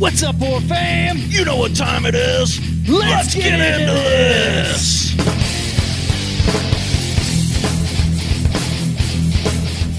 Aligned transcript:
What's 0.00 0.22
up, 0.22 0.36
horror 0.36 0.60
fam? 0.62 1.18
You 1.28 1.44
know 1.44 1.56
what 1.56 1.76
time 1.76 2.06
it 2.06 2.14
is. 2.14 2.58
Let's, 2.88 3.34
get, 3.34 3.52
into 3.52 3.92
this. 3.92 5.14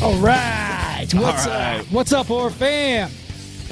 All 0.01 0.15
right. 0.15 1.05
What's 1.13 1.45
All 1.45 1.53
right. 1.53 1.79
up? 1.79 1.85
What's 1.91 2.13
up, 2.13 2.25
horror 2.25 2.49
fam? 2.49 3.11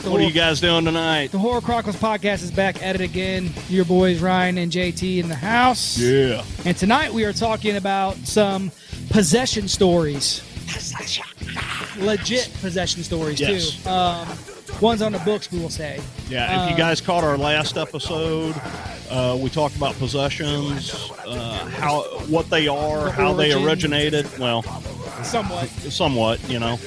The 0.04 0.12
What 0.12 0.22
are 0.22 0.24
you 0.24 0.32
guys 0.32 0.62
doing 0.62 0.86
tonight? 0.86 1.32
The 1.32 1.40
Horror 1.40 1.62
Chronicles 1.62 1.96
podcast 1.96 2.44
is 2.44 2.52
back 2.52 2.82
at 2.82 2.96
it 2.96 3.02
again. 3.02 3.52
Your 3.68 3.84
boys 3.84 4.22
Ryan 4.22 4.60
and 4.60 4.72
JT 4.72 5.18
in 5.20 5.28
the 5.28 5.36
house. 5.36 5.98
Yeah. 5.98 6.44
And 6.64 6.78
tonight 6.78 7.12
we 7.12 7.26
are 7.26 7.34
talking 7.34 7.76
about 7.76 8.16
some 8.18 8.72
possession 9.10 9.68
stories. 9.68 10.42
Legit 11.98 12.50
possession 12.62 13.04
stories 13.04 13.40
Yes. 13.40 13.72
too. 13.84 13.90
Um, 13.90 14.28
ones 14.82 15.02
on 15.02 15.12
the 15.12 15.20
books, 15.20 15.52
we 15.52 15.60
will 15.60 15.70
say. 15.70 16.00
Yeah. 16.30 16.64
If 16.64 16.70
you 16.70 16.74
Um, 16.74 16.78
guys 16.78 17.02
caught 17.02 17.24
our 17.24 17.38
last 17.38 17.78
episode, 17.78 18.56
uh, 19.10 19.36
we 19.40 19.50
talked 19.50 19.76
about 19.76 19.98
possessions, 20.00 20.94
uh, 21.28 21.66
how 21.80 22.02
what 22.28 22.50
they 22.50 22.68
are, 22.68 23.06
The 23.06 23.12
how 23.12 23.34
they 23.34 23.52
originated. 23.52 24.28
Well, 24.40 24.64
Somewhat. 25.24 25.70
somewhat, 25.90 26.40
you 26.50 26.60
know. 26.60 26.80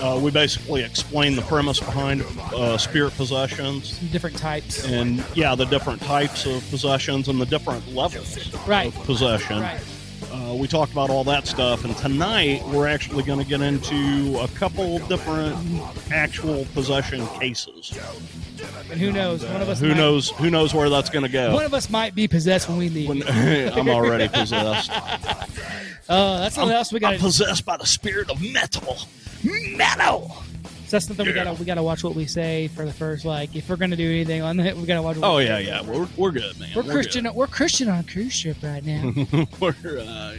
Uh, 0.00 0.18
we 0.20 0.30
basically 0.30 0.82
explained 0.82 1.38
the 1.38 1.42
premise 1.42 1.80
behind 1.80 2.22
uh, 2.54 2.76
spirit 2.76 3.16
possessions, 3.16 3.98
different 4.12 4.36
types. 4.36 4.84
and 4.84 5.24
yeah, 5.34 5.54
the 5.54 5.64
different 5.66 6.02
types 6.02 6.44
of 6.46 6.68
possessions 6.70 7.28
and 7.28 7.40
the 7.40 7.46
different 7.46 7.94
levels 7.94 8.36
Right. 8.66 8.88
of 8.88 8.94
possession. 9.04 9.60
Right. 9.60 9.80
Uh, 10.36 10.54
we 10.54 10.68
talked 10.68 10.92
about 10.92 11.08
all 11.08 11.24
that 11.24 11.46
stuff, 11.46 11.84
and 11.84 11.96
tonight 11.96 12.62
we're 12.66 12.86
actually 12.86 13.22
going 13.22 13.38
to 13.38 13.44
get 13.44 13.62
into 13.62 14.38
a 14.40 14.48
couple 14.48 14.98
different 15.06 15.56
actual 16.12 16.66
possession 16.74 17.26
cases. 17.38 17.98
And 18.90 19.00
who 19.00 19.12
knows? 19.12 19.44
One 19.46 19.62
of 19.62 19.68
us 19.70 19.80
Who 19.80 19.88
might, 19.88 19.96
knows? 19.96 20.30
Who 20.30 20.50
knows 20.50 20.74
where 20.74 20.90
that's 20.90 21.08
going 21.08 21.22
to 21.24 21.30
go? 21.30 21.54
One 21.54 21.64
of 21.64 21.72
us 21.72 21.88
might 21.88 22.14
be 22.14 22.28
possessed 22.28 22.68
when 22.68 22.76
we 22.76 22.90
leave. 22.90 23.08
When- 23.08 23.22
I'm 23.28 23.88
already 23.88 24.28
possessed. 24.28 24.90
Oh, 26.08 26.38
that's 26.38 26.54
something 26.54 26.76
else 26.76 26.92
we 26.92 27.00
got 27.00 27.14
I'm 27.14 27.20
possessed 27.20 27.64
by 27.64 27.78
the 27.78 27.86
spirit 27.86 28.30
of 28.30 28.42
metal. 28.42 28.98
Metal. 29.42 30.36
That's 30.90 31.06
something 31.06 31.26
we 31.26 31.32
got 31.32 31.44
to. 31.44 31.52
We 31.54 31.64
got 31.64 31.74
to 31.74 31.82
watch 31.82 32.04
what 32.04 32.14
we 32.14 32.26
say 32.26 32.68
for 32.68 32.84
the 32.84 32.92
first. 32.92 33.24
Like, 33.24 33.54
if 33.56 33.68
we're 33.68 33.76
gonna 33.76 33.96
do 33.96 34.08
anything 34.10 34.42
on 34.42 34.58
it, 34.60 34.76
we 34.76 34.84
got 34.86 34.94
to 34.96 35.02
watch. 35.02 35.16
What 35.16 35.26
Oh 35.28 35.36
we 35.38 35.44
yeah, 35.46 35.58
yeah. 35.58 35.82
We're, 35.82 36.06
we're 36.16 36.30
good, 36.30 36.58
man. 36.60 36.70
We're 36.74 36.82
Christian. 36.84 37.28
We're 37.34 37.46
Christian 37.46 37.88
on 37.88 38.04
cruise 38.04 38.32
ship 38.32 38.56
right 38.62 38.84
now. 38.84 39.12
we're 39.60 39.74
uh, 40.00 40.36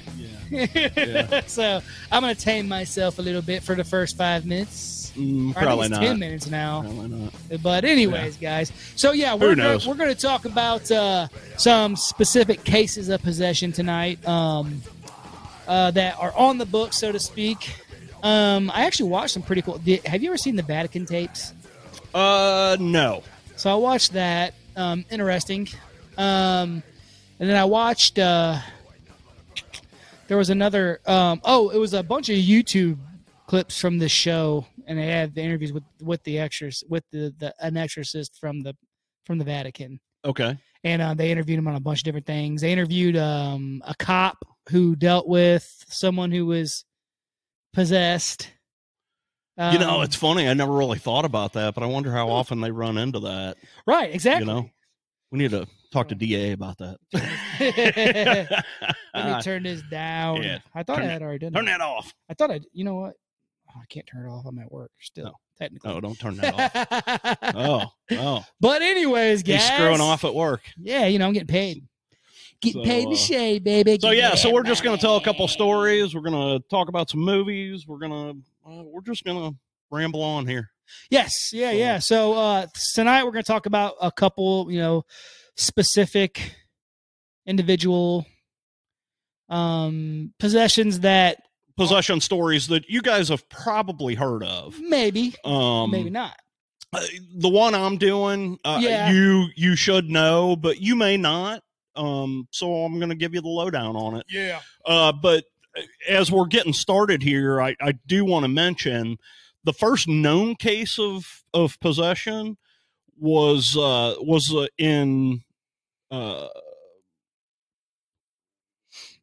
yeah. 0.49 1.41
so 1.47 1.81
I'm 2.11 2.21
gonna 2.21 2.35
tame 2.35 2.67
myself 2.67 3.19
a 3.19 3.21
little 3.21 3.41
bit 3.41 3.63
for 3.63 3.75
the 3.75 3.83
first 3.83 4.17
five 4.17 4.45
minutes. 4.45 5.11
Mm, 5.17 5.47
Or 5.47 5.49
I 5.49 5.53
think 5.53 5.55
probably 5.65 5.89
not. 5.89 6.01
ten 6.01 6.19
minutes 6.19 6.47
now. 6.49 6.81
Probably 6.81 7.07
not. 7.07 7.33
But 7.63 7.85
anyways, 7.85 8.37
guys. 8.37 8.71
So 8.95 9.11
yeah, 9.13 9.33
we're 9.33 9.55
gonna, 9.55 9.79
we're 9.87 9.95
going 9.95 10.13
to 10.13 10.21
talk 10.21 10.45
about 10.45 10.89
uh, 10.91 11.27
some 11.57 11.95
specific 11.95 12.63
cases 12.63 13.09
of 13.09 13.21
possession 13.23 13.71
tonight 13.71 14.25
um, 14.27 14.81
uh, 15.67 15.89
that 15.91 16.17
are 16.19 16.31
on 16.37 16.59
the 16.59 16.65
book, 16.67 16.93
so 16.93 17.11
to 17.11 17.19
speak. 17.19 17.75
Um, 18.23 18.71
I 18.73 18.85
actually 18.85 19.09
watched 19.09 19.33
some 19.33 19.43
pretty 19.43 19.61
cool. 19.61 19.77
Did, 19.77 20.05
have 20.05 20.21
you 20.23 20.29
ever 20.29 20.37
seen 20.37 20.55
the 20.55 20.63
Vatican 20.63 21.05
tapes? 21.05 21.53
Uh, 22.13 22.77
no. 22.79 23.23
So 23.55 23.71
I 23.71 23.75
watched 23.75 24.13
that. 24.13 24.53
Um, 24.75 25.05
interesting. 25.09 25.67
Um, 26.17 26.81
and 27.39 27.49
then 27.49 27.55
I 27.55 27.65
watched. 27.65 28.17
Uh, 28.19 28.59
there 30.27 30.37
was 30.37 30.49
another. 30.49 30.99
Um, 31.05 31.41
oh, 31.43 31.69
it 31.69 31.77
was 31.77 31.93
a 31.93 32.03
bunch 32.03 32.29
of 32.29 32.35
YouTube 32.37 32.97
clips 33.47 33.79
from 33.79 33.97
this 33.97 34.11
show, 34.11 34.65
and 34.85 34.97
they 34.97 35.07
had 35.07 35.33
the 35.35 35.41
interviews 35.41 35.71
with 35.71 35.83
with 36.01 36.23
the 36.23 36.39
exorcist, 36.39 36.89
with 36.89 37.03
the, 37.11 37.33
the 37.37 37.53
an 37.61 37.77
exorcist 37.77 38.37
from 38.39 38.61
the 38.61 38.75
from 39.25 39.37
the 39.37 39.45
Vatican, 39.45 39.99
Okay. 40.25 40.57
and 40.83 41.01
uh, 41.01 41.13
they 41.13 41.31
interviewed 41.31 41.59
him 41.59 41.67
on 41.67 41.75
a 41.75 41.79
bunch 41.79 41.99
of 41.99 42.03
different 42.05 42.25
things. 42.25 42.61
They 42.61 42.71
interviewed 42.71 43.17
um, 43.17 43.81
a 43.85 43.93
cop 43.95 44.37
who 44.69 44.95
dealt 44.95 45.27
with 45.27 45.83
someone 45.89 46.31
who 46.31 46.45
was 46.45 46.85
possessed. 47.73 48.51
you 49.57 49.79
know, 49.79 49.97
Um, 49.97 50.03
it's 50.03 50.15
funny. 50.15 50.47
I 50.47 50.53
never 50.53 50.71
really 50.73 50.99
thought 50.99 51.25
about 51.25 51.53
that, 51.53 51.73
but 51.73 51.83
I 51.83 51.87
wonder 51.87 52.11
how 52.11 52.29
often 52.29 52.61
they 52.61 52.71
run 52.71 52.97
into 52.97 53.19
that. 53.21 53.57
right, 53.85 54.13
exactly. 54.13 54.47
You 54.47 54.53
know, 54.53 54.69
we 55.31 55.39
need 55.39 55.51
to 55.51 55.67
talk 55.91 56.07
to 56.09 56.15
Da 56.15 56.51
about 56.53 56.77
that. 56.77 56.97
Let 59.13 59.35
me 59.37 59.41
turn 59.41 59.63
this 59.63 59.81
down. 59.89 60.43
yeah. 60.43 60.59
I 60.75 60.83
thought 60.83 60.97
Turn 60.97 61.05
I 61.05 61.11
had 61.11 61.21
already 61.21 61.39
done 61.39 61.53
Turn 61.53 61.65
that 61.65 61.81
off. 61.81 62.13
I 62.29 62.33
thought 62.33 62.51
I. 62.51 62.59
You 62.71 62.83
know 62.83 62.95
what? 62.95 63.13
Oh, 63.69 63.79
I 63.81 63.85
can't 63.89 64.05
turn 64.07 64.25
it 64.25 64.29
off. 64.29 64.45
I'm 64.45 64.57
at 64.59 64.71
work 64.71 64.91
still. 64.99 65.25
No. 65.25 65.33
Technically. 65.57 65.91
Oh, 65.91 65.99
don't 65.99 66.17
turn 66.19 66.35
that 66.37 66.53
off. 66.53 67.37
Oh, 67.55 67.83
oh. 68.11 68.45
But 68.61 68.81
anyways, 68.83 69.41
guys. 69.43 69.55
He's 69.67 69.73
screwing 69.75 70.01
off 70.01 70.23
at 70.23 70.33
work. 70.35 70.61
Yeah, 70.77 71.07
you 71.07 71.17
know 71.19 71.25
I'm 71.27 71.33
getting 71.33 71.47
paid. 71.47 71.83
Getting 72.61 72.83
So, 72.83 72.89
paid 72.89 73.07
uh, 73.07 73.11
to 73.11 73.15
shade, 73.15 73.63
baby. 73.63 73.97
So 74.01 74.09
yeah, 74.11 74.33
so 74.35 74.51
we're 74.51 74.63
just 74.63 74.83
going 74.83 74.97
to 74.97 75.01
tell 75.01 75.15
a 75.17 75.21
couple 75.23 75.47
stories. 75.47 76.15
We're 76.15 76.21
going 76.21 76.59
to 76.59 76.67
talk 76.69 76.89
about 76.89 77.09
some 77.09 77.19
movies. 77.19 77.85
We're 77.87 77.99
going 77.99 78.11
to 78.11 78.69
uh, 78.69 78.83
we're 78.83 79.01
just 79.01 79.23
going 79.23 79.51
to 79.51 79.57
ramble 79.91 80.21
on 80.23 80.47
here. 80.47 80.71
Yes, 81.11 81.51
yeah, 81.53 81.71
So- 81.71 81.77
yeah. 81.77 81.99
So 81.99 82.33
uh 82.33 82.65
tonight 82.95 83.23
we're 83.25 83.31
going 83.31 83.43
to 83.43 83.51
talk 83.51 83.65
about 83.67 83.93
a 84.01 84.11
couple, 84.11 84.71
you 84.71 84.79
know, 84.79 85.03
specific 85.55 86.55
individual 87.45 88.25
um 89.49 90.33
possessions 90.39 91.01
that 91.01 91.37
Possession 91.77 92.19
stories 92.21 92.67
that 92.69 92.89
you 92.89 93.03
guys 93.03 93.29
have 93.29 93.47
probably 93.49 94.15
heard 94.15 94.43
of. 94.43 94.79
maybe, 94.81 95.35
Um 95.45 95.91
maybe 95.91 96.09
not. 96.09 96.35
uh, 96.91 97.01
the 97.35 97.49
one 97.49 97.75
I'm 97.75 97.97
doing, 97.97 98.57
uh, 98.65 98.79
Yeah. 98.81 99.11
you 99.11 99.45
you 99.55 99.75
should 99.75 100.09
know, 100.09 100.55
but 100.55 100.81
you 100.81 100.95
may 100.95 101.17
not. 101.17 101.61
Um, 101.97 102.47
so 102.51 102.71
I'm 102.85 102.97
going 102.97 103.09
to 103.09 103.15
give 103.15 103.33
you 103.33 103.41
the 103.41 103.47
lowdown 103.47 103.95
on 103.95 104.15
it. 104.15 104.25
Yeah. 104.29 104.59
Uh, 104.85 105.11
but 105.11 105.45
as 106.07 106.31
we're 106.31 106.47
getting 106.47 106.73
started 106.73 107.21
here, 107.21 107.61
I, 107.61 107.75
I 107.81 107.93
do 108.05 108.25
want 108.25 108.43
to 108.43 108.49
mention 108.49 109.17
the 109.63 109.73
first 109.73 110.07
known 110.07 110.55
case 110.55 110.97
of 110.97 111.43
of 111.53 111.79
possession 111.79 112.57
was 113.19 113.75
uh, 113.75 114.15
was 114.19 114.53
uh, 114.53 114.67
in 114.77 115.41
uh, 116.11 116.47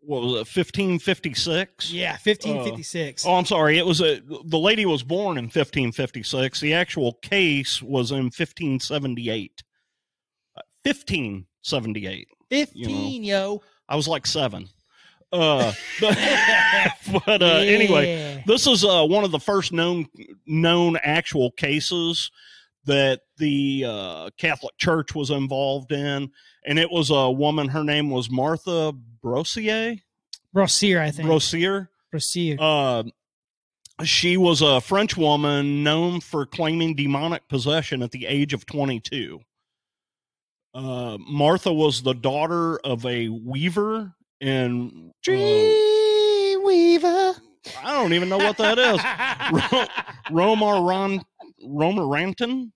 what 0.01 0.23
was 0.23 0.33
it, 0.33 0.57
1556? 0.57 1.91
Yeah, 1.91 2.13
1556. 2.13 3.25
Oh, 3.27 3.35
I'm 3.37 3.47
sorry. 3.47 3.79
It 3.79 3.87
was 3.87 4.01
a 4.01 4.21
the 4.21 4.59
lady 4.59 4.85
was 4.87 5.03
born 5.03 5.39
in 5.39 5.45
1556. 5.45 6.61
The 6.61 6.75
actual 6.75 7.15
case 7.15 7.83
was 7.83 8.11
in 8.11 8.25
1578. 8.25 9.63
Uh, 10.57 10.61
1578. 10.83 12.29
15, 12.51 13.25
yo. 13.25 13.63
I 13.89 13.97
was 13.97 14.09
like 14.09 14.27
seven. 14.27 14.69
Uh, 15.33 15.73
but 16.01 16.19
but 17.27 17.43
uh, 17.43 17.57
anyway, 17.57 18.43
this 18.47 18.67
is 18.67 18.85
uh, 18.85 19.05
one 19.05 19.25
of 19.25 19.31
the 19.31 19.41
first 19.41 19.73
known 19.73 20.07
known 20.47 20.97
actual 21.03 21.51
cases 21.51 22.31
that 22.87 23.23
the 23.39 23.85
uh, 23.87 24.31
Catholic 24.39 24.77
Church 24.79 25.15
was 25.15 25.31
involved 25.31 25.91
in, 25.93 26.31
and 26.65 26.79
it 26.79 26.91
was 26.91 27.11
a 27.11 27.31
woman. 27.31 27.69
Her 27.69 27.85
name 27.85 28.11
was 28.11 28.31
Martha 28.31 28.93
Brossier. 29.23 30.01
Brossier, 30.55 31.01
I 31.01 31.11
think. 31.11 31.29
Brossier. 31.29 31.89
Brossier. 32.13 32.57
Uh, 32.61 33.05
she 34.05 34.37
was 34.37 34.61
a 34.61 34.81
French 34.81 35.17
woman 35.17 35.83
known 35.83 36.21
for 36.21 36.47
claiming 36.47 36.95
demonic 36.95 37.49
possession 37.49 38.03
at 38.03 38.11
the 38.11 38.27
age 38.27 38.53
of 38.53 38.67
22. 38.67 39.41
Uh, 40.75 41.17
Martha 41.21 41.73
was 41.73 42.03
the 42.03 42.15
daughter 42.15 42.79
of 42.79 43.07
a 43.07 43.29
weaver 43.29 44.13
in. 44.41 45.13
uh, 45.27 45.31
Dreamweaver. 45.31 47.39
I 47.83 47.93
don't 47.93 48.13
even 48.13 48.29
know 48.29 48.39
what 48.39 48.59
that 48.59 48.79
is. 48.79 48.99
Romaran, 50.31 51.23
Romaranton? 51.65 52.73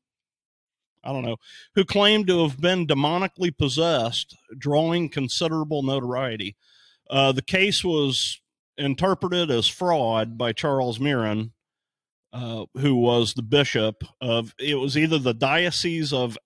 I 1.04 1.12
don't 1.12 1.24
know. 1.24 1.36
Who 1.74 1.84
claimed 1.84 2.26
to 2.28 2.42
have 2.42 2.60
been 2.60 2.86
demonically 2.86 3.56
possessed, 3.56 4.36
drawing 4.56 5.08
considerable 5.08 5.82
notoriety. 5.82 6.56
Uh, 7.10 7.32
the 7.32 7.42
case 7.42 7.84
was 7.84 8.40
interpreted 8.76 9.50
as 9.50 9.66
fraud 9.66 10.38
by 10.38 10.52
Charles 10.52 11.00
Miron, 11.00 11.52
uh, 12.32 12.64
who 12.76 12.94
was 12.96 13.34
the 13.34 13.42
bishop 13.42 14.04
of 14.20 14.54
it 14.58 14.76
was 14.76 14.96
either 14.96 15.18
the 15.18 15.34
diocese 15.34 16.12
of 16.12 16.38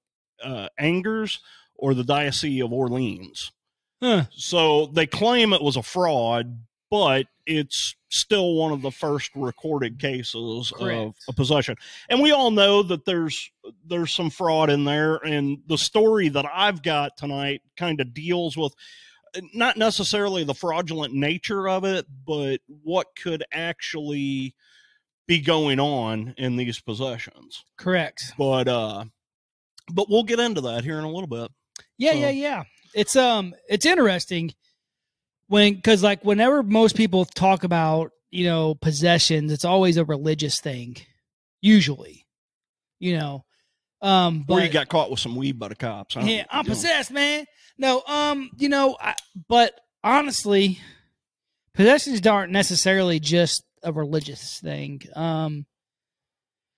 uh, 0.42 0.68
Angers 0.78 1.40
or 1.74 1.94
the 1.94 2.04
diocese 2.04 2.62
of 2.62 2.72
Orleans. 2.72 3.52
Huh. 4.00 4.24
So 4.32 4.86
they 4.86 5.06
claim 5.06 5.52
it 5.52 5.62
was 5.62 5.76
a 5.76 5.82
fraud, 5.82 6.58
but 6.90 7.26
it's 7.46 7.94
still 8.08 8.54
one 8.54 8.72
of 8.72 8.82
the 8.82 8.90
first 8.90 9.30
recorded 9.34 9.98
cases 9.98 10.72
of 10.78 11.14
a 11.28 11.32
possession. 11.32 11.76
And 12.08 12.20
we 12.20 12.30
all 12.30 12.50
know 12.50 12.82
that 12.82 13.04
there's 13.04 13.50
there's 13.86 14.12
some 14.12 14.30
fraud 14.30 14.70
in 14.70 14.84
there. 14.84 15.16
And 15.16 15.58
the 15.66 15.78
story 15.78 16.28
that 16.28 16.44
I've 16.52 16.82
got 16.82 17.16
tonight 17.16 17.62
kind 17.76 18.00
of 18.00 18.12
deals 18.12 18.56
with 18.56 18.74
not 19.54 19.76
necessarily 19.76 20.44
the 20.44 20.54
fraudulent 20.54 21.14
nature 21.14 21.68
of 21.68 21.84
it, 21.84 22.06
but 22.26 22.60
what 22.82 23.06
could 23.16 23.44
actually 23.50 24.54
be 25.26 25.40
going 25.40 25.80
on 25.80 26.34
in 26.36 26.56
these 26.56 26.80
possessions. 26.80 27.64
Correct. 27.76 28.34
But 28.36 28.68
uh 28.68 29.04
but 29.92 30.08
we'll 30.10 30.22
get 30.24 30.40
into 30.40 30.60
that 30.62 30.84
here 30.84 30.98
in 30.98 31.04
a 31.04 31.10
little 31.10 31.26
bit. 31.28 31.50
Yeah, 31.98 32.12
So- 32.12 32.18
yeah, 32.18 32.30
yeah. 32.30 32.62
It's 32.94 33.16
um, 33.16 33.54
it's 33.68 33.86
interesting 33.86 34.52
when 35.46 35.74
because 35.74 36.02
like 36.02 36.24
whenever 36.24 36.62
most 36.62 36.94
people 36.94 37.24
talk 37.24 37.64
about 37.64 38.10
you 38.30 38.44
know 38.44 38.74
possessions, 38.74 39.50
it's 39.50 39.64
always 39.64 39.96
a 39.96 40.04
religious 40.04 40.60
thing, 40.60 40.96
usually. 41.62 42.26
You 42.98 43.16
know, 43.18 43.44
um, 44.02 44.44
but 44.46 44.54
Where 44.54 44.64
you 44.66 44.70
got 44.70 44.88
caught 44.88 45.10
with 45.10 45.20
some 45.20 45.36
weed 45.36 45.58
by 45.58 45.68
the 45.68 45.74
cops. 45.74 46.14
huh? 46.16 46.20
yeah, 46.24 46.44
I'm 46.50 46.64
possessed, 46.66 47.10
man. 47.10 47.46
No, 47.78 48.02
um, 48.06 48.50
you 48.58 48.68
know, 48.68 48.96
I, 49.00 49.14
but 49.48 49.72
honestly, 50.04 50.78
possessions 51.74 52.24
aren't 52.26 52.52
necessarily 52.52 53.18
just 53.20 53.64
a 53.82 53.90
religious 53.92 54.60
thing. 54.60 55.00
Um, 55.16 55.64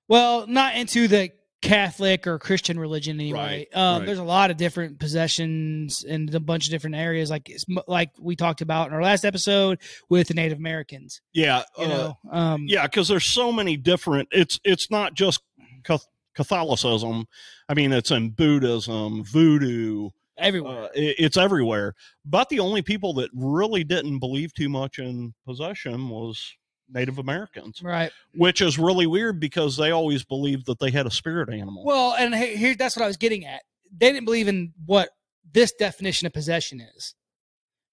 well, 0.09 0.47
not 0.47 0.77
into 0.77 1.09
the 1.09 1.31
Catholic 1.65 2.27
or 2.27 2.39
Christian 2.39 2.79
religion 2.79 3.19
anyway. 3.19 3.67
Right, 3.73 3.77
um, 3.77 3.99
right. 4.01 4.07
There's 4.07 4.19
a 4.19 4.23
lot 4.25 4.51
of 4.51 4.57
different 4.57 4.99
possessions 5.01 6.05
in 6.05 6.33
a 6.35 6.41
bunch 6.41 6.67
of 6.67 6.71
different 6.71 6.97
areas, 6.97 7.31
like 7.31 7.51
like 7.89 8.11
we 8.21 8.37
talked 8.37 8.61
about 8.61 8.89
in 8.89 8.95
our 8.95 9.03
last 9.03 9.25
episode 9.25 9.79
with 10.09 10.29
the 10.29 10.35
Native 10.35 10.59
Americans. 10.59 11.21
Yeah, 11.33 11.63
You 11.79 11.85
uh, 11.85 11.89
know, 11.89 12.19
um, 12.31 12.65
yeah, 12.69 12.83
because 12.87 13.09
there's 13.09 13.25
so 13.27 13.51
many 13.51 13.77
different. 13.77 14.29
It's 14.31 14.61
it's 14.65 14.91
not 14.91 15.15
just 15.15 15.41
Catholicism. 16.35 17.27
I 17.69 17.75
mean, 17.75 17.93
it's 17.93 18.11
in 18.11 18.31
Buddhism, 18.31 19.25
Voodoo. 19.25 20.11
everywhere. 20.37 20.85
Uh, 20.85 20.89
it- 20.95 21.17
it's 21.19 21.37
everywhere. 21.37 21.95
But 22.25 22.49
the 22.49 22.61
only 22.61 22.83
people 22.83 23.15
that 23.15 23.31
really 23.33 23.85
didn't 23.85 24.19
believe 24.19 24.53
too 24.53 24.69
much 24.69 24.99
in 24.99 25.35
possession 25.47 26.09
was 26.09 26.55
Native 26.89 27.19
Americans, 27.19 27.83
right. 27.83 28.11
which 28.35 28.61
is 28.61 28.79
really 28.79 29.07
weird 29.07 29.41
because 29.41 29.77
they 29.77 29.91
always 29.91 30.25
believed 30.25 30.67
that 30.67 30.79
they 30.79 30.91
had 30.91 31.07
a 31.07 31.11
spirit 31.11 31.49
animal. 31.49 31.85
Well, 31.85 32.15
and 32.19 32.35
here 32.35 32.75
that's 32.75 32.97
what 32.97 33.05
I 33.05 33.07
was 33.07 33.17
getting 33.17 33.45
at. 33.45 33.63
They 33.97 34.13
didn't 34.13 34.25
believe 34.25 34.49
in 34.49 34.73
what 34.87 35.11
this 35.53 35.73
definition 35.73 36.27
of 36.27 36.33
possession 36.33 36.81
is. 36.81 37.15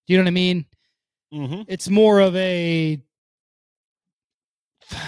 Do 0.07 0.13
you 0.13 0.19
know 0.19 0.23
what 0.23 0.29
I 0.29 0.31
mean? 0.31 0.65
hmm 1.31 1.61
It's 1.67 1.89
more 1.89 2.19
of 2.19 2.35
a 2.35 3.01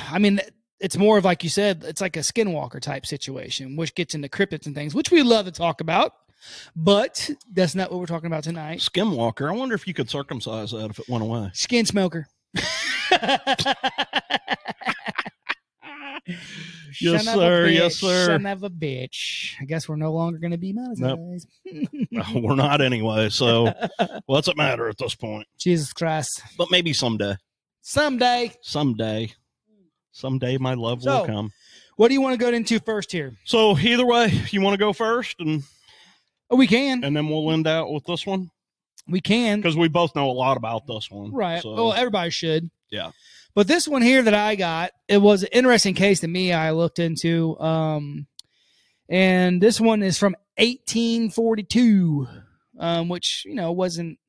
I 0.09 0.19
mean 0.19 0.39
it's 0.79 0.97
more 0.97 1.17
of 1.17 1.25
like 1.25 1.43
you 1.43 1.49
said, 1.49 1.83
it's 1.85 2.01
like 2.01 2.17
a 2.17 2.21
skinwalker 2.21 2.81
type 2.81 3.05
situation, 3.05 3.75
which 3.75 3.95
gets 3.95 4.15
into 4.15 4.27
cryptids 4.27 4.65
and 4.65 4.75
things, 4.75 4.93
which 4.93 5.11
we 5.11 5.23
love 5.23 5.45
to 5.45 5.51
talk 5.51 5.81
about. 5.81 6.13
But 6.75 7.29
that's 7.53 7.73
not 7.73 7.89
what 7.89 8.01
we're 8.01 8.05
talking 8.05 8.27
about 8.27 8.43
tonight. 8.43 8.79
Skinwalker. 8.79 9.49
I 9.49 9.55
wonder 9.55 9.75
if 9.75 9.87
you 9.87 9.93
could 9.93 10.09
circumcise 10.09 10.71
that 10.71 10.89
if 10.89 10.99
it 10.99 11.07
went 11.07 11.23
away. 11.23 11.51
Skin 11.53 11.85
smoker. 11.85 12.27
Yes, 17.01 17.25
Son 17.25 17.35
of 17.35 17.41
a 17.41 17.45
sir. 17.45 17.67
Yes, 17.67 17.95
sir. 17.95 18.25
Son 18.27 18.45
of 18.45 18.63
a 18.63 18.69
bitch. 18.69 19.55
I 19.59 19.65
guess 19.65 19.89
we're 19.89 19.95
no 19.97 20.13
longer 20.13 20.37
going 20.39 20.51
to 20.51 20.57
be 20.57 20.73
monetized. 20.73 21.47
Well, 22.11 22.25
we're 22.41 22.55
not 22.55 22.81
anyway, 22.81 23.29
so 23.29 23.73
what's 24.25 24.47
it 24.47 24.55
matter 24.55 24.87
at 24.87 24.97
this 24.97 25.15
point? 25.15 25.47
Jesus 25.57 25.91
Christ. 25.91 26.41
But 26.57 26.71
maybe 26.71 26.93
someday. 26.93 27.35
Someday. 27.81 28.53
Someday. 28.61 29.33
Someday 30.11 30.57
my 30.57 30.75
love 30.75 31.01
So- 31.01 31.21
will 31.21 31.25
come. 31.27 31.51
What 31.95 32.07
do 32.07 32.15
you 32.15 32.21
want 32.21 32.33
to 32.33 32.39
go 32.43 32.51
into 32.51 32.79
first 32.79 33.11
here? 33.11 33.33
So 33.45 33.77
either 33.77 34.05
way, 34.05 34.31
you 34.51 34.61
want 34.61 34.73
to 34.73 34.79
go 34.79 34.93
first 34.93 35.35
and 35.39 35.61
Oh, 36.49 36.55
we 36.55 36.65
can. 36.67 37.03
and 37.03 37.15
then 37.15 37.27
we'll 37.29 37.51
end 37.51 37.67
out 37.67 37.91
with 37.91 38.03
this 38.05 38.25
one 38.25 38.49
We 39.07 39.21
can. 39.21 39.59
because 39.59 39.77
we 39.77 39.89
both 39.89 40.15
know 40.15 40.29
a 40.29 40.33
lot 40.33 40.57
about 40.57 40.87
this 40.87 41.09
one. 41.11 41.31
Right. 41.33 41.61
So, 41.61 41.73
Well, 41.75 41.93
everybody 41.93 42.29
should. 42.31 42.69
Yeah. 42.93 43.11
But 43.55 43.67
this 43.67 43.87
one 43.87 44.03
here 44.03 44.21
that 44.21 44.35
I 44.35 44.55
got, 44.55 44.91
it 45.07 45.17
was 45.17 45.41
an 45.41 45.49
interesting 45.51 45.95
case 45.95 46.19
to 46.19 46.27
me. 46.27 46.53
I 46.53 46.71
looked 46.71 46.99
into, 46.99 47.59
um, 47.59 48.27
and 49.09 49.59
this 49.59 49.81
one 49.81 50.03
is 50.03 50.17
from 50.19 50.35
1842, 50.57 52.27
um, 52.79 53.09
which 53.09 53.43
you 53.45 53.55
know 53.55 53.71
wasn't 53.71 54.19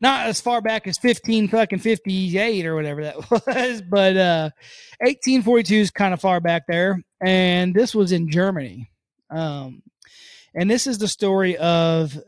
not 0.00 0.26
as 0.26 0.40
far 0.40 0.62
back 0.62 0.86
as 0.86 0.96
15 0.96 1.48
fucking 1.48 1.78
58 1.78 2.66
or 2.66 2.74
whatever 2.74 3.02
that 3.02 3.30
was, 3.30 3.82
but 3.82 4.16
uh, 4.16 4.50
1842 5.00 5.74
is 5.74 5.90
kind 5.90 6.14
of 6.14 6.22
far 6.22 6.40
back 6.40 6.62
there, 6.66 7.02
and 7.22 7.74
this 7.74 7.94
was 7.94 8.12
in 8.12 8.30
Germany. 8.30 8.90
Um, 9.28 9.82
and 10.54 10.70
this 10.70 10.86
is 10.86 10.96
the 10.98 11.06
story 11.06 11.56
of 11.58 12.18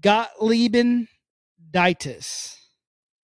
Gottliebin 0.00 1.08
Dittus. 1.70 2.56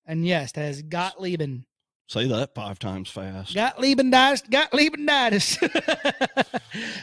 And 0.05 0.27
yes, 0.27 0.53
that 0.53 0.69
is 0.69 0.83
Gottliebin. 0.83 1.65
Say 2.13 2.29
that 2.29 2.55
five 2.55 2.79
times 2.79 3.09
fast. 3.09 3.55
Gottliebenitis, 3.57 4.49
Gottliebenitis. 4.49 5.59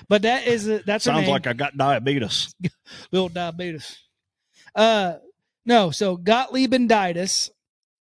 but 0.08 0.22
that 0.22 0.48
is 0.48 0.68
a, 0.68 0.80
that's 0.80 1.06
Sounds 1.06 1.28
like 1.28 1.48
I 1.48 1.54
got 1.54 1.76
diabetes. 1.76 2.54
little 3.12 3.30
diabetes. 3.30 3.98
Uh, 4.76 5.16
no, 5.66 5.90
so 5.92 6.16
got 6.16 6.52
Gottliebenitis 6.52 7.50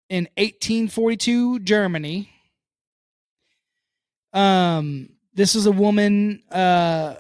in 0.08 0.25
1842 0.37 1.61
Germany. 1.61 2.31
Um, 4.32 5.11
this 5.35 5.55
is 5.55 5.67
a 5.67 5.73
woman 5.73 6.43
uh 6.50 7.14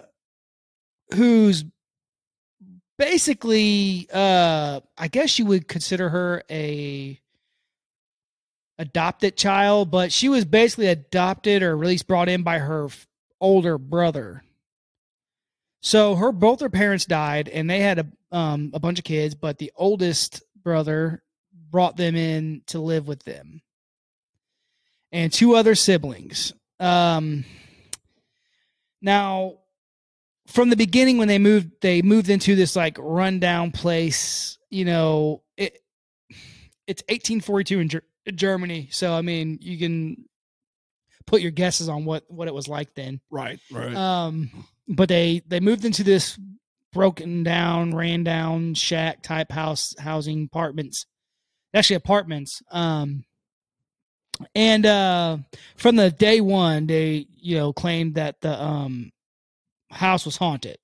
who's 1.14 1.64
basically 2.98 4.08
uh 4.12 4.80
I 4.98 5.08
guess 5.08 5.38
you 5.38 5.46
would 5.46 5.68
consider 5.68 6.08
her 6.08 6.42
a 6.50 7.20
adopted 8.78 9.36
child, 9.36 9.90
but 9.90 10.12
she 10.12 10.28
was 10.28 10.44
basically 10.44 10.86
adopted 10.86 11.62
or 11.62 11.72
at 11.72 11.86
least 11.86 12.06
brought 12.06 12.28
in 12.28 12.42
by 12.42 12.58
her 12.58 12.86
f- 12.86 13.06
older 13.40 13.78
brother. 13.78 14.42
So 15.80 16.14
her 16.16 16.32
both 16.32 16.60
her 16.60 16.70
parents 16.70 17.04
died, 17.04 17.48
and 17.48 17.70
they 17.70 17.80
had 17.80 17.98
a 18.00 18.06
um, 18.36 18.70
a 18.74 18.80
bunch 18.80 18.98
of 18.98 19.04
kids, 19.04 19.34
but 19.34 19.58
the 19.58 19.72
oldest 19.76 20.42
brother 20.62 21.22
brought 21.70 21.96
them 21.96 22.16
in 22.16 22.62
to 22.66 22.80
live 22.80 23.06
with 23.06 23.22
them, 23.22 23.62
and 25.12 25.32
two 25.32 25.54
other 25.54 25.74
siblings. 25.74 26.52
Um, 26.80 27.44
now, 29.00 29.58
from 30.48 30.70
the 30.70 30.76
beginning, 30.76 31.18
when 31.18 31.28
they 31.28 31.38
moved, 31.38 31.70
they 31.82 32.02
moved 32.02 32.30
into 32.30 32.56
this 32.56 32.74
like 32.74 32.96
rundown 32.98 33.70
place. 33.70 34.58
You 34.70 34.86
know, 34.86 35.42
it 35.56 35.80
it's 36.86 37.02
1842 37.08 37.80
in 37.80 37.88
Germany, 38.32 38.88
so 38.90 39.14
I 39.14 39.22
mean, 39.22 39.58
you 39.60 39.78
can 39.78 40.24
put 41.26 41.42
your 41.42 41.50
guesses 41.50 41.88
on 41.88 42.04
what 42.04 42.24
what 42.28 42.48
it 42.48 42.54
was 42.54 42.68
like 42.68 42.94
then. 42.94 43.20
Right, 43.30 43.58
right. 43.70 43.94
Um, 43.94 44.50
but 44.88 45.08
they 45.08 45.42
they 45.46 45.60
moved 45.60 45.84
into 45.84 46.04
this 46.04 46.38
broken 46.92 47.42
down, 47.42 47.94
ran 47.94 48.24
down 48.24 48.74
shack 48.74 49.22
type 49.22 49.52
house 49.52 49.94
housing 49.98 50.44
apartments, 50.44 51.06
actually 51.74 51.96
apartments. 51.96 52.62
Um, 52.70 53.24
and 54.54 54.84
uh, 54.84 55.38
from 55.76 55.96
the 55.96 56.10
day 56.10 56.40
one, 56.40 56.86
they 56.86 57.26
you 57.36 57.56
know 57.56 57.72
claimed 57.72 58.14
that 58.14 58.40
the 58.40 58.60
um 58.60 59.12
house 59.90 60.24
was 60.24 60.36
haunted. 60.36 60.78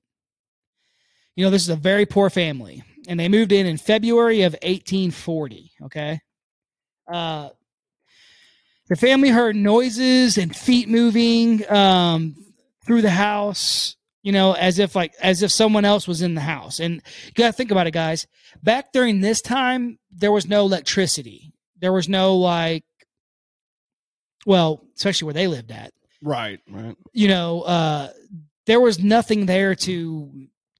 You 1.37 1.45
know, 1.45 1.51
this 1.51 1.63
is 1.63 1.71
a 1.71 1.77
very 1.77 2.05
poor 2.05 2.29
family, 2.31 2.83
and 3.09 3.19
they 3.19 3.29
moved 3.29 3.53
in 3.53 3.67
in 3.67 3.79
February 3.79 4.43
of 4.43 4.53
1840. 4.55 5.73
Okay, 5.85 6.21
uh, 7.11 7.51
the 8.89 8.97
family 8.97 9.31
heard 9.31 9.57
noises 9.57 10.39
and 10.39 10.55
feet 10.55 10.89
moving 10.89 11.71
um, 11.71 12.37
through 12.85 13.03
the 13.03 13.11
house. 13.11 13.97
You 14.23 14.31
know, 14.31 14.53
as 14.53 14.79
if 14.79 14.95
like 14.95 15.15
as 15.21 15.43
if 15.43 15.51
someone 15.51 15.85
else 15.85 16.07
was 16.07 16.23
in 16.23 16.35
the 16.35 16.41
house. 16.41 16.79
And 16.79 17.03
you 17.27 17.33
got 17.35 17.49
to 17.49 17.53
think 17.53 17.73
about 17.73 17.89
it, 17.89 17.91
guys. 17.91 18.29
Back 18.63 18.93
during 18.93 19.21
this 19.21 19.43
time, 19.43 19.99
there 20.13 20.31
was 20.31 20.47
no 20.47 20.61
electricity. 20.61 21.53
There 21.81 21.93
was 21.93 22.09
no 22.09 22.37
like, 22.37 22.85
well, 24.47 24.85
especially 24.95 25.27
where 25.27 25.35
they 25.35 25.49
lived 25.49 25.73
at 25.73 25.93
right, 26.23 26.61
right. 26.71 26.97
you 27.13 27.29
know, 27.29 27.63
uh, 27.63 28.11
there 28.67 28.81
was 28.81 28.99
nothing 28.99 29.47
there 29.47 29.75
to 29.75 30.31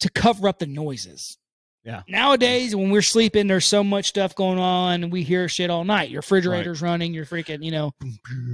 to 0.01 0.11
cover 0.11 0.49
up 0.49 0.59
the 0.59 0.67
noises. 0.67 1.39
Yeah. 1.85 2.03
Nowadays, 2.07 2.77
when 2.77 2.91
we're 2.91 3.03
sleeping, 3.03 3.49
there's 3.49 3.65
so 3.67 3.83
much 3.83 4.07
stuff 4.07 4.35
going 4.37 4.59
on, 4.59 5.03
and 5.03 5.13
we 5.13 5.23
hear 5.25 5.49
shit 5.49 5.69
all 5.69 5.85
night. 5.85 6.11
Your 6.11 6.21
refrigerator's 6.21 6.81
running. 6.81 7.13
You're 7.13 7.27
freaking, 7.27 7.65
you 7.65 7.73
know, 7.73 7.93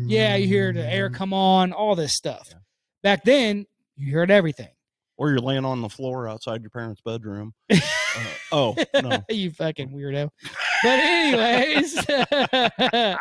yeah, 0.06 0.36
you 0.36 0.46
hear 0.46 0.72
the 0.72 0.90
air 0.90 1.10
come 1.10 1.34
on, 1.34 1.72
all 1.72 1.94
this 1.94 2.14
stuff. 2.14 2.48
Yeah. 2.50 2.58
Back 3.02 3.24
then, 3.24 3.66
you 3.96 4.14
heard 4.14 4.30
everything. 4.30 4.68
Or 5.18 5.30
you're 5.30 5.40
laying 5.40 5.64
on 5.64 5.82
the 5.82 5.88
floor 5.88 6.28
outside 6.28 6.62
your 6.62 6.70
parents' 6.70 7.02
bedroom. 7.04 7.54
Uh, 8.16 8.24
oh 8.52 8.76
no. 9.02 9.22
you 9.28 9.50
fucking 9.50 9.90
weirdo. 9.90 10.30
But 10.82 10.98
anyways, 10.98 12.06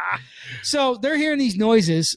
so 0.64 0.96
they're 0.96 1.18
hearing 1.18 1.40
these 1.40 1.58
noises 1.58 2.16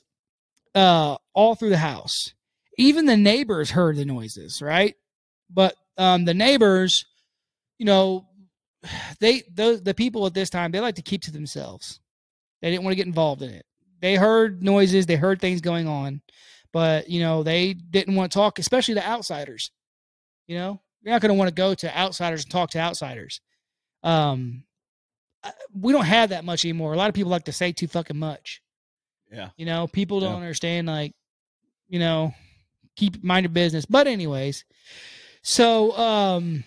uh 0.75 1.17
all 1.35 1.57
through 1.57 1.71
the 1.71 1.77
house. 1.79 2.33
Even 2.79 3.07
the 3.07 3.17
neighbors 3.17 3.73
heard 3.73 3.97
the 3.97 4.05
noises, 4.05 4.63
right? 4.63 4.95
But 5.53 5.75
um 5.99 6.25
the 6.27 6.33
neighbors, 6.33 7.05
you 7.81 7.87
know, 7.87 8.27
they 9.21 9.43
those 9.51 9.83
the 9.83 9.95
people 9.95 10.27
at 10.27 10.35
this 10.35 10.51
time 10.51 10.71
they 10.71 10.81
like 10.81 10.97
to 10.97 11.03
keep 11.03 11.23
to 11.23 11.33
themselves. 11.33 11.99
They 12.61 12.71
didn't 12.71 12.85
want 12.85 12.93
to 12.93 12.97
get 12.97 13.07
involved 13.07 13.41
in 13.41 13.49
it. 13.49 13.65
They 14.03 14.17
heard 14.17 14.63
noises, 14.63 15.07
they 15.07 15.17
heard 15.17 15.41
things 15.41 15.63
going 15.63 15.89
on, 15.89 16.21
but 16.75 17.09
you 17.09 17.21
know 17.21 17.43
they 17.43 17.73
didn't 17.73 18.17
want 18.17 18.31
to 18.31 18.37
talk, 18.39 18.59
especially 18.59 18.95
to 18.97 19.07
outsiders. 19.07 19.71
You 20.47 20.59
know, 20.59 20.83
you're 21.01 21.15
not 21.15 21.23
going 21.23 21.31
to 21.31 21.39
want 21.39 21.49
to 21.49 21.55
go 21.55 21.73
to 21.73 21.99
outsiders 21.99 22.43
and 22.45 22.51
talk 22.53 22.71
to 22.73 22.79
outsiders. 22.79 23.41
Um, 24.03 24.65
we 25.73 25.95
don't 25.95 26.05
have 26.05 26.31
that 26.31 26.45
much 26.45 26.67
anymore. 26.67 26.93
A 26.93 26.97
lot 26.99 27.09
of 27.09 27.15
people 27.15 27.31
like 27.31 27.45
to 27.45 27.53
say 27.53 27.73
too 27.73 27.87
fucking 27.89 28.19
much. 28.19 28.61
Yeah. 29.33 29.51
You 29.57 29.65
know, 29.65 29.87
people 29.87 30.21
don't 30.21 30.33
Yeah. 30.33 30.37
understand 30.37 30.87
like, 30.87 31.15
you 31.89 31.99
know, 31.99 32.35
keep 32.97 33.25
mind 33.25 33.45
your 33.45 33.53
business. 33.53 33.87
But 33.87 34.07
anyways, 34.07 34.65
so 35.43 35.97
um 35.97 36.65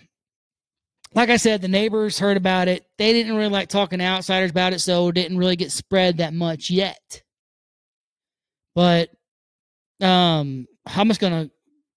like 1.14 1.30
I 1.30 1.36
said, 1.36 1.62
the 1.62 1.68
neighbors 1.68 2.18
heard 2.18 2.36
about 2.36 2.68
it. 2.68 2.86
They 2.98 3.12
didn't 3.12 3.36
really 3.36 3.48
like 3.48 3.68
talking 3.68 4.00
to 4.00 4.04
outsiders 4.04 4.50
about 4.50 4.72
it, 4.72 4.80
so 4.80 5.08
it 5.08 5.14
didn't 5.14 5.38
really 5.38 5.56
get 5.56 5.72
spread 5.72 6.18
that 6.18 6.34
much 6.34 6.70
yet. 6.70 7.22
But 8.74 9.10
um 10.00 10.66
I'm 10.86 11.08
just 11.08 11.20
gonna 11.20 11.50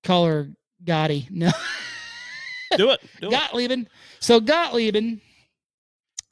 call 0.03 0.25
her 0.25 0.50
Gotti. 0.83 1.27
No. 1.31 1.51
Do 2.75 2.89
it. 2.89 3.00
Do 3.21 3.29
it. 3.29 3.33
Gottliebin. 3.33 3.88
So 4.19 4.41
Gottliebin, 4.41 5.21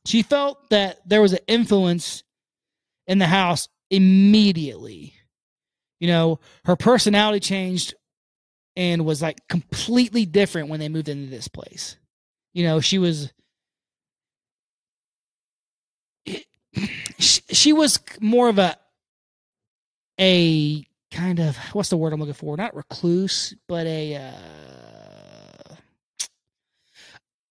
she 0.05 0.21
felt 0.21 0.69
that 0.69 0.99
there 1.07 1.21
was 1.21 1.31
an 1.31 1.39
influence 1.47 2.23
in 3.07 3.19
the 3.19 3.25
house 3.25 3.69
immediately. 3.89 5.13
You 6.01 6.09
know, 6.09 6.41
her 6.65 6.75
personality 6.75 7.39
changed 7.39 7.93
and 8.75 9.05
was 9.05 9.21
like 9.21 9.37
completely 9.47 10.25
different 10.25 10.67
when 10.67 10.81
they 10.81 10.89
moved 10.89 11.07
into 11.07 11.29
this 11.29 11.47
place. 11.47 11.95
You 12.55 12.63
know, 12.63 12.79
she 12.79 12.97
was 12.97 13.33
she, 17.19 17.41
she 17.49 17.73
was 17.73 17.99
more 18.21 18.47
of 18.47 18.57
a 18.57 18.77
a 20.17 20.85
kind 21.11 21.41
of 21.41 21.57
what's 21.73 21.89
the 21.89 21.97
word 21.97 22.13
I'm 22.13 22.21
looking 22.21 22.33
for? 22.33 22.55
Not 22.55 22.73
recluse, 22.73 23.53
but 23.67 23.85
a 23.85 24.15
uh 24.15 25.75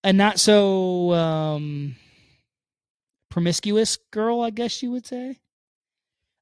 a 0.05 0.13
not 0.15 0.41
so 0.41 1.13
um 1.13 1.97
promiscuous 3.29 3.99
girl, 4.11 4.41
I 4.41 4.49
guess 4.49 4.83
you 4.83 4.91
would 4.91 5.05
say. 5.05 5.39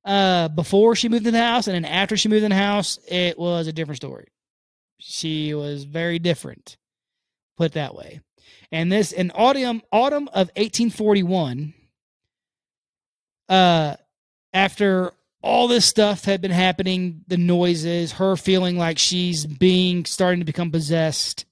Uh 0.04 0.46
before 0.46 0.94
she 0.94 1.08
moved 1.08 1.26
in 1.26 1.34
the 1.34 1.40
house 1.40 1.66
and 1.66 1.74
then 1.74 1.84
after 1.84 2.16
she 2.16 2.28
moved 2.28 2.44
in 2.44 2.50
the 2.50 2.56
house, 2.56 3.00
it 3.08 3.36
was 3.36 3.66
a 3.66 3.72
different 3.72 3.96
story. 3.96 4.28
She 4.98 5.52
was 5.52 5.82
very 5.82 6.20
different. 6.20 6.76
Put 7.56 7.72
that 7.72 7.96
way. 7.96 8.20
And 8.70 8.90
this 8.90 9.12
in 9.12 9.30
autumn 9.34 9.82
autumn 9.92 10.28
of 10.28 10.48
1841 10.56 11.74
uh 13.48 13.96
after 14.52 15.12
all 15.42 15.66
this 15.66 15.84
stuff 15.84 16.24
had 16.24 16.40
been 16.40 16.52
happening, 16.52 17.24
the 17.26 17.36
noises, 17.36 18.12
her 18.12 18.36
feeling 18.36 18.78
like 18.78 18.96
she's 18.98 19.44
being 19.44 20.04
starting 20.04 20.38
to 20.38 20.46
become 20.46 20.70
possessed 20.70 21.46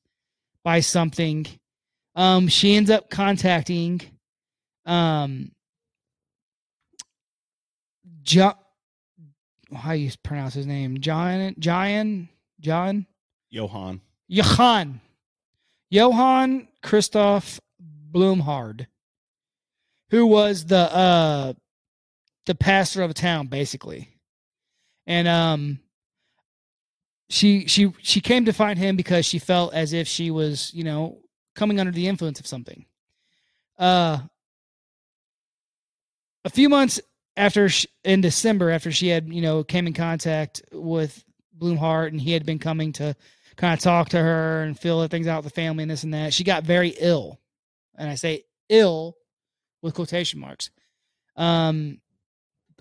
by 0.62 0.78
something. 0.78 1.44
Um, 2.14 2.46
she 2.46 2.76
ends 2.76 2.90
up 2.90 3.10
contacting 3.10 4.00
um 4.86 5.50
John 8.22 8.54
how 9.74 9.92
you 9.92 10.10
pronounce 10.22 10.54
his 10.54 10.66
name? 10.66 11.00
John 11.00 11.54
John 11.58 12.28
John 12.60 13.06
Johann. 13.50 14.00
Johann. 14.28 15.00
Johann 15.90 16.68
Christoph 16.82 17.60
Blumhardt, 18.12 18.86
who 20.10 20.26
was 20.26 20.66
the 20.66 20.92
uh 20.94 21.52
the 22.46 22.54
pastor 22.54 23.02
of 23.02 23.10
a 23.10 23.14
town, 23.14 23.46
basically. 23.46 24.08
And 25.06 25.28
um 25.28 25.80
she 27.28 27.66
she 27.66 27.92
she 28.02 28.20
came 28.20 28.44
to 28.46 28.52
find 28.52 28.78
him 28.78 28.96
because 28.96 29.24
she 29.24 29.38
felt 29.38 29.72
as 29.72 29.92
if 29.92 30.08
she 30.08 30.30
was, 30.30 30.72
you 30.74 30.84
know, 30.84 31.18
coming 31.54 31.78
under 31.78 31.92
the 31.92 32.08
influence 32.08 32.40
of 32.40 32.46
something. 32.46 32.86
Uh 33.78 34.18
a 36.44 36.50
few 36.50 36.68
months 36.68 37.00
after 37.36 37.68
sh 37.68 37.86
in 38.04 38.20
December 38.20 38.70
after 38.70 38.90
she 38.90 39.08
had, 39.08 39.32
you 39.32 39.42
know, 39.42 39.62
came 39.62 39.86
in 39.86 39.92
contact 39.92 40.62
with 40.72 41.24
Blumhardt 41.56 42.08
and 42.08 42.20
he 42.20 42.32
had 42.32 42.44
been 42.44 42.58
coming 42.58 42.92
to 42.94 43.14
kind 43.56 43.74
of 43.74 43.80
talk 43.80 44.10
to 44.10 44.18
her 44.18 44.62
and 44.62 44.78
feel 44.78 45.06
things 45.08 45.26
out 45.26 45.44
with 45.44 45.52
the 45.52 45.60
family 45.60 45.82
and 45.82 45.90
this 45.90 46.04
and 46.04 46.14
that. 46.14 46.32
She 46.34 46.44
got 46.44 46.64
very 46.64 46.94
ill. 46.98 47.40
And 47.96 48.08
I 48.08 48.14
say 48.14 48.44
ill 48.68 49.16
with 49.82 49.94
quotation 49.94 50.40
marks. 50.40 50.70
Um, 51.36 52.00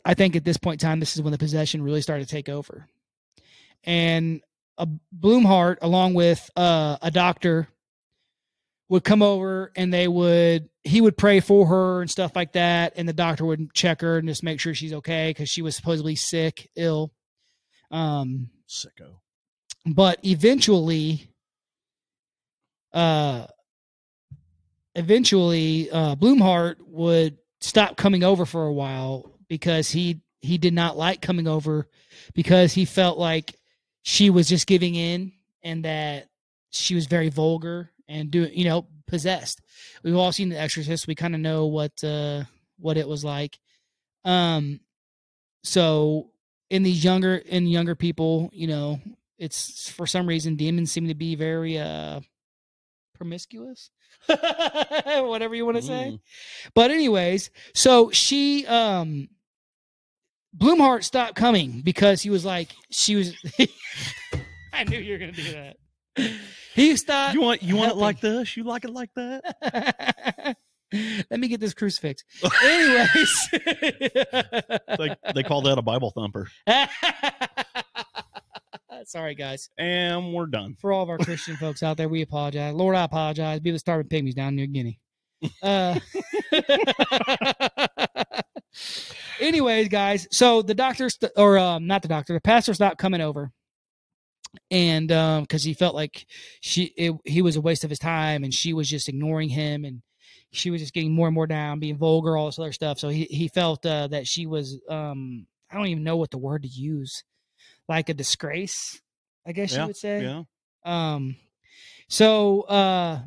I 0.05 0.13
think 0.13 0.35
at 0.35 0.45
this 0.45 0.57
point 0.57 0.81
in 0.81 0.87
time, 0.87 0.99
this 0.99 1.15
is 1.15 1.21
when 1.21 1.31
the 1.31 1.37
possession 1.37 1.81
really 1.83 2.01
started 2.01 2.27
to 2.27 2.33
take 2.33 2.49
over. 2.49 2.87
And 3.83 4.41
a 4.77 4.87
Blumhardt, 5.17 5.77
along 5.81 6.13
with 6.13 6.49
uh, 6.55 6.97
a 7.01 7.11
doctor, 7.11 7.67
would 8.87 9.03
come 9.03 9.21
over 9.21 9.71
and 9.75 9.93
they 9.93 10.07
would 10.07 10.69
he 10.83 11.01
would 11.01 11.17
pray 11.17 11.39
for 11.39 11.67
her 11.67 12.01
and 12.01 12.09
stuff 12.09 12.35
like 12.35 12.53
that, 12.53 12.93
and 12.95 13.07
the 13.07 13.13
doctor 13.13 13.45
would 13.45 13.73
check 13.73 14.01
her 14.01 14.17
and 14.17 14.27
just 14.27 14.43
make 14.43 14.59
sure 14.59 14.73
she's 14.73 14.93
okay 14.93 15.29
because 15.29 15.49
she 15.49 15.61
was 15.61 15.75
supposedly 15.75 16.15
sick, 16.15 16.69
ill. 16.75 17.11
Um, 17.91 18.49
Sicko. 18.67 19.19
But 19.85 20.19
eventually 20.23 21.29
uh 22.93 23.45
eventually 24.95 25.89
uh 25.91 26.15
Blumhardt 26.15 26.75
would 26.87 27.37
stop 27.61 27.97
coming 27.97 28.23
over 28.23 28.45
for 28.45 28.65
a 28.65 28.73
while 28.73 29.31
because 29.47 29.89
he 29.89 30.21
he 30.41 30.57
did 30.57 30.73
not 30.73 30.97
like 30.97 31.21
coming 31.21 31.47
over 31.47 31.87
because 32.33 32.73
he 32.73 32.85
felt 32.85 33.17
like 33.17 33.55
she 34.03 34.29
was 34.29 34.47
just 34.47 34.67
giving 34.67 34.95
in 34.95 35.33
and 35.63 35.85
that 35.85 36.29
she 36.71 36.95
was 36.95 37.05
very 37.05 37.29
vulgar 37.29 37.91
and 38.07 38.31
doing 38.31 38.51
you 38.53 38.65
know 38.65 38.87
possessed. 39.07 39.61
We've 40.03 40.15
all 40.15 40.31
seen 40.31 40.49
the 40.49 40.59
exorcist. 40.59 41.07
We 41.07 41.15
kind 41.15 41.35
of 41.35 41.41
know 41.41 41.67
what 41.67 42.03
uh 42.03 42.43
what 42.77 42.97
it 42.97 43.07
was 43.07 43.23
like. 43.23 43.59
Um 44.25 44.79
so 45.63 46.31
in 46.69 46.83
these 46.83 47.03
younger 47.03 47.35
in 47.35 47.67
younger 47.67 47.95
people 47.95 48.49
you 48.53 48.67
know 48.67 48.99
it's 49.39 49.89
for 49.89 50.05
some 50.05 50.27
reason 50.27 50.55
demons 50.55 50.91
seem 50.91 51.07
to 51.07 51.15
be 51.15 51.33
very 51.35 51.77
uh 51.77 52.19
promiscuous 53.15 53.89
whatever 54.27 55.55
you 55.55 55.65
want 55.65 55.77
to 55.77 55.83
say 55.83 56.11
Mm. 56.11 56.19
but 56.73 56.91
anyways 56.91 57.49
so 57.73 58.11
she 58.11 58.65
um 58.67 59.29
Blumhardt 60.57 61.03
stopped 61.03 61.35
coming 61.35 61.81
because 61.81 62.21
he 62.21 62.29
was 62.29 62.43
like 62.45 62.69
she 62.89 63.15
was 63.15 63.33
i 64.73 64.83
knew 64.83 64.97
you 64.99 65.13
were 65.13 65.19
gonna 65.19 65.31
do 65.31 65.51
that 65.51 65.77
he 66.75 66.95
stopped 66.97 67.33
You 67.35 67.41
want 67.41 67.61
you 67.63 67.75
want 67.75 67.91
it 67.91 67.97
like 67.97 68.19
this? 68.19 68.57
You 68.57 68.63
like 68.63 68.83
it 68.83 68.91
like 68.91 69.09
that? 69.15 70.55
let 71.29 71.39
me 71.39 71.47
get 71.47 71.59
this 71.59 71.73
crucifix 71.73 72.23
anyways 72.63 73.49
They, 73.51 75.15
they 75.35 75.43
call 75.43 75.61
that 75.61 75.77
a 75.77 75.81
Bible 75.81 76.11
thumper. 76.11 76.49
Sorry 79.05 79.35
guys 79.35 79.69
And 79.77 80.33
we're 80.33 80.45
done. 80.47 80.75
for 80.79 80.91
all 80.91 81.03
of 81.03 81.09
our 81.09 81.17
Christian 81.17 81.55
folks 81.57 81.83
out 81.83 81.97
there, 81.97 82.09
we 82.09 82.21
apologize. 82.21 82.73
Lord, 82.73 82.95
I 82.95 83.03
apologize. 83.03 83.59
Be 83.59 83.71
the 83.71 83.79
starving 83.79 84.07
pygmies 84.09 84.35
down 84.35 84.55
near 84.55 84.67
Guinea. 84.67 84.99
Uh, 85.63 85.99
anyways, 89.39 89.87
guys, 89.89 90.27
so 90.31 90.61
the 90.61 90.75
doctor, 90.75 91.09
st- 91.09 91.31
or 91.37 91.57
um, 91.57 91.87
not 91.87 92.01
the 92.01 92.07
doctor, 92.07 92.33
the 92.33 92.41
pastor 92.41 92.73
stopped 92.73 92.97
coming 92.97 93.21
over, 93.21 93.51
and 94.69 95.11
um, 95.11 95.43
because 95.43 95.63
he 95.63 95.73
felt 95.73 95.95
like 95.95 96.25
she, 96.61 96.85
it, 96.97 97.13
he 97.25 97.41
was 97.41 97.55
a 97.55 97.61
waste 97.61 97.83
of 97.83 97.89
his 97.89 97.99
time, 97.99 98.43
and 98.43 98.53
she 98.53 98.73
was 98.73 98.89
just 98.89 99.07
ignoring 99.09 99.49
him, 99.49 99.85
and 99.85 100.01
she 100.51 100.71
was 100.71 100.81
just 100.81 100.93
getting 100.93 101.13
more 101.13 101.27
and 101.27 101.35
more 101.35 101.47
down, 101.47 101.79
being 101.79 101.97
vulgar, 101.97 102.35
all 102.35 102.47
this 102.47 102.59
other 102.59 102.71
stuff. 102.73 102.99
So 102.99 103.09
he 103.09 103.23
he 103.25 103.47
felt 103.47 103.85
uh, 103.85 104.07
that 104.07 104.27
she 104.27 104.45
was, 104.45 104.79
um, 104.89 105.47
I 105.71 105.75
don't 105.75 105.87
even 105.87 106.03
know 106.03 106.17
what 106.17 106.31
the 106.31 106.37
word 106.37 106.63
to 106.63 106.69
use, 106.69 107.23
like 107.89 108.07
a 108.07 108.13
disgrace, 108.13 109.01
I 109.45 109.51
guess 109.51 109.75
you 109.75 109.85
would 109.87 109.97
say. 109.97 110.23
Yeah. 110.23 110.43
Um, 110.85 111.35
so 112.07 112.61
uh, 112.61 113.19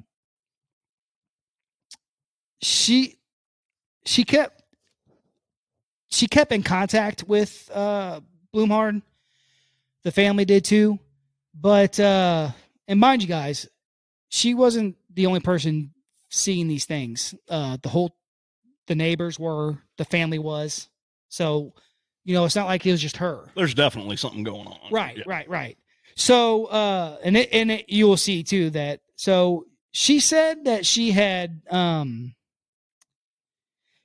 she 2.62 3.18
she 4.06 4.24
kept 4.24 4.62
she 6.08 6.26
kept 6.28 6.52
in 6.52 6.62
contact 6.62 7.24
with 7.24 7.70
uh 7.74 8.20
Blumhardt. 8.54 9.02
The 10.04 10.12
family 10.12 10.44
did 10.44 10.64
too, 10.64 10.98
but 11.54 11.98
uh, 12.00 12.50
and 12.88 12.98
mind 12.98 13.22
you 13.22 13.28
guys, 13.28 13.68
she 14.28 14.54
wasn't 14.54 14.96
the 15.12 15.26
only 15.26 15.40
person 15.40 15.92
seeing 16.28 16.66
these 16.66 16.86
things. 16.86 17.34
Uh, 17.48 17.76
the 17.82 17.88
whole 17.88 18.16
the 18.86 18.94
neighbors 18.94 19.38
were, 19.38 19.78
the 19.98 20.04
family 20.04 20.38
was. 20.38 20.88
So, 21.28 21.72
you 22.24 22.34
know, 22.34 22.44
it's 22.44 22.56
not 22.56 22.66
like 22.66 22.86
it 22.86 22.92
was 22.92 23.00
just 23.02 23.16
her. 23.18 23.44
There's 23.54 23.74
definitely 23.74 24.16
something 24.16 24.42
going 24.42 24.66
on. 24.66 24.78
Right, 24.90 25.16
Yeah. 25.18 25.24
right, 25.26 25.48
right. 25.48 25.78
So, 26.14 26.66
uh, 26.66 27.18
and 27.24 27.36
it, 27.36 27.48
and 27.52 27.70
it, 27.70 27.88
you 27.88 28.06
will 28.06 28.16
see 28.16 28.42
too 28.42 28.70
that 28.70 29.00
so 29.16 29.66
she 29.92 30.20
said 30.20 30.64
that 30.64 30.84
she 30.86 31.10
had 31.10 31.62
um 31.70 32.34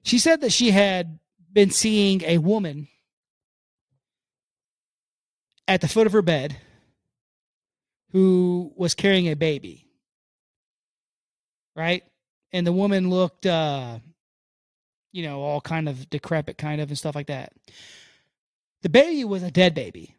she 0.03 0.19
said 0.19 0.41
that 0.41 0.51
she 0.51 0.71
had 0.71 1.19
been 1.51 1.71
seeing 1.71 2.21
a 2.23 2.37
woman 2.37 2.87
at 5.67 5.81
the 5.81 5.87
foot 5.87 6.07
of 6.07 6.13
her 6.13 6.21
bed 6.21 6.55
who 8.11 8.71
was 8.75 8.93
carrying 8.93 9.27
a 9.27 9.33
baby 9.35 9.87
right 11.75 12.03
and 12.53 12.65
the 12.65 12.71
woman 12.71 13.09
looked 13.09 13.45
uh 13.45 13.99
you 15.11 15.23
know 15.23 15.41
all 15.41 15.61
kind 15.61 15.89
of 15.89 16.09
decrepit 16.09 16.57
kind 16.57 16.79
of 16.81 16.89
and 16.89 16.97
stuff 16.97 17.15
like 17.15 17.27
that 17.27 17.53
the 18.81 18.89
baby 18.89 19.23
was 19.23 19.43
a 19.43 19.51
dead 19.51 19.73
baby 19.73 20.17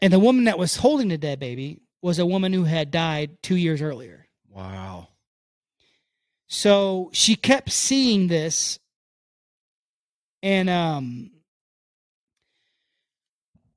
and 0.00 0.12
the 0.12 0.18
woman 0.18 0.44
that 0.44 0.58
was 0.58 0.76
holding 0.76 1.08
the 1.08 1.18
dead 1.18 1.40
baby 1.40 1.80
was 2.02 2.18
a 2.18 2.26
woman 2.26 2.52
who 2.52 2.64
had 2.64 2.90
died 2.90 3.38
two 3.42 3.56
years 3.56 3.80
earlier. 3.80 4.26
Wow. 4.50 5.08
So 6.48 7.10
she 7.12 7.34
kept 7.34 7.72
seeing 7.72 8.28
this, 8.28 8.78
and 10.42 10.70
um, 10.70 11.30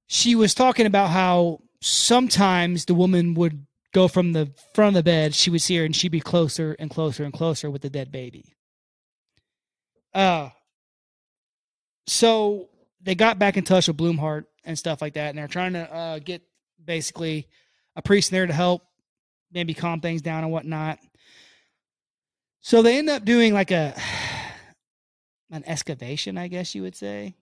she 0.07 0.35
was 0.35 0.53
talking 0.53 0.85
about 0.85 1.09
how 1.09 1.61
sometimes 1.81 2.85
the 2.85 2.93
woman 2.93 3.33
would 3.35 3.65
go 3.93 4.07
from 4.07 4.33
the 4.33 4.51
front 4.75 4.89
of 4.89 4.93
the 4.93 5.09
bed, 5.09 5.33
she 5.33 5.49
would 5.49 5.61
see 5.61 5.77
her, 5.77 5.85
and 5.85 5.95
she'd 5.95 6.11
be 6.11 6.19
closer 6.19 6.75
and 6.77 6.91
closer 6.91 7.23
and 7.23 7.33
closer 7.33 7.71
with 7.71 7.81
the 7.81 7.89
dead 7.89 8.11
baby. 8.11 8.53
Uh, 10.13 10.49
so 12.09 12.69
they 13.01 13.15
got 13.15 13.39
back 13.39 13.57
in 13.57 13.63
touch 13.63 13.87
with 13.87 13.97
Blumhardt 13.97 14.45
and 14.63 14.77
stuff 14.77 15.01
like 15.01 15.13
that, 15.13 15.29
and 15.29 15.37
they're 15.37 15.47
trying 15.47 15.73
to 15.73 15.93
uh, 15.93 16.19
get 16.19 16.41
basically 16.83 17.47
a 17.95 18.01
priest 18.01 18.31
there 18.31 18.47
to 18.47 18.53
help 18.53 18.83
maybe 19.51 19.73
calm 19.73 19.99
things 19.99 20.21
down 20.21 20.43
and 20.43 20.51
whatnot. 20.51 20.99
So 22.61 22.81
they 22.81 22.97
end 22.97 23.09
up 23.09 23.25
doing 23.25 23.53
like 23.53 23.71
a 23.71 23.95
an 25.51 25.63
excavation, 25.65 26.37
I 26.37 26.47
guess 26.47 26.75
you 26.75 26.81
would 26.81 26.95
say, 26.95 27.35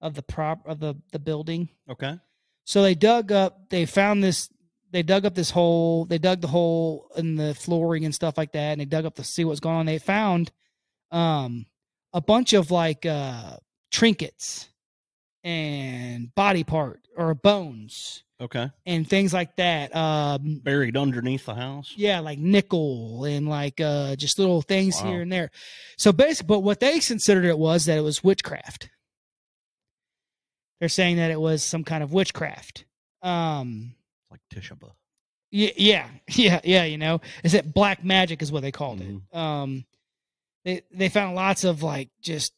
of 0.00 0.14
the 0.14 0.22
prop 0.22 0.66
of 0.66 0.80
the 0.80 0.96
the 1.12 1.18
building. 1.18 1.68
Okay. 1.88 2.18
So 2.64 2.82
they 2.82 2.94
dug 2.94 3.32
up, 3.32 3.70
they 3.70 3.86
found 3.86 4.22
this, 4.22 4.48
they 4.90 5.02
dug 5.02 5.24
up 5.24 5.34
this 5.34 5.50
hole, 5.50 6.04
they 6.04 6.18
dug 6.18 6.40
the 6.40 6.48
hole 6.48 7.10
in 7.16 7.34
the 7.34 7.54
flooring 7.54 8.04
and 8.04 8.14
stuff 8.14 8.36
like 8.36 8.52
that, 8.52 8.72
and 8.72 8.80
they 8.80 8.84
dug 8.84 9.06
up 9.06 9.14
to 9.16 9.24
see 9.24 9.44
what's 9.44 9.60
going 9.60 9.76
on. 9.76 9.86
They 9.86 9.98
found 9.98 10.50
um 11.10 11.66
a 12.12 12.20
bunch 12.20 12.52
of 12.52 12.70
like 12.70 13.06
uh 13.06 13.56
trinkets 13.90 14.68
and 15.44 16.34
body 16.34 16.64
part 16.64 17.00
or 17.16 17.34
bones 17.34 18.24
Okay. 18.40 18.70
and 18.86 19.08
things 19.08 19.32
like 19.32 19.56
that. 19.56 19.94
Um 19.94 20.60
Buried 20.62 20.96
underneath 20.96 21.44
the 21.46 21.54
house. 21.54 21.92
yeah, 21.96 22.20
like 22.20 22.38
nickel 22.38 23.24
and 23.24 23.48
like 23.48 23.80
uh 23.80 24.16
just 24.16 24.38
little 24.38 24.62
things 24.62 24.96
Wow. 25.02 25.10
here 25.10 25.22
and 25.22 25.32
there. 25.32 25.50
So 25.96 26.12
basically, 26.12 26.46
but 26.48 26.60
what 26.60 26.80
they 26.80 26.98
considered 27.00 27.44
it 27.44 27.58
was 27.58 27.84
that 27.86 27.98
it 27.98 28.02
was 28.02 28.22
witchcraft. 28.24 28.90
They're 30.78 30.88
saying 30.88 31.16
that 31.16 31.30
it 31.30 31.40
was 31.40 31.62
some 31.62 31.84
kind 31.84 32.02
of 32.02 32.12
witchcraft. 32.12 32.84
Um 33.22 33.94
Like 34.30 34.40
Tisha 34.54 34.78
B'Av. 34.78 34.92
yeah, 35.50 35.70
yeah, 35.76 36.08
yeah, 36.34 36.60
yeah, 36.64 36.84
you 36.84 36.98
know. 36.98 37.20
Is 37.44 37.54
it 37.54 37.72
black 37.74 38.04
magic 38.04 38.40
is 38.42 38.52
what 38.52 38.62
they 38.62 38.72
called 38.72 39.00
Mhm. 39.00 39.22
it. 39.32 39.36
Um 39.36 39.84
they 40.64 40.82
they 40.90 41.08
found 41.08 41.34
lots 41.34 41.64
of 41.64 41.82
like 41.82 42.10
just 42.22 42.52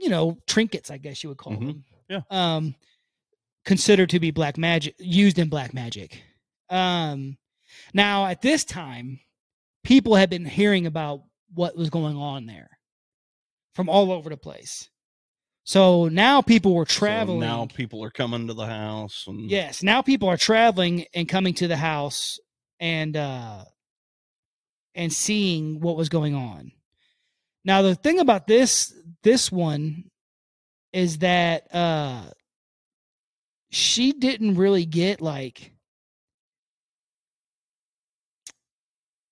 you 0.00 0.08
know, 0.08 0.38
trinkets, 0.46 0.90
I 0.90 0.96
guess 0.98 1.22
you 1.22 1.28
would 1.28 1.38
call 1.38 1.52
Mhm. 1.52 1.66
them. 1.66 1.84
Yeah. 2.08 2.22
Um 2.30 2.74
considered 3.64 4.08
to 4.10 4.18
be 4.18 4.30
black 4.30 4.56
magic 4.56 4.94
used 4.98 5.38
in 5.38 5.48
black 5.48 5.74
magic. 5.74 6.22
Um 6.70 7.36
now 7.94 8.26
at 8.26 8.40
this 8.42 8.64
time 8.64 9.20
people 9.84 10.14
had 10.14 10.30
been 10.30 10.44
hearing 10.46 10.86
about 10.86 11.22
what 11.54 11.76
was 11.76 11.90
going 11.90 12.16
on 12.16 12.46
there 12.46 12.70
from 13.74 13.88
all 13.88 14.10
over 14.10 14.30
the 14.30 14.36
place. 14.36 14.88
So 15.64 16.08
now 16.08 16.40
people 16.42 16.74
were 16.74 16.86
So 16.86 16.98
traveling. 16.98 17.40
now 17.40 17.66
people 17.66 18.02
are 18.02 18.10
coming 18.10 18.46
to 18.48 18.54
the 18.54 18.66
house 18.66 19.24
and 19.26 19.50
Yes, 19.50 19.82
now 19.82 20.00
people 20.02 20.28
are 20.28 20.36
traveling 20.38 21.04
and 21.14 21.28
coming 21.28 21.54
to 21.54 21.68
the 21.68 21.76
house 21.76 22.38
and 22.80 23.16
uh 23.16 23.64
and 24.94 25.12
seeing 25.12 25.80
what 25.80 25.96
was 25.96 26.08
going 26.08 26.34
on. 26.34 26.72
Now 27.64 27.82
the 27.82 27.94
thing 27.94 28.18
about 28.18 28.46
this 28.46 28.94
this 29.22 29.52
one 29.52 30.04
is 30.92 31.18
that 31.18 31.72
uh 31.74 32.22
she 33.70 34.12
didn't 34.12 34.56
really 34.56 34.86
get 34.86 35.20
like 35.20 35.72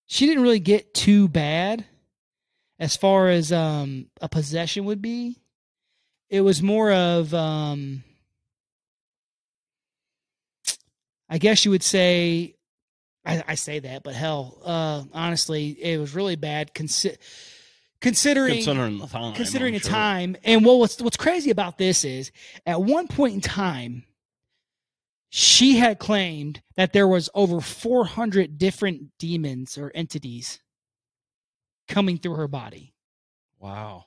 she 0.06 0.26
didn't 0.26 0.42
really 0.42 0.60
get 0.60 0.94
too 0.94 1.28
bad 1.28 1.84
as 2.78 2.96
far 2.96 3.28
as 3.28 3.52
um 3.52 4.06
a 4.20 4.28
possession 4.28 4.84
would 4.84 5.02
be. 5.02 5.38
It 6.30 6.42
was 6.42 6.62
more 6.62 6.92
of 6.92 7.32
um 7.34 8.04
I 11.28 11.38
guess 11.38 11.64
you 11.64 11.70
would 11.72 11.82
say, 11.82 12.54
I, 13.24 13.42
I 13.48 13.54
say 13.54 13.80
that, 13.80 14.02
but 14.02 14.14
hell, 14.14 14.58
uh, 14.64 15.04
honestly, 15.12 15.70
it 15.70 15.98
was 15.98 16.14
really 16.14 16.36
bad 16.36 16.72
consi- 16.74 17.18
considering 18.00 18.54
considering 18.54 18.98
the 18.98 19.06
time. 19.06 19.34
considering 19.34 19.74
I'm 19.74 19.78
the 19.80 19.84
sure. 19.84 19.92
time. 19.92 20.36
And 20.44 20.64
what 20.64 20.78
what's 20.78 21.00
what's 21.00 21.16
crazy 21.16 21.50
about 21.50 21.78
this 21.78 22.04
is, 22.04 22.30
at 22.66 22.80
one 22.82 23.08
point 23.08 23.34
in 23.34 23.40
time, 23.40 24.04
she 25.30 25.76
had 25.76 25.98
claimed 25.98 26.62
that 26.76 26.92
there 26.92 27.08
was 27.08 27.28
over 27.34 27.60
400 27.60 28.56
different 28.58 29.10
demons 29.18 29.76
or 29.76 29.92
entities 29.94 30.60
coming 31.88 32.18
through 32.18 32.34
her 32.34 32.48
body 32.48 32.94
Wow. 33.60 34.04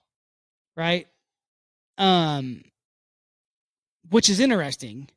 right? 0.75 1.07
Um, 1.97 2.63
which 4.09 4.29
is 4.29 4.39
interesting 4.39 5.09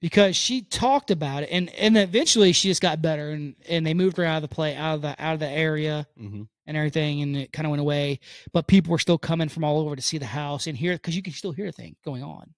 because 0.00 0.36
she 0.36 0.62
talked 0.62 1.10
about 1.10 1.42
it, 1.42 1.48
and 1.52 1.68
and 1.74 1.96
eventually 1.98 2.52
she 2.52 2.68
just 2.68 2.80
got 2.80 3.02
better, 3.02 3.30
and 3.30 3.54
and 3.68 3.84
they 3.86 3.92
moved 3.94 4.16
her 4.16 4.24
out 4.24 4.42
of 4.42 4.48
the 4.48 4.54
play, 4.54 4.74
out 4.74 4.94
of 4.96 5.02
the 5.02 5.14
out 5.22 5.34
of 5.34 5.40
the 5.40 5.48
area 5.48 6.06
hmm 6.16 6.42
and 6.66 6.76
everything, 6.76 7.22
and 7.22 7.36
it 7.36 7.52
kind 7.52 7.66
of 7.66 7.70
went 7.70 7.80
away. 7.80 8.20
But 8.52 8.66
people 8.68 8.90
were 8.92 8.98
still 8.98 9.18
coming 9.18 9.48
from 9.48 9.64
all 9.64 9.80
over 9.80 9.96
to 9.96 10.02
see 10.02 10.18
the 10.18 10.26
house 10.26 10.66
and 10.66 10.76
hear 10.76 10.94
because 10.94 11.16
you 11.16 11.22
can 11.22 11.32
still 11.32 11.52
hear 11.52 11.70
things 11.72 11.96
going 12.04 12.22
on. 12.22 12.54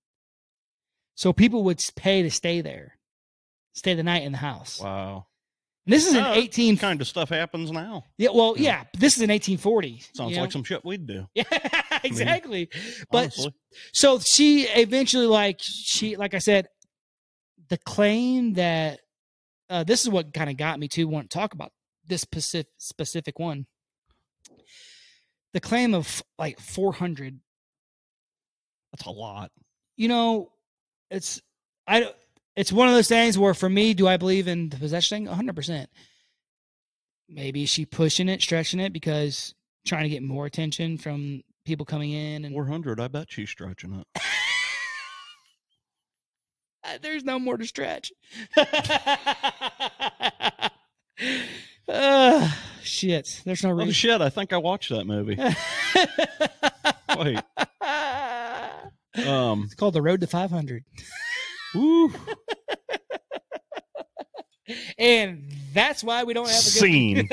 So 1.16 1.32
people 1.32 1.64
would 1.64 1.82
pay 1.96 2.22
to 2.22 2.30
stay 2.30 2.60
there, 2.60 2.98
stay 3.74 3.94
the 3.94 4.02
night 4.02 4.22
in 4.24 4.32
the 4.32 4.38
house. 4.38 4.80
Wow. 4.80 5.26
And 5.86 5.92
this 5.92 6.06
is 6.06 6.14
an 6.14 6.24
Uh, 6.24 6.32
eighteen. 6.34 6.76
Kind 6.78 7.00
of 7.00 7.06
stuff 7.06 7.28
happens 7.28 7.70
now. 7.70 8.04
Yeah, 8.16 8.30
well, 8.32 8.54
Yeah. 8.56 8.62
yeah, 8.80 8.84
this 8.98 9.16
is 9.16 9.22
in 9.22 9.30
eighteen 9.30 9.58
forty. 9.58 10.02
Sounds 10.14 10.36
like 10.36 10.50
some 10.50 10.64
shit 10.64 10.84
we'd 10.84 11.06
do. 11.06 11.26
Yeah, 11.34 11.44
exactly. 12.02 12.68
But 13.10 13.24
honestly. 13.24 13.54
so 13.92 14.18
she 14.18 14.62
eventually 14.62 15.26
like 15.26 15.56
she 15.60 16.16
like 16.16 16.34
i 16.34 16.38
said 16.38 16.68
the 17.68 17.78
claim 17.78 18.54
that 18.54 19.00
uh 19.70 19.84
this 19.84 20.02
is 20.02 20.08
what 20.10 20.32
kind 20.34 20.50
of 20.50 20.56
got 20.56 20.78
me 20.78 20.88
to 20.88 21.04
want 21.04 21.30
to 21.30 21.34
talk 21.38 21.54
about 21.54 21.72
this 22.06 22.20
specific 22.22 22.68
specific 22.78 23.38
one 23.38 23.66
the 25.54 25.60
claim 25.60 25.94
of 25.94 26.22
like 26.38 26.60
400 26.60 27.40
that's 28.92 29.06
a 29.06 29.10
lot. 29.10 29.50
you 29.96 30.08
know 30.08 30.52
it's 31.10 31.40
i 31.86 32.12
it's 32.56 32.70
one 32.72 32.88
of 32.88 32.94
those 32.94 33.08
things 33.08 33.38
where 33.38 33.54
for 33.54 33.70
me 33.70 33.94
do 33.94 34.06
i 34.06 34.18
believe 34.18 34.46
in 34.46 34.68
the 34.68 34.76
possession 34.76 35.26
thing 35.26 35.34
100% 35.34 35.86
maybe 37.28 37.64
she 37.64 37.86
pushing 37.86 38.28
it 38.28 38.42
stretching 38.42 38.80
it 38.80 38.92
because 38.92 39.54
trying 39.86 40.02
to 40.04 40.08
get 40.10 40.22
more 40.22 40.44
attention 40.46 40.98
from 40.98 41.42
people 41.64 41.86
coming 41.86 42.12
in 42.12 42.44
and 42.44 42.54
Four 42.54 42.66
hundred. 42.66 43.00
I 43.00 43.08
bet 43.08 43.26
she's 43.30 43.50
stretching 43.50 43.94
it. 43.94 44.06
Uh, 46.84 46.98
There's 47.00 47.24
no 47.24 47.38
more 47.38 47.56
to 47.56 47.66
stretch. 47.66 48.12
uh, 51.88 52.50
shit. 52.84 53.42
There's 53.44 53.62
no 53.64 53.70
Oh 53.70 53.74
reason. 53.74 53.92
shit! 53.92 54.20
I 54.20 54.28
think 54.30 54.52
I 54.52 54.58
watched 54.58 54.90
that 54.90 55.06
movie. 55.06 55.36
Wait. 57.18 57.38
Um. 59.26 59.62
it's 59.64 59.74
called 59.74 59.94
The 59.94 60.02
Road 60.02 60.20
to 60.22 60.26
500. 60.26 60.84
Woo. 61.74 62.12
And 64.98 65.52
that's 65.74 66.02
why 66.02 66.24
we 66.24 66.32
don't 66.32 66.46
have 66.48 66.54
a 66.54 66.62
good 66.62 66.62
Scene. 66.62 67.28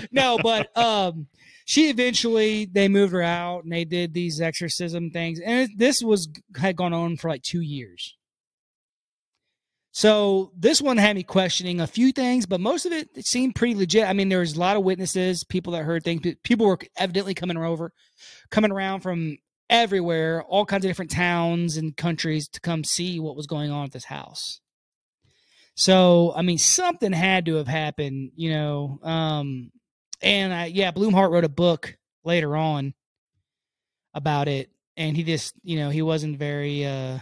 no, 0.12 0.38
but 0.42 0.76
um 0.76 1.26
she 1.64 1.90
eventually 1.90 2.66
they 2.66 2.88
moved 2.88 3.12
her 3.12 3.22
out 3.22 3.64
and 3.64 3.72
they 3.72 3.84
did 3.84 4.14
these 4.14 4.40
exorcism 4.40 5.10
things 5.10 5.40
and 5.40 5.70
it, 5.70 5.76
this 5.76 6.02
was 6.02 6.28
had 6.56 6.76
gone 6.76 6.92
on 6.92 7.16
for 7.16 7.28
like 7.28 7.42
2 7.42 7.60
years. 7.60 8.16
So 10.00 10.50
this 10.56 10.80
one 10.80 10.96
had 10.96 11.14
me 11.14 11.22
questioning 11.22 11.78
a 11.78 11.86
few 11.86 12.10
things, 12.10 12.46
but 12.46 12.58
most 12.58 12.86
of 12.86 12.92
it, 12.92 13.10
it 13.14 13.26
seemed 13.26 13.54
pretty 13.54 13.74
legit. 13.74 14.08
I 14.08 14.14
mean, 14.14 14.30
there 14.30 14.38
was 14.38 14.56
a 14.56 14.58
lot 14.58 14.78
of 14.78 14.82
witnesses, 14.82 15.44
people 15.44 15.74
that 15.74 15.84
heard 15.84 16.04
things. 16.04 16.22
People 16.42 16.64
were 16.64 16.78
evidently 16.96 17.34
coming 17.34 17.58
over, 17.58 17.92
coming 18.50 18.72
around 18.72 19.00
from 19.00 19.36
everywhere, 19.68 20.42
all 20.44 20.64
kinds 20.64 20.86
of 20.86 20.88
different 20.88 21.10
towns 21.10 21.76
and 21.76 21.94
countries 21.94 22.48
to 22.48 22.62
come 22.62 22.82
see 22.82 23.20
what 23.20 23.36
was 23.36 23.46
going 23.46 23.70
on 23.70 23.84
at 23.84 23.92
this 23.92 24.06
house. 24.06 24.62
So 25.74 26.32
I 26.34 26.40
mean, 26.40 26.56
something 26.56 27.12
had 27.12 27.44
to 27.44 27.56
have 27.56 27.68
happened, 27.68 28.30
you 28.36 28.52
know. 28.52 29.00
Um, 29.02 29.70
and 30.22 30.54
I, 30.54 30.64
yeah, 30.64 30.92
Blumhardt 30.92 31.30
wrote 31.30 31.44
a 31.44 31.50
book 31.50 31.98
later 32.24 32.56
on 32.56 32.94
about 34.14 34.48
it, 34.48 34.70
and 34.96 35.14
he 35.14 35.24
just, 35.24 35.52
you 35.62 35.76
know, 35.76 35.90
he 35.90 36.00
wasn't 36.00 36.38
very, 36.38 36.86
uh 36.86 37.18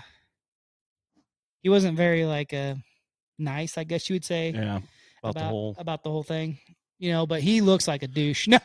he 1.68 1.70
wasn't 1.70 1.98
very 1.98 2.24
like 2.24 2.54
uh 2.54 2.76
nice, 3.38 3.76
I 3.76 3.84
guess 3.84 4.08
you 4.08 4.14
would 4.14 4.24
say, 4.24 4.52
Yeah. 4.54 4.80
About, 5.22 5.34
the 5.34 5.40
whole. 5.44 5.76
about 5.76 6.02
the 6.02 6.10
whole 6.10 6.22
thing, 6.22 6.56
you 6.98 7.12
know. 7.12 7.26
But 7.26 7.42
he 7.42 7.60
looks 7.60 7.86
like 7.86 8.02
a 8.02 8.08
douche. 8.08 8.48
No. 8.54 8.58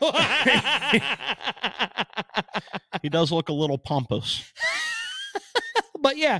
He 3.02 3.10
does 3.10 3.30
look 3.30 3.50
a 3.50 3.52
little 3.52 3.76
pompous. 3.76 4.50
but 6.00 6.16
yeah, 6.16 6.38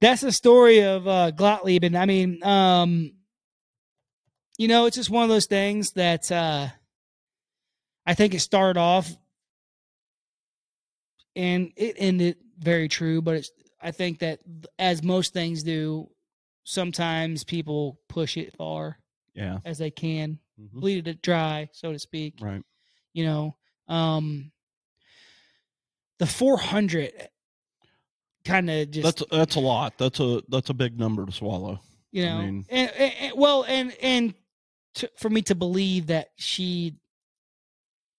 that's 0.00 0.22
the 0.22 0.32
story 0.32 0.82
of 0.82 1.06
uh, 1.06 1.30
Gottlieb. 1.32 1.84
And 1.84 1.98
I 1.98 2.06
mean, 2.06 2.42
um, 2.42 3.12
you 4.56 4.66
know, 4.68 4.86
it's 4.86 4.96
just 4.96 5.10
one 5.10 5.24
of 5.24 5.28
those 5.28 5.44
things 5.44 5.92
that 5.92 6.32
uh, 6.32 6.68
I 8.06 8.14
think 8.14 8.32
it 8.32 8.40
started 8.40 8.80
off 8.80 9.14
and 11.36 11.70
it 11.76 11.96
ended 11.98 12.36
very 12.58 12.88
true. 12.88 13.20
But 13.20 13.34
it's, 13.36 13.50
I 13.80 13.90
think 13.92 14.18
that 14.20 14.40
as 14.78 15.02
most 15.02 15.32
things 15.32 15.62
do, 15.62 16.10
sometimes 16.64 17.44
people 17.44 17.98
push 18.08 18.36
it 18.36 18.54
far 18.56 18.98
Yeah. 19.34 19.58
as 19.64 19.78
they 19.78 19.90
can, 19.90 20.38
Mhm. 20.60 20.72
bleed 20.80 21.08
it 21.08 21.22
dry, 21.22 21.68
so 21.72 21.92
to 21.92 21.98
speak. 21.98 22.34
Right. 22.40 22.62
You 23.14 23.24
know, 23.24 23.56
um, 23.88 24.52
the 26.18 26.26
400 26.26 27.28
kind 28.44 28.70
of 28.70 28.90
just 28.90 29.04
That's 29.18 29.30
that's 29.30 29.56
a 29.56 29.60
lot. 29.60 29.96
That's 29.98 30.20
a 30.20 30.42
that's 30.48 30.70
a 30.70 30.74
big 30.74 30.98
number 30.98 31.24
to 31.26 31.32
swallow. 31.32 31.80
you 32.12 32.24
I 32.24 32.28
know 32.28 32.38
mean- 32.42 32.66
and, 32.68 32.90
and- 32.90 33.14
and- 33.20 33.38
well 33.38 33.64
and 33.64 33.92
and 34.02 34.34
to, 34.94 35.10
for 35.18 35.30
me 35.30 35.42
to 35.42 35.54
believe 35.54 36.08
that 36.08 36.30
she 36.36 36.96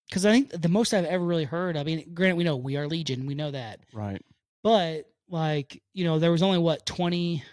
because 0.07 0.25
i 0.25 0.31
think 0.31 0.49
the 0.51 0.69
most 0.69 0.93
i've 0.93 1.03
ever 1.03 1.23
really 1.25 1.43
heard 1.43 1.75
i 1.75 1.83
mean 1.83 2.13
granted 2.13 2.35
we 2.37 2.45
know 2.45 2.55
we 2.55 2.77
are 2.77 2.87
legion 2.87 3.25
we 3.25 3.35
know 3.35 3.51
that 3.51 3.81
Right. 3.91 4.21
but 4.63 5.11
like 5.31 5.81
you 5.93 6.03
know 6.03 6.19
there 6.19 6.31
was 6.31 6.43
only 6.43 6.57
what 6.59 6.85
20 6.85 7.43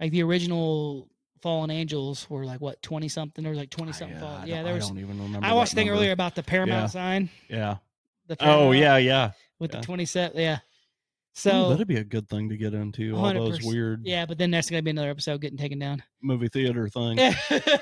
like 0.00 0.10
the 0.10 0.22
original 0.22 1.08
fallen 1.42 1.70
angels 1.70 2.28
were 2.30 2.44
like 2.44 2.60
what 2.60 2.80
20 2.82 3.08
something 3.08 3.42
there 3.44 3.50
was 3.50 3.58
like 3.58 3.70
20 3.70 3.92
something 3.92 4.16
I, 4.16 4.20
fallen 4.20 4.46
yeah 4.48 4.56
don't- 4.56 4.64
there 4.64 4.72
I 4.72 4.76
was 4.76 4.88
don't 4.88 4.98
even 4.98 5.22
remember. 5.22 5.46
i 5.46 5.52
watched 5.52 5.72
the 5.72 5.76
thing 5.76 5.86
number. 5.86 5.98
earlier 6.00 6.12
about 6.12 6.34
the 6.34 6.42
paramount 6.42 6.82
Yeah. 6.84 6.86
sign 6.86 7.28
Yeah. 7.48 7.76
the 8.26 8.36
Oh 8.40 8.72
yeah, 8.72 8.96
yeah. 8.96 9.32
with 9.58 9.72
yeah. 9.72 9.80
the 9.80 9.86
27 9.86 10.40
yeah 10.40 10.58
Ooh, 11.36 11.40
so 11.50 11.68
that'd 11.68 11.86
be 11.86 11.96
a 11.96 12.04
good 12.04 12.28
thing 12.30 12.48
to 12.48 12.56
get 12.56 12.72
into. 12.72 13.14
All 13.14 13.30
those 13.32 13.60
weird 13.62 14.00
yeah 14.06 14.24
but 14.24 14.38
then 14.38 14.50
that's 14.50 14.70
gonna 14.70 14.80
be 14.82 14.90
another 14.90 15.10
episode 15.10 15.40
getting 15.42 15.58
taken 15.58 15.78
down 15.78 16.02
movie 16.22 16.48
theater 16.48 16.88
thing 16.88 17.18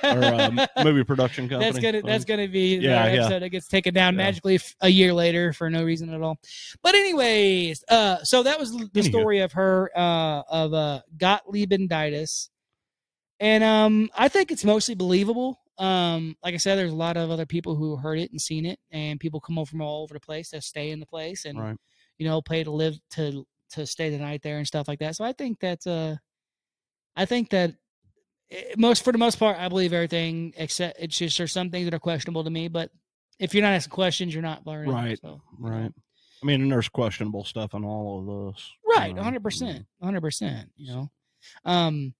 or 0.02 0.24
um, 0.24 0.60
movie 0.82 1.04
production 1.04 1.48
company. 1.48 1.70
That's 1.72 1.78
gonna 1.78 2.02
that's 2.02 2.24
gonna 2.24 2.48
be 2.48 2.76
Yeah, 2.78 3.04
episode 3.04 3.40
that 3.42 3.50
gets 3.50 3.68
taken 3.68 3.94
down 3.94 4.14
Yeah. 4.14 4.24
magically 4.24 4.56
f- 4.56 4.74
a 4.80 4.88
year 4.88 5.12
later 5.14 5.52
for 5.52 5.70
no 5.70 5.84
reason 5.84 6.12
at 6.12 6.20
all. 6.20 6.38
But 6.82 6.94
anyways, 6.96 7.84
uh, 7.88 8.24
so 8.24 8.42
that 8.42 8.58
was 8.58 8.72
the 8.72 8.86
Anywho. 8.92 9.04
story 9.04 9.38
of 9.40 9.52
her 9.52 9.90
uh 9.96 10.42
of 10.48 10.74
uh 10.74 11.00
Gottliebinditis, 11.16 12.48
and 13.40 13.64
um 13.64 14.10
I 14.16 14.28
think 14.28 14.50
it's 14.50 14.64
mostly 14.64 14.94
believable. 14.94 15.60
Um, 15.78 16.36
like 16.44 16.54
I 16.54 16.58
said, 16.58 16.76
there's 16.76 16.92
a 16.92 16.96
lot 16.96 17.16
of 17.16 17.30
other 17.32 17.46
people 17.46 17.74
who 17.74 17.96
heard 17.96 18.18
it 18.20 18.30
and 18.30 18.40
seen 18.40 18.64
it, 18.66 18.78
and 18.92 19.18
people 19.18 19.40
come 19.40 19.58
over 19.58 19.68
from 19.68 19.80
all 19.80 20.02
over 20.02 20.14
the 20.14 20.20
place 20.20 20.50
to 20.50 20.60
stay 20.60 20.90
in 20.90 21.00
the 21.00 21.06
place 21.06 21.44
and 21.44 21.58
right. 21.58 21.76
You 22.18 22.26
know 22.26 22.42
pay 22.42 22.64
to 22.64 22.70
live 22.70 22.98
to 23.10 23.46
to 23.70 23.86
stay 23.86 24.10
the 24.10 24.18
night 24.18 24.42
there 24.42 24.58
and 24.58 24.66
stuff 24.66 24.88
like 24.88 25.00
that. 25.00 25.16
So 25.16 25.24
I 25.24 25.32
think 25.32 25.60
that 25.60 25.86
uh, 25.86 26.16
I 27.16 27.24
think 27.24 27.50
that 27.50 27.74
eh, 28.50 28.74
most 28.76 29.04
for 29.04 29.12
the 29.12 29.18
most 29.18 29.38
part, 29.38 29.58
I 29.58 29.68
believe 29.68 29.92
everything 29.92 30.54
except 30.56 30.98
it's 31.00 31.16
just 31.16 31.38
there's 31.38 31.52
some 31.52 31.70
things 31.70 31.86
that 31.86 31.94
are 31.94 32.00
questionable 32.00 32.44
to 32.44 32.50
me. 32.50 32.68
But 32.68 32.90
if 33.38 33.54
you're 33.54 33.62
not 33.62 33.72
asking 33.72 33.90
questions, 33.90 34.32
you're 34.32 34.42
not 34.42 34.66
learning. 34.66 34.92
Right, 34.92 35.18
So. 35.20 35.40
Right. 35.58 35.92
I 36.42 36.46
mean, 36.46 36.60
and 36.62 36.70
there's 36.70 36.88
questionable 36.88 37.44
stuff 37.44 37.72
in 37.72 37.84
all 37.84 38.20
of 38.20 38.54
this. 38.54 38.70
Right. 38.86 39.16
hundred 39.16 39.42
percent. 39.42 39.86
hundred 40.02 40.20
percent. 40.20 40.70
You 40.76 40.92
know, 40.92 41.10
um, 41.64 42.14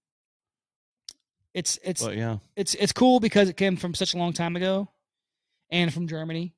it's 1.52 1.78
it's 1.85 2.02
But 2.02 2.16
yeah, 2.16 2.38
it's 2.57 2.74
it's 2.74 2.92
cool 2.92 3.20
because 3.20 3.50
it 3.50 3.57
came 3.57 3.76
from 3.76 3.94
such 3.94 4.14
a 4.14 4.16
long 4.16 4.33
time 4.33 4.57
ago, 4.57 4.90
and 5.70 5.92
from 5.92 6.09
Germany, 6.09 6.54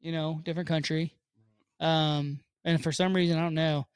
you 0.00 0.12
know, 0.12 0.40
different 0.44 0.68
country. 0.68 1.12
Um, 1.80 2.40
and 2.64 2.82
for 2.82 2.92
some 2.92 3.14
reason, 3.14 3.38
I 3.38 3.42
don't 3.42 3.54
know. 3.54 3.86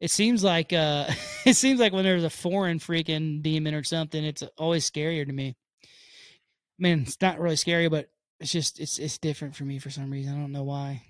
It 0.00 0.10
seems 0.10 0.44
like 0.44 0.72
uh, 0.72 1.06
it 1.46 1.54
seems 1.54 1.80
like 1.80 1.92
when 1.92 2.04
there's 2.04 2.24
a 2.24 2.30
foreign 2.30 2.78
freaking 2.78 3.42
demon 3.42 3.74
or 3.74 3.82
something, 3.82 4.22
it's 4.24 4.42
always 4.56 4.88
scarier 4.88 5.26
to 5.26 5.32
me. 5.32 5.56
I 5.84 5.86
mean, 6.78 7.02
it's 7.02 7.20
not 7.20 7.40
really 7.40 7.56
scary, 7.56 7.88
but 7.88 8.08
it's 8.40 8.52
just 8.52 8.78
it's 8.78 8.98
it's 8.98 9.18
different 9.18 9.56
for 9.56 9.64
me 9.64 9.78
for 9.78 9.90
some 9.90 10.10
reason. 10.10 10.34
I 10.34 10.38
don't 10.38 10.52
know 10.52 10.64
why. 10.64 11.02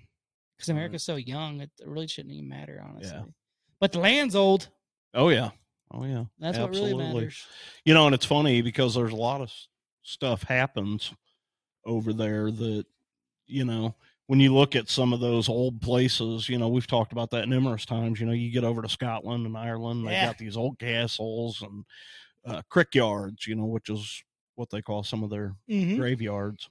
Because 0.57 0.69
America's 0.69 1.03
so 1.03 1.15
young, 1.15 1.61
it 1.61 1.69
really 1.85 2.07
shouldn't 2.07 2.33
even 2.33 2.49
matter, 2.49 2.83
honestly. 2.83 3.15
Yeah. 3.15 3.23
But 3.79 3.93
the 3.93 3.99
land's 3.99 4.35
old. 4.35 4.67
oh 5.13 5.29
yeah, 5.29 5.51
oh 5.91 6.03
yeah. 6.03 6.25
That's 6.39 6.57
what 6.57 6.71
really 6.71 6.91
Absolutely. 6.91 7.13
matters. 7.13 7.47
You 7.85 7.93
know, 7.93 8.07
and 8.07 8.15
it's 8.15 8.25
funny 8.25 8.61
because 8.61 8.95
there's 8.95 9.13
a 9.13 9.17
lot 9.17 9.41
of 9.41 9.53
stuff 10.03 10.43
happens 10.43 11.13
over 11.85 12.11
there 12.11 12.51
that 12.51 12.85
you 13.47 13.63
know 13.63 13.95
when 14.29 14.39
you 14.39 14.53
look 14.53 14.75
at 14.75 14.87
some 14.87 15.11
of 15.11 15.19
those 15.19 15.49
old 15.49 15.81
places. 15.81 16.47
You 16.47 16.59
know, 16.59 16.69
we've 16.69 16.85
talked 16.85 17.11
about 17.13 17.31
that 17.31 17.49
numerous 17.49 17.83
times. 17.83 18.19
You 18.19 18.27
know, 18.27 18.31
you 18.31 18.51
get 18.51 18.63
over 18.63 18.83
to 18.83 18.87
Scotland 18.87 19.47
and 19.47 19.57
Ireland, 19.57 20.05
they 20.05 20.11
Yeah. 20.11 20.27
got 20.27 20.37
these 20.37 20.55
old 20.55 20.77
castles 20.77 21.63
and 21.63 21.83
uh, 22.45 22.61
crick 22.69 22.93
yards. 22.93 23.47
You 23.47 23.55
know, 23.55 23.65
which 23.65 23.89
is 23.89 24.23
what 24.53 24.69
they 24.69 24.83
call 24.83 25.01
some 25.01 25.23
of 25.23 25.31
their 25.31 25.55
Mm-hmm. 25.67 25.99
graveyards. 25.99 26.69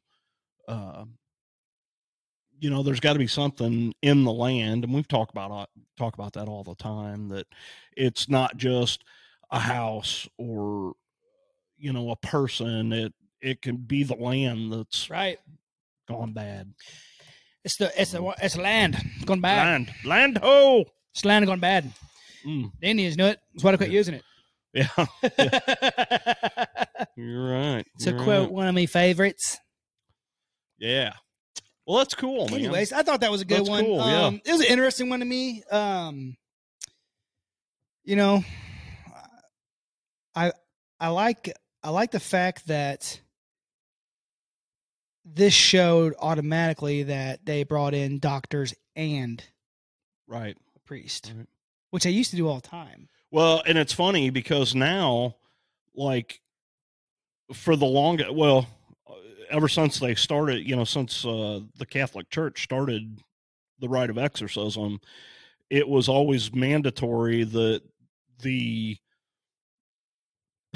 Uh, 0.69 1.07
you 2.61 2.71
know, 2.71 2.85
there's 2.85 3.01
got 3.01 3.15
to 3.15 3.19
be 3.19 3.27
something 3.27 3.93
in 4.03 4.23
the 4.23 4.33
land, 4.33 4.85
and 4.85 4.95
we've 4.95 5.09
talked 5.09 5.33
about 5.33 5.51
uh, 5.51 5.67
talk 5.97 6.15
about 6.15 6.35
that 6.35 6.47
all 6.47 6.63
the 6.63 6.77
time. 6.77 7.29
That 7.29 7.49
it's 7.97 8.29
not 8.29 8.57
just 8.57 9.03
a 9.51 9.59
house 9.59 10.29
or 10.39 10.95
you 11.77 11.93
know 11.93 12.11
a 12.13 12.17
person. 12.17 12.93
It 12.93 13.15
it 13.41 13.63
can 13.63 13.79
be 13.79 14.05
the 14.05 14.15
land 14.15 14.73
that's 14.73 15.11
Right. 15.11 15.41
gone 16.07 16.33
bad. 16.33 16.73
It's 17.65 17.77
the 17.77 17.91
it's 18.01 18.13
the 18.13 18.35
it's 18.43 18.57
land. 18.57 18.97
Gone 19.25 19.41
bad. 19.41 19.67
Land, 19.67 19.93
land 20.05 20.39
ho. 20.39 20.85
It's 21.15 21.25
land 21.25 21.47
gone 21.47 21.61
bad. 21.61 21.93
Mm, 22.47 22.71
The 22.81 22.87
Indians 22.89 23.17
knew 23.17 23.27
it. 23.27 23.39
That's 23.53 23.65
why 23.65 23.73
they 23.73 23.77
quit 23.79 23.91
using 23.91 24.15
it. 24.15 24.23
yeah, 24.73 24.89
it's 25.23 27.09
you're 27.17 27.51
right. 27.51 27.87
To 28.01 28.11
you're 28.11 28.23
quote, 28.23 28.43
right. 28.45 28.53
one 28.53 28.69
of 28.69 28.75
my 28.75 28.87
favorites. 28.87 29.59
Yeah. 30.79 31.15
Well, 31.87 31.99
that's 31.99 32.15
cool, 32.15 32.47
man. 32.49 32.59
Anyways, 32.61 32.93
I 32.93 33.03
thought 33.03 33.21
that 33.23 33.31
was 33.31 33.41
a 33.41 33.45
good 33.47 33.61
That's 33.61 33.69
one. 33.71 33.85
cool, 33.85 33.97
yeah. 33.97 34.27
um, 34.27 34.41
It 34.45 34.53
was 34.53 34.61
an 34.61 34.67
interesting 34.67 35.09
one 35.09 35.21
to 35.21 35.25
me. 35.27 35.63
Um, 35.71 36.37
you 38.05 38.15
know, 38.15 38.45
I 40.35 40.53
I 41.01 41.09
like 41.09 41.53
I 41.83 41.91
like 41.91 42.11
the 42.11 42.21
fact 42.21 42.67
that 42.69 43.21
this 45.35 45.53
showed 45.55 46.15
automatically 46.19 47.05
that 47.05 47.45
they 47.45 47.65
brought 47.65 47.95
in 47.95 48.19
doctors 48.19 48.75
and 48.97 49.43
right. 50.27 50.57
a 50.77 50.81
priest, 50.81 51.33
Right. 51.37 51.47
which 51.91 52.07
I 52.07 52.11
used 52.11 52.31
to 52.31 52.37
do 52.37 52.49
all 52.49 52.57
the 52.57 52.69
time. 52.69 53.09
Well, 53.31 53.63
and 53.67 53.77
it's 53.77 53.93
funny 53.93 54.31
because 54.31 54.75
now, 54.75 55.37
like, 55.95 56.41
for 57.53 57.77
the 57.77 57.87
longest, 57.87 58.35
well, 58.35 58.67
uh, 59.07 59.13
ever 59.51 59.69
since 59.69 59.99
they 59.99 60.15
started, 60.15 60.67
you 60.67 60.77
know, 60.77 60.85
since 60.85 61.25
uh, 61.25 61.61
the 61.77 61.87
Catholic 61.87 62.31
Church 62.31 62.63
started 62.63 63.21
the 63.81 63.89
rite 63.89 64.11
of 64.11 64.19
exorcism, 64.19 64.99
it 65.71 65.87
was 65.87 66.09
always 66.09 66.55
mandatory 66.55 67.45
that 67.45 67.83
the 68.41 68.97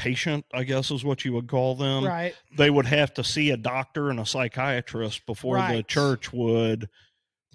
patient, 0.03 0.45
I 0.53 0.65
guess 0.65 0.91
is 0.91 1.05
what 1.05 1.25
you 1.25 1.33
would 1.35 1.47
call 1.47 1.77
them, 1.77 2.05
right. 2.05 2.35
they 2.57 2.71
would 2.71 2.87
have 2.87 3.15
to 3.15 3.25
see 3.25 3.51
a 3.51 3.57
doctor 3.57 4.11
and 4.11 4.19
a 4.19 4.27
psychiatrist 4.27 5.25
before 5.27 5.59
the 5.59 5.85
church 5.85 6.33
would 6.33 6.89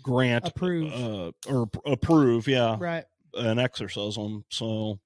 grant 0.01 0.47
Approve. 0.47 0.93
uh, 0.93 1.31
or 1.47 1.69
approve, 1.85 2.47
yeah, 2.47 2.77
Right. 2.79 3.03
an 3.33 3.59
exorcism. 3.59 4.45
So, 4.49 4.99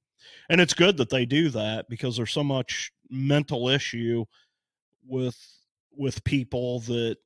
and 0.49 0.61
it's 0.61 0.75
good 0.75 0.97
that 0.97 1.09
they 1.09 1.25
do 1.25 1.49
that 1.49 1.89
because 1.89 2.15
there's 2.15 2.31
so 2.31 2.43
much 2.43 2.91
mental 3.09 3.69
issue 3.69 4.25
with 5.07 5.35
with 5.97 6.23
people 6.23 6.79
that 6.81 7.17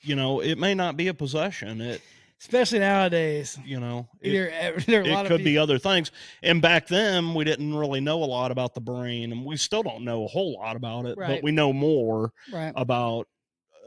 you 0.00 0.16
know 0.16 0.40
it 0.40 0.58
may 0.58 0.74
not 0.74 0.96
be 0.96 1.08
a 1.08 1.14
possession. 1.14 1.82
It 1.82 2.00
Especially 2.40 2.78
nowadays. 2.78 3.58
you 3.64 3.80
know 3.80 4.08
it, 4.20 4.28
Either, 4.32 4.80
there 4.86 5.00
are 5.00 5.04
a 5.04 5.08
lot 5.12 5.26
it 5.26 5.28
could 5.28 5.38
people, 5.38 5.44
be 5.52 5.58
other 5.58 5.78
things. 5.78 6.12
And 6.42 6.62
back 6.62 6.86
then 6.86 7.34
we 7.34 7.44
didn't 7.44 7.74
really 7.74 8.00
know 8.00 8.22
a 8.22 8.26
lot 8.26 8.50
about 8.52 8.74
the 8.74 8.80
brain, 8.80 9.32
and 9.32 9.44
we 9.44 9.56
still 9.56 9.82
don't 9.82 10.04
know 10.04 10.24
a 10.24 10.28
whole 10.28 10.54
lot 10.54 10.76
about 10.76 11.06
it, 11.06 11.18
Right. 11.18 11.28
but 11.28 11.42
we 11.42 11.50
know 11.50 11.72
more 11.72 12.32
right. 12.52 12.72
about 12.76 13.26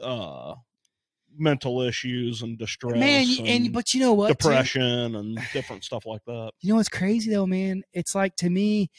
uh 0.02 0.54
mental 1.34 1.80
issues 1.80 2.42
and 2.42 2.58
distress, 2.58 2.94
man, 2.98 3.26
and, 3.38 3.48
and 3.48 3.72
but 3.72 3.94
you 3.94 4.00
know 4.00 4.12
what? 4.12 4.28
too? 4.28 4.34
depression, 4.34 5.14
and 5.16 5.38
different 5.54 5.82
stuff 5.82 6.04
like 6.04 6.22
that. 6.26 6.50
You 6.60 6.70
know 6.70 6.76
what's 6.76 6.90
crazy 6.90 7.30
though, 7.30 7.46
man? 7.46 7.82
It's 7.94 8.14
like 8.14 8.36
to 8.36 8.50
me, 8.50 8.90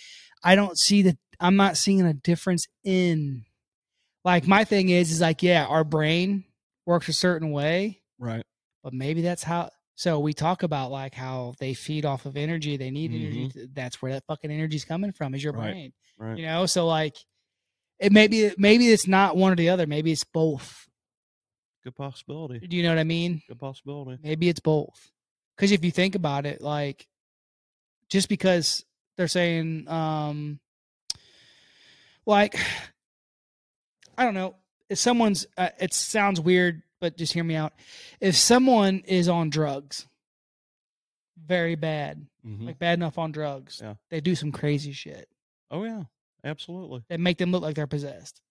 I 0.44 0.56
don't 0.56 0.78
see 0.78 1.04
that. 1.04 1.18
I'm 1.40 1.56
not 1.58 1.78
seeing 1.78 2.02
a 2.02 2.14
difference 2.14 2.68
in. 2.84 3.46
Like 4.26 4.48
my 4.48 4.64
thing 4.64 4.90
is, 4.90 5.12
is 5.12 5.22
like 5.22 5.44
yeah, 5.44 5.66
our 5.66 5.84
brain 5.84 6.46
works 6.88 7.08
a 7.10 7.14
certain 7.14 7.52
way, 7.52 8.02
Right. 8.18 8.44
But 8.84 8.94
maybe 8.94 9.22
that's 9.22 9.44
how. 9.44 9.70
So 9.96 10.20
we 10.20 10.34
talk 10.34 10.64
about 10.64 10.92
like 10.92 11.14
how 11.14 11.54
they 11.60 11.74
feed 11.76 12.04
off 12.06 12.26
of 12.26 12.36
energy. 12.36 12.78
They 12.78 12.90
need 12.92 13.12
energy. 13.14 13.52
That's 13.74 14.02
where 14.02 14.14
that 14.14 14.26
fucking 14.28 14.50
energy's 14.52 14.86
coming 14.86 15.12
from. 15.12 15.36
Is 15.36 15.44
your 15.44 15.54
Mm-hmm. 15.54 15.62
Right. 15.62 15.72
brain. 15.72 15.94
Right. 16.18 16.38
You 16.40 16.46
know, 16.46 16.66
so 16.66 16.88
like 16.88 17.16
it 18.00 18.12
maybe 18.12 18.52
maybe 18.58 18.88
it's 18.90 19.08
not 19.08 19.38
one 19.38 19.52
or 19.52 19.56
the 19.56 19.70
other. 19.70 19.86
Maybe 19.88 20.12
it's 20.12 20.24
both. 20.24 20.88
Good 21.84 21.96
possibility. 21.96 22.60
Do 22.66 22.76
you 22.76 22.82
know 22.84 22.90
what 22.90 22.98
I 23.00 23.04
mean? 23.04 23.42
Good 23.48 23.60
possibility. 23.60 24.18
Maybe 24.24 24.50
it's 24.50 24.60
both. 24.62 25.12
Because 25.56 25.72
if 25.72 25.86
you 25.86 25.92
think 25.92 26.16
about 26.16 26.46
it, 26.46 26.62
like 26.62 27.06
just 28.10 28.30
because 28.30 28.84
they're 29.18 29.28
saying, 29.28 29.88
um, 29.90 30.60
like, 32.26 32.56
I 34.18 34.24
don't 34.26 34.34
know, 34.34 34.56
if 34.90 34.98
someone's, 34.98 35.46
uh, 35.58 35.70
it 35.80 35.94
sounds 35.94 36.40
weird, 36.40 36.82
but 37.04 37.18
just 37.18 37.34
hear 37.34 37.44
me 37.44 37.56
out. 37.56 37.74
If 38.22 38.38
someone 38.38 39.00
is 39.06 39.28
on 39.28 39.50
drugs, 39.50 40.08
very 41.38 41.76
bad, 41.76 42.26
Mhm. 42.48 42.66
like 42.66 42.80
bad 42.80 42.98
enough 42.98 43.18
on 43.18 43.34
drugs, 43.34 43.82
Yeah. 43.84 43.96
they 44.10 44.22
do 44.22 44.36
some 44.36 44.52
crazy 44.54 44.94
shit 44.94 45.28
Oh 45.70 45.84
yeah, 45.84 46.04
absolutely. 46.46 47.04
that 47.10 47.20
make 47.20 47.38
them 47.38 47.52
look 47.52 47.62
like 47.62 47.76
they're 47.76 47.88
possessed. 47.88 48.42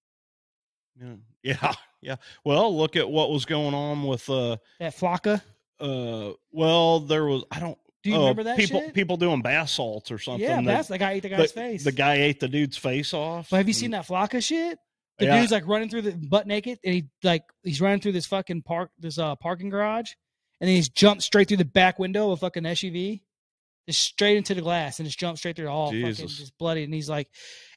Yeah. 1.01 1.15
Yeah. 1.43 1.73
Yeah. 2.01 2.17
Well, 2.45 2.77
look 2.77 2.95
at 2.95 3.09
what 3.09 3.31
was 3.31 3.45
going 3.47 3.75
on 3.75 4.05
with 4.05 4.29
uh 4.31 4.59
That 4.79 4.95
flakka, 4.95 5.41
uh 5.81 6.35
well 6.53 7.01
there 7.01 7.25
was 7.25 7.43
I 7.51 7.59
don't 7.59 7.79
do 8.03 8.11
you 8.11 8.17
uh, 8.17 8.21
remember 8.21 8.43
that 8.45 8.57
people 8.59 8.81
shit? 8.81 8.95
people 8.95 9.17
doing 9.17 9.41
bath 9.43 9.71
salts 9.71 10.11
or 10.11 10.19
something. 10.19 10.43
yeah, 10.43 10.57
that- 10.57 10.65
that's 10.67 10.89
the 10.89 10.99
guy 10.99 11.13
ate 11.13 11.23
the 11.23 11.31
the, 11.31 11.37
guy's 11.37 11.53
face. 11.53 11.85
the 11.85 11.93
guy 11.93 12.15
ate 12.17 12.39
the 12.41 12.49
dude's 12.49 12.77
face 12.77 13.15
off. 13.15 13.49
But 13.51 13.57
have 13.59 13.69
you 13.69 13.75
seen 13.75 13.93
that 13.93 14.07
flakka 14.07 14.45
shit? 14.45 14.79
The 15.23 15.29
Yeah. 15.29 15.41
dude's 15.41 15.53
like 15.53 15.67
running 15.67 15.89
through 15.89 16.03
the 16.03 16.13
butt 16.13 16.47
naked, 16.47 16.79
and 16.85 16.95
he 16.95 17.05
like 17.23 17.45
he's 17.63 17.81
running 17.81 18.01
through 18.01 18.13
this 18.13 18.27
fucking 18.27 18.63
park, 18.63 18.91
this 18.99 19.19
uh 19.19 19.37
parking 19.37 19.69
garage, 19.71 20.13
and 20.61 20.69
then 20.69 20.77
he's 20.77 20.89
jumped 20.89 21.23
straight 21.23 21.49
through 21.49 21.57
the 21.59 21.65
back 21.65 21.99
window 21.99 22.31
of 22.31 22.39
a 22.39 22.41
fucking 22.41 22.65
SUV, 22.65 23.23
just 23.89 24.01
straight 24.01 24.37
into 24.37 24.55
the 24.55 24.63
glass, 24.63 24.99
and 24.99 25.07
just 25.07 25.19
jumped 25.19 25.39
straight 25.39 25.57
through 25.57 25.69
all 25.69 25.87
fucking 25.89 26.05
Jesus. 26.07 26.37
just 26.39 26.57
bloody. 26.59 26.85
And 26.85 26.93
he's 26.95 27.09
like, 27.09 27.29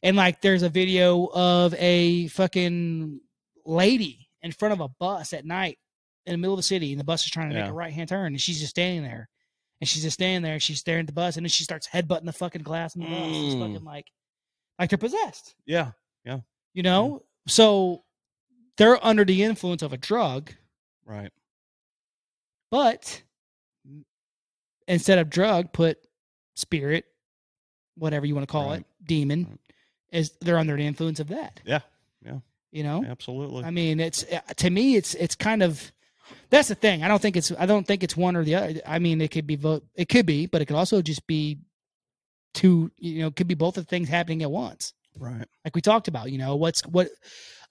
and 0.03 0.15
like 0.17 0.41
there's 0.41 0.63
a 0.63 0.69
video 0.69 1.25
of 1.33 1.73
a 1.75 2.27
fucking 2.27 3.19
lady 3.65 4.29
in 4.41 4.51
front 4.51 4.73
of 4.73 4.79
a 4.81 4.87
bus 4.87 5.33
at 5.33 5.45
night 5.45 5.77
in 6.25 6.31
the 6.33 6.37
middle 6.37 6.53
of 6.53 6.59
the 6.59 6.63
city, 6.63 6.91
and 6.91 6.99
the 6.99 7.03
bus 7.05 7.23
is 7.25 7.31
trying 7.31 7.49
to 7.49 7.55
make 7.55 7.69
a 7.69 7.73
right 7.73 7.93
hand 7.93 8.09
turn, 8.09 8.27
and 8.33 8.41
she's 8.41 8.59
just 8.59 8.71
standing 8.71 9.03
there, 9.03 9.29
and 9.81 9.87
she's 9.89 10.03
just 10.03 10.15
standing 10.15 10.41
there, 10.41 10.53
and 10.53 10.61
she's 10.63 10.79
staring 10.79 11.01
at 11.01 11.07
the 11.07 11.13
bus, 11.13 11.37
and 11.37 11.45
then 11.45 11.49
she 11.49 11.63
starts 11.63 11.87
headbutting 11.87 12.25
the 12.25 12.33
fucking 12.33 12.63
glass 12.63 12.95
in 12.95 13.01
the 13.01 13.07
bus, 13.07 13.19
it's 13.19 13.55
Mm. 13.55 13.59
fucking 13.59 13.83
like, 13.85 14.07
like 14.79 14.89
they're 14.89 14.97
possessed 14.97 15.55
Yeah, 15.65 15.91
Yeah. 16.23 16.39
you 16.73 16.81
know 16.83 17.23
so 17.47 18.03
they're 18.77 19.03
under 19.05 19.23
the 19.25 19.43
influence 19.43 19.81
of 19.81 19.93
a 19.93 19.97
drug 19.97 20.51
Right. 21.05 21.31
but 22.71 23.21
instead 24.87 25.19
of 25.19 25.29
drug 25.29 25.71
put 25.73 25.97
spirit 26.55 27.05
whatever 27.95 28.25
you 28.25 28.35
want 28.35 28.47
to 28.47 28.51
call 28.51 28.69
Right. 28.69 28.79
it 28.81 28.85
demon 29.05 29.47
Right. 29.49 29.59
is 30.11 30.31
they're 30.41 30.57
under 30.57 30.75
the 30.75 30.85
influence 30.85 31.19
of 31.19 31.27
that 31.29 31.61
Yeah. 31.65 31.81
Yeah. 32.23 32.39
you 32.71 32.83
know 32.83 33.03
Absolutely. 33.05 33.63
i 33.63 33.71
mean 33.71 33.99
it's 33.99 34.23
uh, 34.23 34.39
to 34.57 34.69
me 34.69 34.95
it's 34.95 35.13
it's 35.15 35.35
kind 35.35 35.61
of 35.63 35.91
that's 36.49 36.67
the 36.69 36.75
thing 36.75 37.03
i 37.03 37.07
don't 37.07 37.21
think 37.21 37.37
it's 37.37 37.51
i 37.59 37.65
don't 37.65 37.85
think 37.85 38.03
it's 38.03 38.17
one 38.17 38.35
or 38.35 38.43
the 38.43 38.55
other 38.55 38.81
i 38.85 38.99
mean 38.99 39.21
it 39.21 39.31
could 39.31 39.47
be 39.47 39.55
both 39.55 39.83
it 39.95 40.09
could 40.09 40.25
be 40.25 40.45
but 40.47 40.61
it 40.61 40.65
could 40.65 40.75
also 40.77 41.01
just 41.01 41.25
be 41.27 41.59
two 42.53 42.89
you 42.97 43.19
know 43.19 43.27
it 43.27 43.35
could 43.35 43.47
be 43.47 43.53
both 43.53 43.77
of 43.77 43.85
the 43.85 43.89
things 43.89 44.07
happening 44.09 44.41
at 44.41 44.49
once 44.51 44.93
right. 45.17 45.45
like 45.63 45.75
we 45.75 45.81
talked 45.81 46.07
about 46.07 46.31
you 46.31 46.37
know 46.37 46.55
what's 46.55 46.81
what 46.87 47.07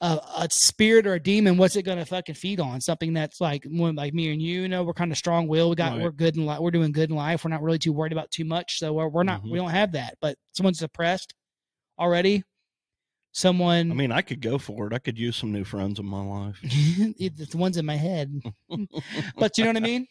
uh, 0.01 0.19
a 0.39 0.49
spirit 0.51 1.07
or 1.07 1.15
a 1.15 1.21
demon 1.23 1.57
what's 1.57 1.77
it 1.77 1.83
going 1.85 1.99
to 1.99 2.05
fucking 2.05 2.35
feed 2.35 2.61
on 2.61 2.81
something 2.81 3.13
that's 3.13 3.41
like 3.41 3.65
like 3.71 4.13
me 4.13 4.33
and 4.33 4.43
you, 4.43 4.63
you 4.63 4.69
know 4.69 4.83
we're 4.83 4.93
kind 4.93 5.13
of 5.13 5.19
strong 5.19 5.47
will 5.47 5.71
we 5.71 5.77
got 5.77 5.93
Right. 5.93 6.03
we're 6.03 6.11
good 6.11 6.37
in 6.37 6.45
life 6.45 6.61
we're 6.61 6.71
doing 6.73 6.93
good 6.93 7.11
in 7.11 7.17
life 7.17 7.45
we're 7.45 7.51
not 7.51 7.63
really 7.63 7.79
too 7.79 7.93
worried 7.93 8.13
about 8.13 8.31
too 8.31 8.45
much 8.45 8.79
so 8.79 8.93
we're, 8.93 9.09
we're 9.09 9.23
not 9.23 9.43
Mhm. 9.43 9.53
we 9.53 9.59
don't 9.59 9.71
have 9.71 9.93
that 9.93 10.17
but 10.21 10.37
someone's 10.53 10.79
depressed 10.81 11.35
already 11.99 12.43
someone 13.33 13.91
I 13.91 13.95
mean, 13.95 14.13
I 14.13 14.23
could 14.23 14.41
go 14.41 14.59
for 14.59 14.87
it. 14.87 14.93
I 14.93 14.99
could 15.01 15.19
use 15.19 15.37
some 15.37 15.51
new 15.53 15.65
friends 15.65 15.99
in 15.99 16.07
my 16.07 16.23
life. 16.25 16.59
it's 16.63 17.51
the 17.51 17.57
ones 17.57 17.77
in 17.77 17.85
my 17.85 17.97
head 17.97 18.33
but 19.37 19.59
you 19.59 19.65
know 19.65 19.71
what 19.71 19.77
i 19.77 19.81
mean 19.81 20.07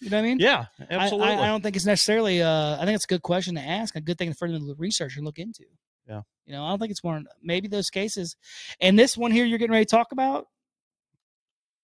you 0.00 0.10
know 0.10 0.16
what 0.16 0.22
i 0.24 0.26
mean 0.28 0.38
yeah, 0.38 0.66
I, 0.88 0.94
absolutely. 0.94 1.28
I, 1.34 1.44
I 1.44 1.46
don't 1.48 1.60
think 1.62 1.74
it's 1.76 1.86
necessarily 1.86 2.40
uh 2.42 2.76
i 2.80 2.84
think 2.84 2.94
it's 2.94 3.04
a 3.04 3.08
good 3.08 3.22
question 3.22 3.56
to 3.56 3.60
ask 3.60 3.96
a 3.96 4.00
good 4.00 4.16
thing 4.18 4.32
for 4.32 4.50
them 4.50 4.60
to 4.66 4.74
research 4.78 5.16
and 5.16 5.24
look 5.26 5.38
into 5.38 5.64
Yeah. 6.08 6.22
you 6.46 6.52
know 6.54 6.64
i 6.64 6.70
don't 6.70 6.78
think 6.78 6.90
it's 6.90 7.02
one 7.02 7.26
maybe 7.42 7.68
those 7.68 7.90
cases 7.90 8.36
and 8.80 8.98
this 8.98 9.16
one 9.16 9.30
here 9.30 9.44
you're 9.44 9.58
getting 9.58 9.72
ready 9.72 9.84
to 9.84 9.90
talk 9.90 10.12
about 10.12 10.46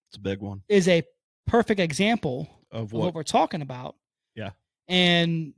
it's 0.08 0.16
a 0.16 0.20
big 0.20 0.40
one 0.40 0.62
is 0.68 0.88
a 0.88 1.02
perfect 1.46 1.80
example 1.80 2.48
of 2.72 2.84
of 2.84 2.92
what. 2.92 3.04
what 3.04 3.14
we're 3.14 3.22
talking 3.22 3.62
about. 3.62 3.94
Yeah. 4.34 4.50
And 4.88 5.54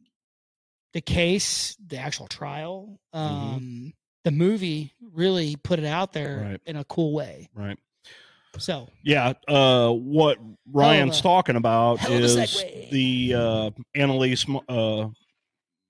the 0.92 1.00
case, 1.00 1.74
the 1.86 1.96
actual 1.98 2.26
trial, 2.26 2.98
um, 3.12 3.30
Mm-hmm. 3.30 3.88
the 4.24 4.30
movie 4.32 4.92
really 5.14 5.56
put 5.56 5.78
it 5.78 5.86
out 5.86 6.12
there 6.12 6.38
Right. 6.50 6.60
in 6.66 6.76
a 6.76 6.84
cool 6.84 7.14
way. 7.14 7.48
right. 7.54 7.78
So 8.58 8.88
Yeah. 9.02 9.32
Uh, 9.48 9.90
what 9.92 10.38
Ryan's 10.70 11.18
a- 11.20 11.22
talking 11.22 11.56
about 11.56 12.00
hell 12.00 12.12
of 12.12 12.20
a 12.20 12.24
is 12.24 12.64
the 12.90 13.34
uh, 13.34 13.70
Anneliese 13.96 14.46
uh, 14.68 15.08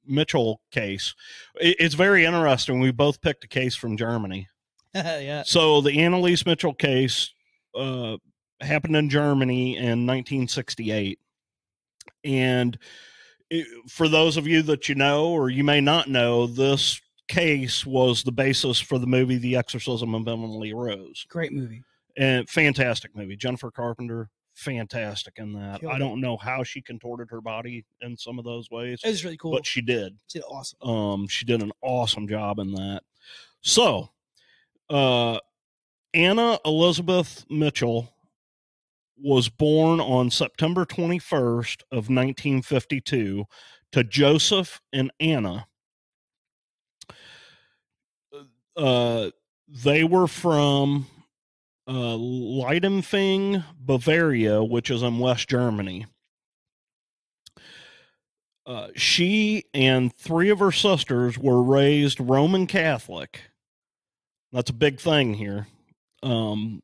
Mitchell 0.09 0.61
case. 0.71 1.14
It, 1.61 1.77
it's 1.79 1.95
very 1.95 2.25
interesting. 2.25 2.81
We 2.81 2.90
both 2.90 3.21
picked 3.21 3.45
a 3.45 3.49
case 3.49 3.77
from 3.77 3.97
Germany. 3.97 4.49
yeah, 4.95 5.42
So 5.45 5.81
the 5.81 5.90
Anneliese 5.92 6.47
Mitchell 6.47 6.75
case 6.75 7.33
uh, 7.75 8.16
happened 8.61 8.97
in 8.97 9.11
Germany 9.11 9.77
in 9.77 10.07
1968, 10.07 11.19
and 12.25 12.79
it, 13.51 13.66
for 13.90 14.09
those 14.09 14.37
of 14.37 14.47
you 14.47 14.62
that 14.62 14.88
you 14.88 14.95
know 14.95 15.29
or 15.29 15.51
you 15.51 15.64
may 15.64 15.81
not 15.81 16.09
know, 16.09 16.47
this 16.47 17.01
case 17.29 17.85
was 17.85 18.23
the 18.23 18.33
basis 18.33 18.81
for 18.81 18.99
the 18.99 19.07
movie 19.07 19.37
The 19.37 19.57
Exorcism 19.57 20.14
of 20.14 20.27
Emily 20.27 20.73
Rose, 20.73 21.27
great 21.29 21.53
movie. 21.53 21.83
and 22.16 22.49
fantastic 22.49 23.14
movie. 23.14 23.37
Jennifer 23.37 23.71
Carpenter, 23.71 24.29
fantastic 24.57 25.35
in 25.37 25.53
that. 25.53 25.81
Killed 25.81 25.92
I 25.92 25.99
don't 25.99 26.21
know 26.21 26.37
how 26.37 26.62
she 26.64 26.81
contorted 26.81 27.29
her 27.31 27.40
body 27.40 27.85
in 28.01 28.16
some 28.16 28.38
of 28.38 28.45
those 28.45 28.71
ways, 28.71 29.01
It 29.05 29.09
was 29.11 29.25
really 29.25 29.37
cool. 29.37 29.53
but 29.53 29.66
she 29.66 29.83
did. 29.83 30.16
She 30.29 30.38
did 30.40 30.45
awesome. 30.49 30.81
Um, 30.88 31.29
she 31.29 31.45
did 31.45 31.62
an 31.62 31.73
awesome 31.83 32.27
job 32.27 32.59
in 32.59 32.73
that. 32.73 33.03
So, 33.61 34.11
uh, 34.90 35.38
Anna 36.14 36.59
Elizabeth 36.64 37.45
Mitchell 37.51 38.12
was 39.19 39.49
born 39.49 40.01
on 40.01 40.31
September 40.31 40.85
21st 40.87 41.83
of 41.90 42.09
1952 42.09 43.45
to 43.92 44.05
Joseph 44.05 44.81
and 44.92 45.11
Anna. 45.21 45.66
Uh, 48.77 49.31
they 49.69 50.05
were 50.05 50.27
from 50.27 51.07
uh, 51.87 52.16
Leidenfing, 52.16 53.64
Bavaria, 53.79 54.62
which 54.62 54.90
is 54.90 55.03
in 55.03 55.18
West 55.18 55.49
Germany. 55.49 56.07
Uh, 58.66 58.88
she 58.96 59.64
and 59.72 60.12
three 60.12 60.51
of 60.51 60.59
her 60.59 60.72
sisters 60.72 61.38
were 61.38 61.62
raised 61.62 62.18
Roman 62.18 62.66
Catholic. 62.66 63.42
That's 64.53 64.70
a 64.70 64.75
big 64.75 64.99
thing 64.99 65.35
here. 65.35 65.68
Um, 66.22 66.83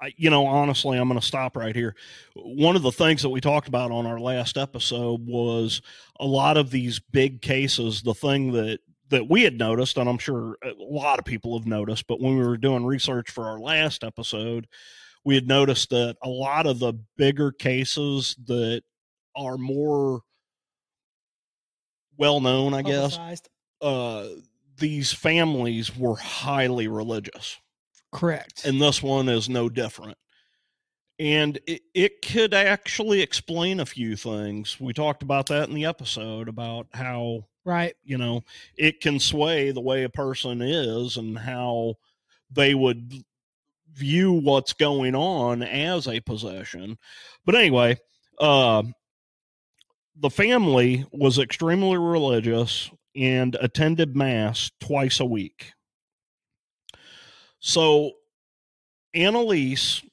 I, 0.00 0.12
you 0.16 0.30
know, 0.30 0.46
honestly, 0.46 0.96
I'm 0.96 1.08
going 1.08 1.20
to 1.20 1.26
stop 1.26 1.56
right 1.56 1.74
here. 1.74 1.94
One 2.34 2.76
of 2.76 2.82
the 2.82 2.92
things 2.92 3.22
that 3.22 3.28
we 3.28 3.40
talked 3.40 3.68
about 3.68 3.90
on 3.90 4.06
our 4.06 4.20
last 4.20 4.56
episode 4.56 5.26
was 5.26 5.82
a 6.18 6.24
lot 6.26 6.56
of 6.56 6.70
these 6.70 7.00
big 7.00 7.42
cases. 7.42 8.02
The 8.02 8.14
thing 8.14 8.52
that 8.52 8.78
that 9.10 9.28
we 9.28 9.42
had 9.42 9.58
noticed, 9.58 9.98
and 9.98 10.08
I'm 10.08 10.18
sure 10.18 10.56
a 10.64 10.72
lot 10.78 11.18
of 11.18 11.24
people 11.24 11.58
have 11.58 11.66
noticed, 11.66 12.06
but 12.06 12.20
when 12.20 12.36
we 12.36 12.44
were 12.44 12.56
doing 12.56 12.84
research 12.84 13.30
for 13.30 13.46
our 13.46 13.58
last 13.58 14.02
episode, 14.02 14.66
we 15.24 15.34
had 15.34 15.46
noticed 15.46 15.90
that 15.90 16.16
a 16.22 16.28
lot 16.28 16.66
of 16.66 16.78
the 16.78 16.94
bigger 17.16 17.52
cases 17.52 18.36
that 18.46 18.82
are 19.36 19.58
more 19.58 20.22
well 22.16 22.40
known, 22.40 22.74
I 22.74 22.82
guess, 22.82 23.18
uh, 23.80 24.26
these 24.78 25.12
families 25.12 25.96
were 25.96 26.16
highly 26.16 26.88
religious, 26.88 27.58
Correct. 28.12 28.64
and 28.64 28.80
this 28.80 29.02
one 29.02 29.28
is 29.28 29.48
no 29.48 29.68
different. 29.68 30.16
And 31.18 31.58
it, 31.66 31.82
it 31.94 32.22
could 32.22 32.54
actually 32.54 33.20
explain 33.20 33.78
a 33.78 33.86
few 33.86 34.16
things. 34.16 34.80
We 34.80 34.94
talked 34.94 35.22
about 35.22 35.48
that 35.48 35.68
in 35.68 35.74
the 35.74 35.84
episode 35.84 36.48
about 36.48 36.86
how 36.92 37.46
right. 37.64 37.94
you 38.04 38.18
know 38.18 38.42
it 38.76 39.00
can 39.00 39.18
sway 39.18 39.70
the 39.70 39.80
way 39.80 40.04
a 40.04 40.08
person 40.08 40.62
is 40.62 41.16
and 41.16 41.38
how 41.38 41.94
they 42.50 42.74
would 42.74 43.24
view 43.92 44.32
what's 44.32 44.72
going 44.72 45.14
on 45.14 45.62
as 45.62 46.06
a 46.06 46.20
possession. 46.20 46.98
But 47.44 47.54
anyway, 47.54 47.98
uh, 48.38 48.82
the 50.16 50.30
family 50.30 51.06
was 51.12 51.38
extremely 51.38 51.98
religious 51.98 52.90
and 53.16 53.56
attended 53.60 54.16
mass 54.16 54.70
twice 54.80 55.20
a 55.20 55.24
week. 55.24 55.72
So 57.58 58.12
Anneliese, 59.14 60.04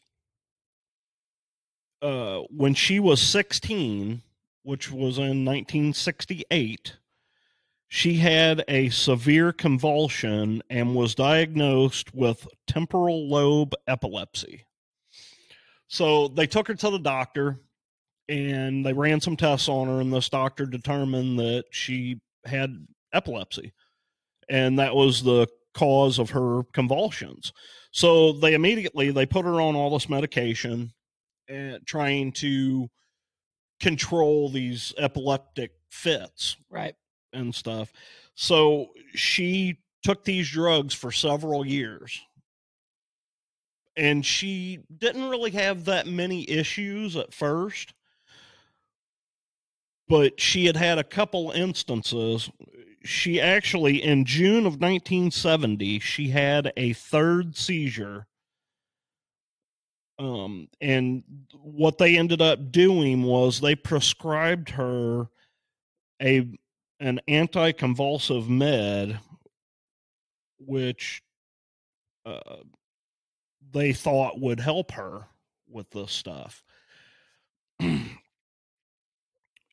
uh, 2.02 2.42
when 2.50 2.74
she 2.74 3.00
was 3.00 3.22
16, 3.22 4.22
which 4.64 4.92
was 4.92 5.18
in 5.18 5.46
1968, 5.46 6.98
she 7.88 8.16
had 8.16 8.64
a 8.68 8.90
severe 8.90 9.54
convulsion 9.54 10.62
and 10.70 10.96
was 10.96 11.16
diagnosed 11.16 12.14
with 12.14 12.48
temporal 12.68 13.30
lobe 13.30 13.74
epilepsy. 13.88 14.66
So 15.88 16.28
they 16.28 16.48
took 16.48 16.68
her 16.68 16.76
to 16.76 16.90
the 16.90 17.00
doctor 17.00 17.62
and 18.28 18.86
they 18.86 18.92
ran 18.92 19.22
some 19.22 19.38
tests 19.38 19.70
on 19.70 19.88
her, 19.88 20.02
and 20.02 20.12
this 20.12 20.28
doctor 20.28 20.66
determined 20.66 21.40
that 21.40 21.64
she 21.72 22.20
had 22.46 22.86
epilepsy. 23.14 23.74
And 24.50 24.80
that 24.80 24.96
was 24.96 25.24
the 25.24 25.48
cause 25.74 26.20
of 26.20 26.32
her 26.32 26.64
convulsions. 26.74 27.54
So 27.92 28.34
they 28.34 28.54
immediately 28.54 29.12
they 29.12 29.26
put 29.26 29.46
her 29.46 29.62
on 29.62 29.76
all 29.76 29.92
this 29.92 30.10
medication 30.10 30.92
and 31.48 31.86
trying 31.86 32.34
to 32.34 32.90
control 33.80 34.50
these 34.50 34.94
epileptic 34.98 35.72
fits 35.90 36.58
Right. 36.70 36.96
And 37.38 37.54
stuff. 37.56 37.94
So 38.36 38.90
she 39.14 39.80
took 40.04 40.24
these 40.24 40.50
drugs 40.50 40.94
for 40.94 41.12
several 41.12 41.66
years. 41.66 42.22
And 43.96 44.26
she 44.26 44.80
didn't 44.96 45.30
really 45.30 45.52
have 45.52 45.86
that 45.86 46.06
many 46.08 46.50
issues 46.50 47.16
at 47.16 47.34
first. 47.34 47.94
But 50.08 50.40
she 50.40 50.66
had 50.66 50.78
had 50.78 50.98
a 51.00 51.04
couple 51.04 51.52
instances. 51.52 52.50
She 53.04 53.42
actually, 53.42 54.04
in 54.04 54.24
June 54.24 54.66
of 54.66 54.80
1970, 54.80 56.00
she 56.00 56.30
had 56.30 56.72
a 56.78 56.94
third 56.94 57.58
seizure. 57.58 58.28
Um, 60.20 60.70
and 60.80 61.24
what 61.54 61.98
they 61.98 62.18
ended 62.18 62.42
up 62.42 62.72
doing 62.72 63.24
was 63.24 63.60
they 63.60 63.76
prescribed 63.76 64.70
her 64.70 65.28
a 66.22 66.48
an 67.00 67.20
anticonvulsive 67.28 68.50
med, 68.50 69.20
which 70.60 71.22
uh, 72.26 72.58
they 73.72 73.94
thought 73.94 74.40
would 74.40 74.60
help 74.60 74.92
her 74.92 75.26
with 75.70 75.90
this 75.92 76.12
stuff. 76.12 76.64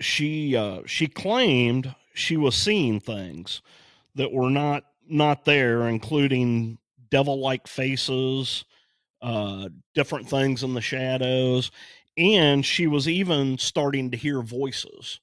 she 0.01 0.57
uh, 0.57 0.81
she 0.87 1.07
claimed 1.07 1.95
she 2.13 2.37
was 2.37 2.55
seeing 2.57 3.01
things 3.01 3.63
that 4.15 4.33
were 4.33 4.51
not 4.51 4.85
not 5.09 5.45
there, 5.45 5.89
including 5.89 6.79
devil-like 7.11 7.67
faces, 7.67 8.65
uh, 9.23 9.69
different 9.95 10.29
things 10.29 10.63
in 10.63 10.75
the 10.75 10.81
shadows, 10.81 11.71
and 12.17 12.65
she 12.65 12.87
was 12.87 13.09
even 13.09 13.59
starting 13.59 14.11
to 14.11 14.17
hear 14.17 14.41
voices. 14.41 15.21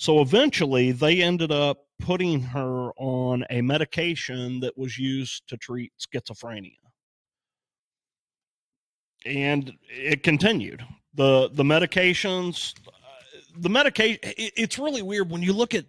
So 0.00 0.22
eventually, 0.22 0.92
they 0.92 1.20
ended 1.20 1.52
up 1.52 1.84
putting 1.98 2.40
her 2.40 2.90
on 2.96 3.44
a 3.50 3.60
medication 3.60 4.60
that 4.60 4.78
was 4.78 4.96
used 4.96 5.46
to 5.48 5.58
treat 5.58 5.92
schizophrenia. 6.00 6.78
And 9.26 9.74
it 9.90 10.22
continued. 10.22 10.82
The 11.12 11.50
the 11.52 11.64
medications 11.64 12.72
the 13.58 13.68
medication 13.68 14.18
it's 14.22 14.78
really 14.78 15.02
weird 15.02 15.30
when 15.30 15.42
you 15.42 15.52
look 15.52 15.74
at 15.74 15.84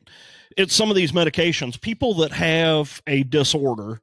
at 0.58 0.72
some 0.72 0.90
of 0.90 0.98
these 0.98 1.14
medications, 1.14 1.80
people 1.80 2.14
that 2.16 2.34
have 2.34 3.02
a 3.08 3.24
disorder, 3.24 4.02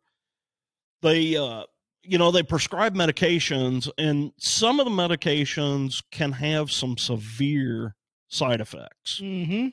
they 1.03 1.37
uh 1.37 1.65
you 2.03 2.17
know, 2.17 2.31
they 2.31 2.43
prescribe 2.43 2.95
medications 2.95 3.91
and 3.99 4.33
some 4.39 4.81
of 4.81 4.87
the 4.87 4.91
medications 4.91 6.03
can 6.11 6.33
have 6.33 6.73
some 6.73 6.97
severe 6.97 7.95
side 8.29 8.63
effects 8.63 9.21
Mm-hmm. 9.23 9.69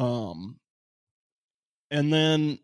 Um 0.00 0.58
and 1.90 2.12
then 2.12 2.58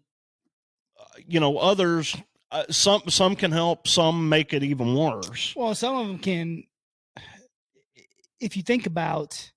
uh, 0.99 1.05
you 1.27 1.39
know 1.41 1.59
others 1.59 2.17
uh, 2.53 2.65
some 2.71 3.03
some 3.09 3.35
can 3.37 3.51
help 3.53 3.87
some 3.89 4.29
make 4.29 4.53
it 4.53 4.63
even 4.63 4.95
worse 4.95 5.55
Well, 5.57 5.75
some 5.75 5.97
of 5.97 6.07
them 6.07 6.19
can. 6.19 6.63
If 8.41 8.57
you 8.57 8.63
think 8.63 8.87
about 8.87 9.51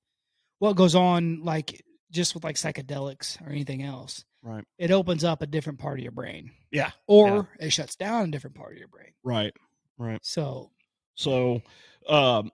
what 0.60 0.76
goes 0.76 0.96
on, 0.96 1.44
like 1.44 1.84
just 2.12 2.34
with 2.34 2.44
like 2.44 2.56
psychedelics 2.56 3.40
or 3.46 3.52
anything 3.52 3.84
else, 3.84 4.26
right 4.42 4.64
it 4.78 4.90
opens 4.92 5.24
up 5.24 5.42
a 5.42 5.48
different 5.48 5.78
part 5.80 6.00
of 6.00 6.04
your 6.04 6.12
brain, 6.12 6.52
yeah 6.72 6.92
or 7.08 7.50
it 7.60 7.72
shuts 7.72 7.96
down 7.96 8.30
a 8.30 8.32
different 8.32 8.56
part 8.56 8.72
of 8.72 8.78
your 8.80 8.88
brain. 8.88 9.12
right 9.24 9.54
right 9.98 10.20
So, 10.24 10.72
so 11.16 11.62
um 12.08 12.52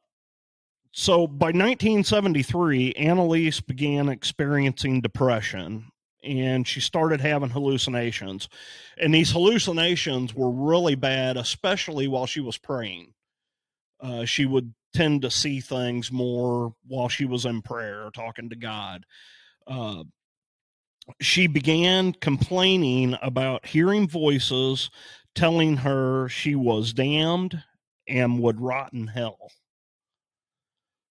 so 0.98 1.28
by 1.28 1.48
1973 1.48 2.94
Anneliese 2.94 3.66
began 3.68 4.08
experiencing 4.08 5.02
depression 5.02 5.92
and 6.24 6.66
she 6.66 6.80
started 6.80 7.20
having 7.20 7.50
hallucinations. 7.50 8.48
And 8.98 9.14
these 9.14 9.30
hallucinations 9.30 10.34
were 10.34 10.50
really 10.50 10.96
bad 10.96 11.36
especially 11.36 12.08
while 12.08 12.26
she 12.26 12.40
was 12.40 12.58
praying. 12.58 13.14
Uh, 14.00 14.24
she 14.24 14.46
would 14.46 14.74
tend 14.94 15.24
to 15.24 15.30
see 15.30 15.60
things 15.60 16.14
more 16.14 16.74
while 16.88 17.10
she 17.10 17.26
was 17.26 17.44
in 17.44 17.62
prayer 17.62 18.10
talking 18.16 18.50
to 18.52 18.56
god. 18.56 19.06
Uh, 19.68 20.06
she 21.20 21.48
began 21.48 22.14
complaining 22.14 23.18
about 23.22 23.66
hearing 23.66 24.08
voices 24.08 24.90
telling 25.36 25.76
her 25.76 26.30
she 26.30 26.56
was 26.56 26.94
damned 26.94 27.62
and 28.08 28.40
would 28.40 28.62
rot 28.62 28.94
in 28.94 29.08
hell 29.08 29.52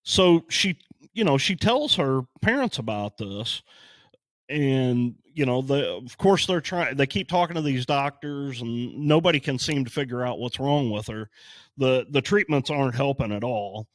so 0.05 0.45
she 0.49 0.79
you 1.12 1.25
know 1.25 1.37
she 1.37 1.57
tells 1.57 1.97
her 1.97 2.23
parents 2.40 2.79
about 2.79 3.19
this 3.19 3.62
and 4.49 5.14
you 5.33 5.47
know 5.47 5.62
the 5.62 5.97
of 5.97 6.17
course 6.19 6.47
they're 6.47 6.61
trying 6.61 6.97
they 6.97 7.07
keep 7.07 7.29
talking 7.29 7.57
to 7.57 7.62
these 7.62 7.87
doctors 7.87 8.61
and 8.61 8.97
nobody 8.97 9.40
can 9.40 9.59
seem 9.59 9.85
to 9.85 9.90
figure 9.90 10.25
out 10.25 10.38
what's 10.38 10.61
wrong 10.61 10.90
with 10.90 11.07
her. 11.09 11.29
The 11.77 12.07
the 12.11 12.23
treatments 12.23 12.71
aren't 12.71 12.95
helping 12.95 13.33
at 13.33 13.45
all. 13.45 13.88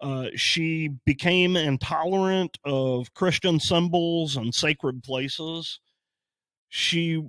Uh, 0.00 0.26
she 0.34 0.88
became 1.06 1.56
intolerant 1.56 2.58
of 2.64 3.14
christian 3.14 3.60
symbols 3.60 4.36
and 4.36 4.54
sacred 4.54 5.02
places. 5.02 5.80
She 6.68 7.24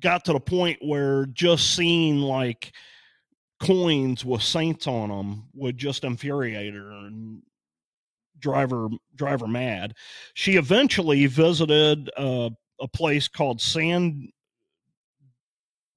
got 0.00 0.24
to 0.24 0.32
the 0.32 0.40
point 0.40 0.78
where 0.82 1.26
just 1.26 1.74
seeing 1.76 2.18
like 2.18 2.72
coins 3.60 4.24
with 4.24 4.42
saints 4.42 4.86
on 4.86 5.08
them 5.08 5.48
would 5.54 5.78
just 5.78 6.04
infuriate 6.04 6.74
her 6.74 6.90
and 6.90 7.42
drive 8.38 8.70
her 8.70 8.88
drive 9.14 9.40
her 9.40 9.48
mad. 9.48 9.94
She 10.34 10.56
eventually 10.56 11.26
visited 11.26 12.10
a 12.16 12.50
place 12.92 13.28
called 13.28 13.60
San 13.60 14.30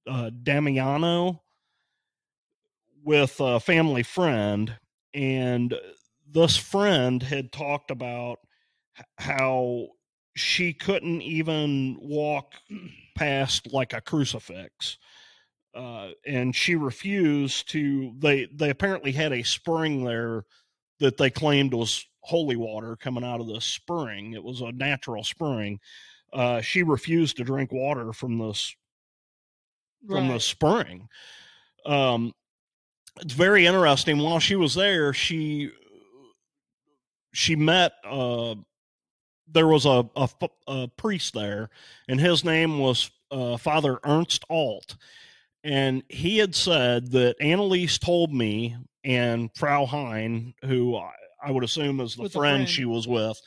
uh, 0.06 0.30
Damiano 0.42 1.42
with 3.04 3.36
a 3.40 3.60
family 3.60 4.02
friend, 4.02 4.76
and 5.14 5.74
this 6.30 6.56
friend 6.56 7.22
had 7.22 7.52
talked 7.52 7.90
about 7.90 8.38
how 9.18 9.88
she 10.34 10.72
couldn't 10.72 11.22
even 11.22 11.98
walk 12.00 12.54
past 13.16 13.72
like 13.72 13.92
a 13.92 14.00
crucifix 14.00 14.98
uh, 15.74 16.10
and 16.26 16.54
she 16.54 16.74
refused 16.74 17.70
to 17.70 18.12
they 18.18 18.46
they 18.46 18.70
apparently 18.70 19.12
had 19.12 19.32
a 19.32 19.42
spring 19.42 20.04
there 20.04 20.44
that 21.00 21.16
they 21.16 21.30
claimed 21.30 21.74
was 21.74 22.06
holy 22.20 22.56
water 22.56 22.96
coming 22.96 23.24
out 23.24 23.40
of 23.40 23.48
the 23.48 23.60
spring. 23.60 24.32
It 24.34 24.44
was 24.44 24.60
a 24.60 24.72
natural 24.72 25.24
spring. 25.24 25.80
Uh, 26.32 26.60
she 26.60 26.82
refused 26.82 27.36
to 27.36 27.44
drink 27.44 27.72
water 27.72 28.12
from 28.12 28.38
this 28.38 28.74
from 30.06 30.28
the 30.28 30.40
spring. 30.40 31.08
Um, 31.86 32.32
it's 33.20 33.34
very 33.34 33.66
interesting 33.66 34.18
while 34.18 34.38
she 34.38 34.56
was 34.56 34.74
there 34.74 35.12
she 35.12 35.70
she 37.32 37.56
met 37.56 37.92
uh, 38.04 38.54
there 39.48 39.68
was 39.68 39.84
a 39.86 40.08
a 40.66 40.88
priest 40.96 41.34
there 41.34 41.70
and 42.08 42.20
his 42.20 42.44
name 42.44 42.78
was 42.78 43.10
uh, 43.30 43.56
father 43.56 43.98
ernst 44.04 44.44
alt 44.48 44.96
and 45.64 46.02
he 46.08 46.38
had 46.38 46.54
said 46.54 47.12
that 47.12 47.38
Anneliese 47.40 47.98
told 47.98 48.32
me 48.32 48.76
and 49.04 49.50
Frau 49.56 49.86
Hein, 49.86 50.54
who 50.64 50.96
I, 50.96 51.12
I 51.44 51.50
would 51.50 51.64
assume 51.64 52.00
is 52.00 52.14
the 52.14 52.28
friend, 52.28 52.32
friend. 52.32 52.68
she 52.68 52.84
was 52.84 53.06
with, 53.08 53.40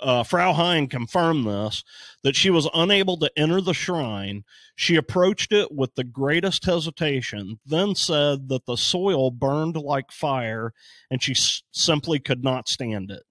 uh, 0.00 0.22
Frau 0.24 0.52
Hein 0.52 0.88
confirmed 0.88 1.46
this 1.46 1.84
that 2.24 2.34
she 2.34 2.50
was 2.50 2.68
unable 2.74 3.16
to 3.18 3.30
enter 3.36 3.60
the 3.60 3.74
shrine. 3.74 4.42
She 4.74 4.96
approached 4.96 5.52
it 5.52 5.70
with 5.70 5.94
the 5.94 6.04
greatest 6.04 6.64
hesitation, 6.64 7.60
then 7.66 7.94
said 7.94 8.48
that 8.48 8.66
the 8.66 8.76
soil 8.76 9.30
burned 9.30 9.76
like 9.76 10.10
fire 10.10 10.72
and 11.10 11.22
she 11.22 11.32
s- 11.32 11.62
simply 11.72 12.18
could 12.18 12.42
not 12.42 12.68
stand 12.68 13.10
it. 13.10 13.22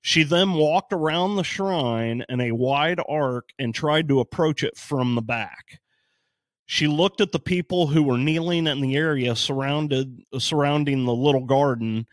She 0.00 0.22
then 0.22 0.52
walked 0.52 0.92
around 0.92 1.34
the 1.36 1.42
shrine 1.42 2.24
in 2.28 2.40
a 2.40 2.52
wide 2.52 3.00
arc 3.08 3.50
and 3.58 3.74
tried 3.74 4.08
to 4.08 4.20
approach 4.20 4.62
it 4.62 4.76
from 4.76 5.14
the 5.16 5.22
back. 5.22 5.80
She 6.70 6.86
looked 6.86 7.20
at 7.20 7.32
the 7.32 7.40
people 7.40 7.88
who 7.88 8.02
were 8.02 8.18
kneeling 8.18 8.66
in 8.66 8.80
the 8.80 8.94
area 8.94 9.34
surrounded 9.34 10.22
surrounding 10.38 11.04
the 11.04 11.14
little 11.14 11.44
garden 11.44 12.06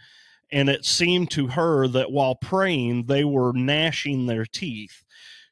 and 0.52 0.70
it 0.70 0.86
seemed 0.86 1.32
to 1.32 1.48
her 1.48 1.86
that 1.90 2.12
while 2.12 2.36
praying, 2.36 3.08
they 3.08 3.26
were 3.26 3.52
gnashing 3.54 4.26
their 4.26 4.46
teeth. 4.46 5.04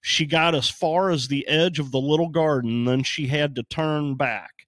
She 0.01 0.25
got 0.25 0.55
as 0.55 0.69
far 0.69 1.09
as 1.09 1.27
the 1.27 1.45
edge 1.45 1.77
of 1.77 1.91
the 1.91 1.99
little 1.99 2.29
garden, 2.29 2.85
then 2.85 3.03
she 3.03 3.27
had 3.27 3.55
to 3.55 3.63
turn 3.63 4.15
back. 4.15 4.65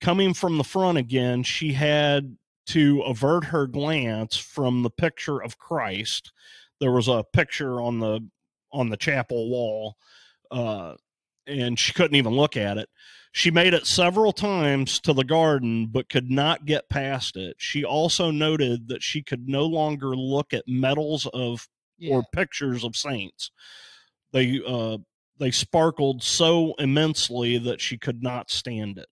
Coming 0.00 0.32
from 0.32 0.58
the 0.58 0.64
front 0.64 0.96
again, 0.96 1.42
she 1.42 1.72
had 1.72 2.36
to 2.66 3.00
avert 3.02 3.46
her 3.46 3.66
glance 3.66 4.36
from 4.36 4.84
the 4.84 4.90
picture 4.90 5.42
of 5.42 5.58
Christ. 5.58 6.30
There 6.78 6.92
was 6.92 7.08
a 7.08 7.24
picture 7.32 7.80
on 7.80 7.98
the 7.98 8.20
on 8.72 8.90
the 8.90 8.96
chapel 8.96 9.50
wall, 9.50 9.96
uh, 10.52 10.94
and 11.48 11.78
she 11.78 11.92
couldn't 11.92 12.16
even 12.16 12.34
look 12.34 12.56
at 12.56 12.78
it. 12.78 12.88
She 13.36 13.50
made 13.50 13.74
it 13.74 13.84
several 13.84 14.32
times 14.32 15.00
to 15.00 15.12
the 15.12 15.24
garden, 15.24 15.88
but 15.88 16.08
could 16.08 16.30
not 16.30 16.66
get 16.66 16.88
past 16.88 17.36
it. 17.36 17.56
She 17.58 17.84
also 17.84 18.30
noted 18.30 18.86
that 18.86 19.02
she 19.02 19.24
could 19.24 19.48
no 19.48 19.66
longer 19.66 20.14
look 20.16 20.54
at 20.54 20.68
medals 20.68 21.26
of 21.34 21.66
Yeah. 21.98 22.14
or 22.14 22.24
pictures 22.32 22.84
of 22.84 22.94
saints. 22.94 23.50
They 24.32 24.60
uh, 24.64 24.98
they 25.40 25.50
sparkled 25.50 26.22
so 26.22 26.74
immensely 26.78 27.58
that 27.58 27.80
she 27.80 27.98
could 27.98 28.22
not 28.22 28.50
stand 28.52 28.98
it. 28.98 29.08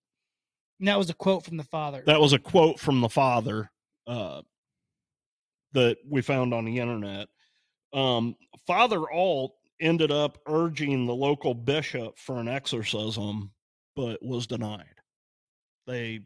and 0.78 0.86
that 0.86 0.98
was 0.98 1.10
a 1.10 1.14
quote 1.14 1.44
from 1.44 1.56
the 1.56 1.64
father. 1.64 2.04
That 2.06 2.20
was 2.20 2.32
a 2.32 2.38
quote 2.38 2.78
from 2.78 3.00
the 3.00 3.08
father 3.08 3.72
uh, 4.06 4.42
that 5.72 5.98
we 6.08 6.22
found 6.22 6.54
on 6.54 6.64
the 6.64 6.78
internet. 6.78 7.26
Um, 7.92 8.36
Father 8.68 9.10
Alt 9.10 9.54
ended 9.80 10.12
up 10.12 10.38
urging 10.46 11.06
the 11.06 11.14
local 11.14 11.54
bishop 11.54 12.18
for 12.18 12.38
an 12.38 12.46
exorcism, 12.46 13.50
but 13.96 14.22
was 14.22 14.46
denied. 14.46 14.94
They 15.86 16.20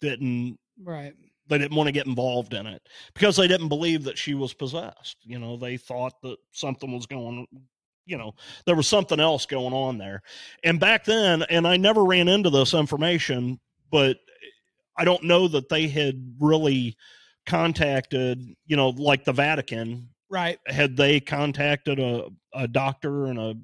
didn't 0.00 0.58
right. 0.82 1.14
they 1.48 1.58
didn't 1.58 1.76
want 1.76 1.88
to 1.88 1.92
get 1.92 2.06
involved 2.06 2.54
in 2.54 2.66
it 2.66 2.82
because 3.14 3.36
they 3.36 3.48
didn't 3.48 3.68
believe 3.68 4.04
that 4.04 4.18
she 4.18 4.34
was 4.34 4.54
possessed. 4.54 5.16
You 5.22 5.38
know, 5.38 5.56
they 5.56 5.76
thought 5.76 6.14
that 6.22 6.36
something 6.52 6.92
was 6.92 7.06
going 7.06 7.46
you 8.08 8.16
know, 8.16 8.34
there 8.64 8.74
was 8.74 8.88
something 8.88 9.20
else 9.20 9.44
going 9.44 9.74
on 9.74 9.98
there. 9.98 10.22
And 10.64 10.80
back 10.80 11.04
then, 11.04 11.42
and 11.42 11.68
I 11.68 11.76
never 11.76 12.04
ran 12.04 12.26
into 12.26 12.48
this 12.48 12.72
information, 12.72 13.60
but 13.90 14.16
I 14.96 15.04
don't 15.04 15.24
know 15.24 15.46
that 15.48 15.68
they 15.68 15.88
had 15.88 16.34
really 16.40 16.96
contacted, 17.46 18.42
you 18.66 18.76
know, 18.76 18.88
like 18.88 19.24
the 19.24 19.32
Vatican, 19.32 20.08
Right. 20.30 20.58
had 20.66 20.96
they 20.96 21.20
contacted 21.20 22.00
a, 22.00 22.28
a 22.54 22.66
doctor 22.66 23.26
and 23.26 23.38
a 23.38 23.54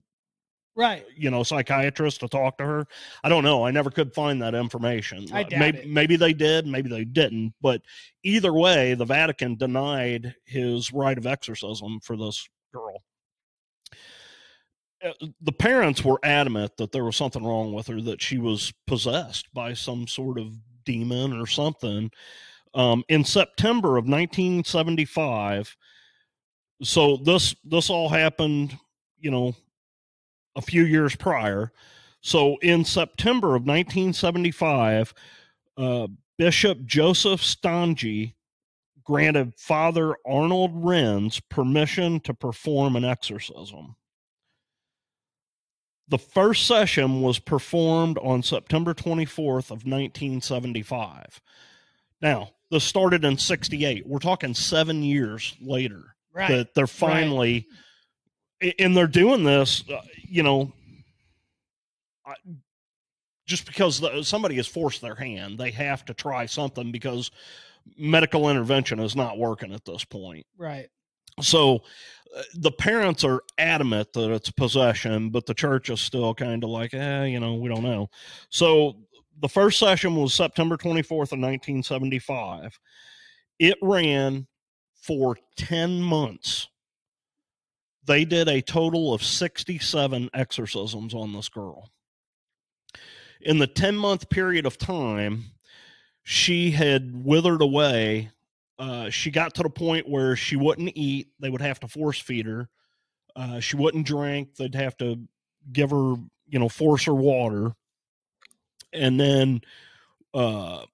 Right. 0.77 1.05
you 1.17 1.31
know 1.31 1.45
psychiatrist 1.45 2.21
to 2.21 2.29
talk 2.29 2.59
to 2.59 2.65
her. 2.65 2.87
I 3.23 3.29
don't 3.29 3.45
know. 3.45 3.65
I 3.65 3.71
never 3.71 3.91
could 3.91 4.13
find 4.13 4.43
that 4.43 4.55
information. 4.55 5.27
I 5.33 5.45
doubt 5.45 5.61
maybe, 5.61 5.79
it. 5.79 5.89
maybe 5.89 6.17
they 6.17 6.33
did 6.33 6.67
maybe 6.67 6.89
they 6.89 7.05
didn't 7.05 7.55
but 7.61 7.81
either 8.25 8.53
way 8.53 8.95
the 8.95 9.05
vatican 9.05 9.57
denied 9.57 10.35
his 10.45 10.93
right 10.93 11.17
of 11.17 11.27
exorcism 11.27 12.01
for 12.01 12.17
this 12.17 12.49
girl. 12.73 13.03
Uh, 15.05 15.13
the 15.43 15.53
parents 15.53 16.05
were 16.05 16.19
adamant 16.25 16.77
that 16.79 16.91
there 16.91 17.05
was 17.05 17.17
something 17.17 17.45
wrong 17.45 17.73
with 17.73 17.87
her 17.87 18.01
that 18.01 18.23
she 18.23 18.39
was 18.39 18.73
possessed 18.87 19.53
by 19.55 19.75
some 19.75 20.09
sort 20.09 20.39
of 20.39 20.55
demon 20.85 21.39
or 21.39 21.47
something. 21.47 22.11
Um, 22.75 23.05
in 23.09 23.25
september 23.25 23.97
of 23.97 24.09
1975 24.09 25.77
so 26.83 27.17
this 27.19 27.55
this 27.65 27.89
all 27.89 28.09
happened 28.09 28.77
you 29.21 29.31
know 29.31 29.55
a 30.57 30.63
few 30.63 30.85
years 30.85 31.17
prior. 31.17 31.73
So 32.21 32.57
in 32.63 32.85
September 32.85 33.49
of 33.49 33.63
1975, 33.67 35.13
uh, 35.77 36.07
Bishop 36.39 36.85
Joseph 36.85 37.41
Stangl 37.43 38.33
granted 39.05 39.55
Father 39.59 40.15
Arnold 40.27 40.75
Renz 40.83 41.41
permission 41.51 42.21
to 42.21 42.33
perform 42.33 42.97
an 42.97 43.05
exorcism. 43.05 43.97
The 46.09 46.19
first 46.19 46.67
session 46.67 47.23
was 47.23 47.39
performed 47.39 48.19
on 48.19 48.43
September 48.43 48.95
24th 48.95 49.71
of 49.71 49.85
1975. 49.87 51.41
Now, 52.21 52.51
this 52.71 52.85
started 52.85 53.25
in 53.25 53.39
68. 53.39 54.07
We're 54.07 54.19
talking 54.19 54.55
7 54.55 55.03
years 55.03 55.55
later 55.61 56.15
Right. 56.33 56.49
that 56.49 56.75
they're 56.75 56.87
finally 56.87 57.67
a- 57.71 57.75
and 58.79 58.97
they're 58.97 59.07
doing 59.07 59.45
this 59.45 59.85
uh, 59.91 60.01
you 60.29 60.43
know 60.43 60.73
I- 62.27 62.35
just 63.47 63.67
because 63.67 64.03
somebody 64.27 64.55
has 64.57 64.67
forced 64.67 65.01
their 65.03 65.15
hand 65.15 65.59
they 65.59 65.71
have 65.73 66.05
to 66.07 66.15
try 66.15 66.47
something 66.47 66.91
because 66.93 67.31
medical 67.99 68.49
intervention 68.49 68.99
is 68.99 69.15
not 69.15 69.37
working 69.39 69.73
at 69.75 69.85
this 69.85 70.05
point. 70.05 70.47
Right. 70.57 70.89
so 71.43 71.81
uh, 72.37 72.43
the 72.55 72.73
parents 72.73 73.23
are 73.25 73.43
adamant 73.59 74.13
that 74.15 74.31
it's 74.31 74.51
possession 74.51 75.31
but 75.31 75.45
the 75.47 75.55
church 75.55 75.91
is 75.91 76.01
still 76.01 76.35
kind 76.35 76.65
of 76.65 76.71
like 76.71 76.95
eh 76.95 77.25
you 77.25 77.41
know 77.41 77.55
we 77.55 77.69
don't 77.69 77.83
know. 77.85 78.09
So 78.49 78.97
the 79.41 79.49
first 79.49 79.79
session 79.79 80.15
was 80.17 80.33
september 80.33 80.77
24th 80.77 81.33
of 81.33 81.41
1975 81.41 82.79
it 83.59 83.77
ran 83.83 84.47
for 85.03 85.37
10 85.57 86.01
months 86.01 86.69
they 88.07 88.25
did 88.25 88.49
a 88.49 88.61
total 88.61 89.15
of 89.15 89.23
67 89.23 90.31
exorcisms 90.35 91.15
on 91.15 91.33
this 91.33 91.49
girl 91.49 91.91
in 93.41 93.59
the 93.59 93.67
10 93.67 93.97
month 93.97 94.29
period 94.29 94.67
of 94.67 94.79
time 94.79 95.45
she 96.23 96.71
had 96.71 97.25
withered 97.25 97.63
away 97.63 98.31
uh, 98.79 99.09
she 99.11 99.31
got 99.31 99.55
to 99.55 99.63
the 99.63 99.71
point 99.71 100.09
where 100.09 100.35
she 100.37 100.57
wouldn't 100.57 100.93
eat. 100.95 101.29
They 101.39 101.51
would 101.51 101.61
have 101.61 101.81
to 101.81 101.89
force 101.89 102.19
feed 102.19 102.47
her. 102.47 102.69
Uh, 103.37 103.61
she 103.61 103.77
wouldn't 103.77 104.07
drink. 104.07 104.57
They'd 104.57 104.75
have 104.75 104.97
to 104.99 105.21
give 105.73 105.91
her, 105.91 106.15
you 106.49 106.59
know, 106.59 106.69
force 106.69 107.05
her 107.05 107.15
water. 107.15 107.75
And 108.93 109.19
then 109.19 109.61
uh, 110.33 110.85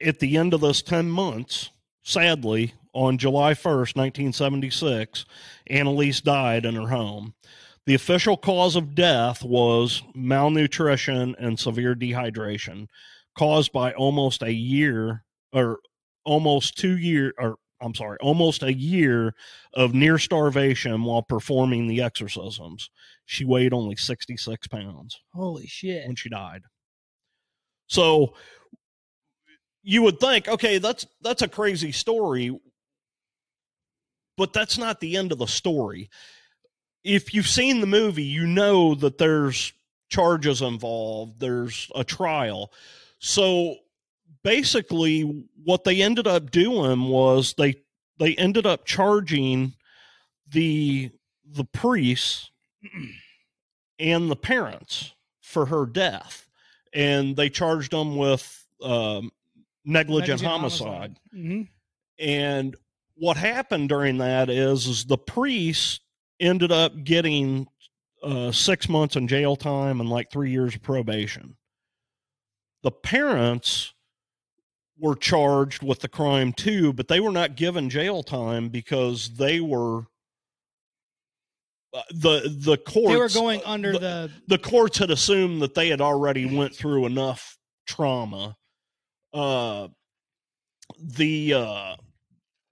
at 0.00 0.18
the 0.18 0.36
end 0.36 0.54
of 0.54 0.60
this 0.60 0.82
10 0.82 1.10
months, 1.10 1.70
sadly, 2.02 2.74
on 2.98 3.16
July 3.16 3.54
1st, 3.54 3.94
1976, 3.94 5.24
Anneliese 5.70 6.20
died 6.20 6.66
in 6.66 6.74
her 6.74 6.88
home. 6.88 7.32
The 7.86 7.94
official 7.94 8.36
cause 8.36 8.74
of 8.74 8.96
death 8.96 9.44
was 9.44 10.02
malnutrition 10.16 11.36
and 11.38 11.58
severe 11.58 11.94
dehydration 11.94 12.88
caused 13.38 13.72
by 13.72 13.92
almost 13.92 14.42
a 14.42 14.52
year 14.52 15.22
or 15.52 15.78
almost 16.24 16.76
two 16.76 16.98
year 16.98 17.32
or 17.38 17.56
I'm 17.80 17.94
sorry, 17.94 18.18
almost 18.20 18.64
a 18.64 18.74
year 18.74 19.32
of 19.74 19.94
near 19.94 20.18
starvation 20.18 21.04
while 21.04 21.22
performing 21.22 21.86
the 21.86 22.02
exorcisms. 22.02 22.90
She 23.26 23.44
weighed 23.44 23.72
only 23.72 23.94
66 23.94 24.66
pounds 24.66 25.20
Holy 25.32 25.68
shit. 25.68 26.04
when 26.08 26.16
she 26.16 26.28
died. 26.28 26.62
So 27.86 28.34
you 29.84 30.02
would 30.02 30.18
think, 30.18 30.48
okay, 30.48 30.78
that's 30.78 31.06
that's 31.22 31.42
a 31.42 31.48
crazy 31.48 31.92
story, 31.92 32.58
but 34.38 34.52
that's 34.54 34.78
not 34.78 35.00
the 35.00 35.16
end 35.16 35.32
of 35.32 35.38
the 35.38 35.46
story. 35.46 36.08
If 37.04 37.34
you've 37.34 37.48
seen 37.48 37.80
the 37.80 37.86
movie, 37.86 38.22
you 38.22 38.46
know 38.46 38.94
that 38.94 39.18
there's 39.18 39.72
charges 40.08 40.62
involved, 40.62 41.40
there's 41.40 41.90
a 41.94 42.04
trial. 42.04 42.72
So 43.18 43.76
basically 44.44 45.44
what 45.64 45.84
they 45.84 46.00
ended 46.00 46.26
up 46.26 46.50
doing 46.50 47.08
was 47.08 47.54
they 47.58 47.74
they 48.18 48.34
ended 48.36 48.64
up 48.64 48.84
charging 48.86 49.74
the 50.50 51.10
the 51.44 51.64
priests 51.64 52.50
and 53.98 54.30
the 54.30 54.36
parents 54.36 55.12
for 55.40 55.66
her 55.66 55.84
death 55.84 56.46
and 56.92 57.36
they 57.36 57.50
charged 57.50 57.90
them 57.90 58.16
with 58.16 58.66
um, 58.82 59.30
negligent, 59.84 60.40
homicide. 60.40 61.16
hmm 61.32 61.62
and 62.18 62.76
what 63.18 63.36
happened 63.36 63.88
during 63.88 64.18
that 64.18 64.48
is, 64.50 64.86
is 64.86 65.04
the 65.04 65.18
priest 65.18 66.00
ended 66.40 66.72
up 66.72 66.92
getting 67.04 67.66
uh, 68.22 68.52
six 68.52 68.88
months 68.88 69.16
in 69.16 69.28
jail 69.28 69.56
time 69.56 70.00
and 70.00 70.08
like 70.08 70.30
three 70.30 70.50
years 70.50 70.74
of 70.74 70.82
probation 70.82 71.56
the 72.82 72.90
parents 72.90 73.94
were 74.98 75.14
charged 75.14 75.82
with 75.82 76.00
the 76.00 76.08
crime 76.08 76.52
too, 76.52 76.92
but 76.92 77.08
they 77.08 77.20
were 77.20 77.30
not 77.30 77.56
given 77.56 77.90
jail 77.90 78.22
time 78.22 78.68
because 78.68 79.30
they 79.34 79.60
were 79.60 80.04
uh, 81.94 82.02
the 82.10 82.54
the 82.60 82.76
courts 82.76 83.08
They 83.08 83.16
were 83.16 83.28
going 83.28 83.62
under 83.64 83.92
the, 83.92 83.98
the, 83.98 84.30
the 84.48 84.58
courts 84.58 84.98
had 84.98 85.10
assumed 85.10 85.62
that 85.62 85.74
they 85.74 85.88
had 85.88 86.00
already 86.00 86.56
went 86.56 86.74
through 86.74 87.06
enough 87.06 87.56
trauma. 87.86 88.56
Uh, 89.32 89.88
the 90.98 91.54
uh, 91.54 91.96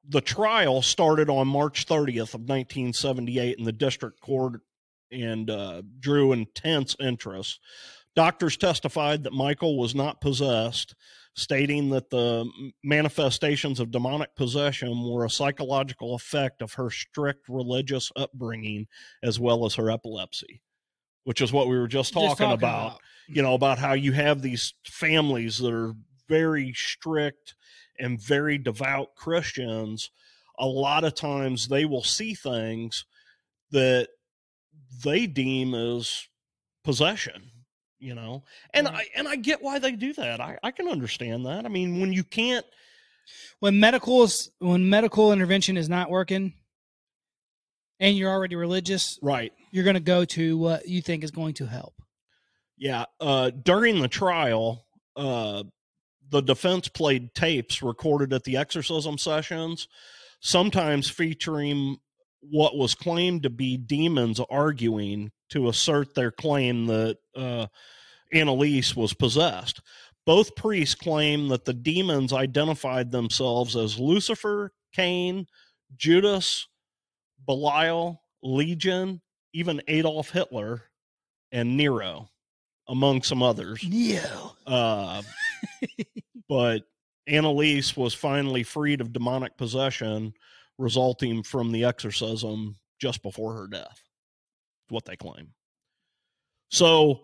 the 0.08 0.20
trial 0.20 0.82
started 0.82 1.28
on 1.28 1.48
March 1.48 1.86
30th 1.86 2.34
of 2.34 2.42
1978 2.42 3.58
in 3.58 3.64
the 3.64 3.72
district 3.72 4.20
court 4.20 4.60
and 5.10 5.50
uh, 5.50 5.82
drew 6.00 6.32
intense 6.32 6.96
interest. 7.00 7.60
Doctors 8.14 8.56
testified 8.56 9.24
that 9.24 9.32
Michael 9.32 9.78
was 9.78 9.94
not 9.94 10.20
possessed, 10.20 10.94
stating 11.34 11.90
that 11.90 12.10
the 12.10 12.50
manifestations 12.82 13.78
of 13.78 13.90
demonic 13.90 14.34
possession 14.36 15.04
were 15.04 15.24
a 15.24 15.30
psychological 15.30 16.14
effect 16.14 16.62
of 16.62 16.74
her 16.74 16.90
strict 16.90 17.48
religious 17.48 18.10
upbringing 18.16 18.86
as 19.22 19.38
well 19.38 19.66
as 19.66 19.74
her 19.74 19.90
epilepsy, 19.90 20.62
which 21.24 21.42
is 21.42 21.52
what 21.52 21.68
we 21.68 21.78
were 21.78 21.88
just 21.88 22.14
talking, 22.14 22.28
just 22.30 22.38
talking 22.38 22.54
about, 22.54 23.00
You 23.28 23.42
know, 23.42 23.54
about 23.54 23.78
how 23.78 23.92
you 23.92 24.12
have 24.12 24.40
these 24.40 24.72
families 24.84 25.58
that 25.58 25.72
are 25.72 25.94
very 26.28 26.72
strict 26.72 27.54
and 27.98 28.20
very 28.20 28.58
devout 28.58 29.14
Christians. 29.14 30.10
A 30.58 30.66
lot 30.66 31.04
of 31.04 31.14
times 31.14 31.68
they 31.68 31.84
will 31.84 32.02
see 32.02 32.34
things 32.34 33.04
that 33.70 34.08
they 35.04 35.26
deem 35.26 35.74
as 35.74 36.28
possession 36.84 37.50
you 37.98 38.14
know? 38.14 38.44
And 38.72 38.88
i 38.88 39.04
and 39.14 39.26
i 39.28 39.36
get 39.36 39.62
why 39.62 39.78
they 39.78 39.92
do 39.92 40.12
that. 40.14 40.40
I 40.40 40.58
i 40.62 40.70
can 40.70 40.88
understand 40.88 41.46
that. 41.46 41.64
I 41.64 41.68
mean 41.68 42.00
when 42.00 42.12
you 42.12 42.24
can't 42.24 42.66
when 43.60 43.80
medical 43.80 44.22
is 44.22 44.50
when 44.58 44.88
medical 44.88 45.32
intervention 45.32 45.76
is 45.76 45.88
not 45.88 46.10
working 46.10 46.54
and 47.98 48.16
you're 48.16 48.30
already 48.30 48.56
religious 48.56 49.18
right. 49.22 49.52
you're 49.72 49.84
going 49.84 49.94
to 49.94 50.00
go 50.00 50.24
to 50.24 50.58
what 50.58 50.86
you 50.86 51.02
think 51.02 51.24
is 51.24 51.30
going 51.30 51.54
to 51.54 51.66
help. 51.66 51.94
Yeah 52.76 53.06
uh 53.20 53.50
during 53.50 54.00
the 54.00 54.08
trial 54.08 54.86
uh 55.16 55.64
the 56.30 56.40
defense 56.40 56.88
played 56.88 57.34
tapes 57.34 57.82
recorded 57.82 58.32
at 58.32 58.44
the 58.44 58.56
exorcism 58.56 59.18
sessions 59.18 59.88
sometimes 60.40 61.08
featuring 61.08 61.96
what 62.40 62.76
was 62.76 62.94
claimed 62.94 63.42
to 63.42 63.50
be 63.50 63.76
demons 63.76 64.40
arguing 64.50 65.30
to 65.50 65.68
assert 65.68 66.14
their 66.14 66.30
claim 66.30 66.86
that 66.86 67.18
uh 67.36 67.66
Anneliese 68.34 68.96
was 68.96 69.14
possessed. 69.14 69.80
Both 70.24 70.56
priests 70.56 70.96
claim 70.96 71.48
that 71.48 71.64
the 71.64 71.72
demons 71.72 72.32
identified 72.32 73.12
themselves 73.12 73.76
as 73.76 73.98
lucifer 73.98 74.72
cain 74.92 75.46
judas 75.96 76.66
belial 77.46 78.22
legion 78.42 79.20
even 79.52 79.80
adolf 79.88 80.30
hitler 80.30 80.82
and 81.52 81.76
nero 81.76 82.28
among 82.88 83.22
some 83.22 83.42
others 83.42 83.84
Neo. 83.88 84.56
uh, 84.66 85.22
but 86.48 86.82
Anneliese 87.28 87.96
was 87.96 88.14
finally 88.14 88.62
freed 88.62 89.00
of 89.00 89.12
demonic 89.12 89.56
possession 89.56 90.32
resulting 90.78 91.42
from 91.42 91.72
the 91.72 91.84
exorcism 91.84 92.76
just 93.00 93.22
before 93.22 93.54
her 93.54 93.66
death. 93.66 94.02
What 94.88 95.04
they 95.04 95.16
claim. 95.16 95.52
So 96.70 97.22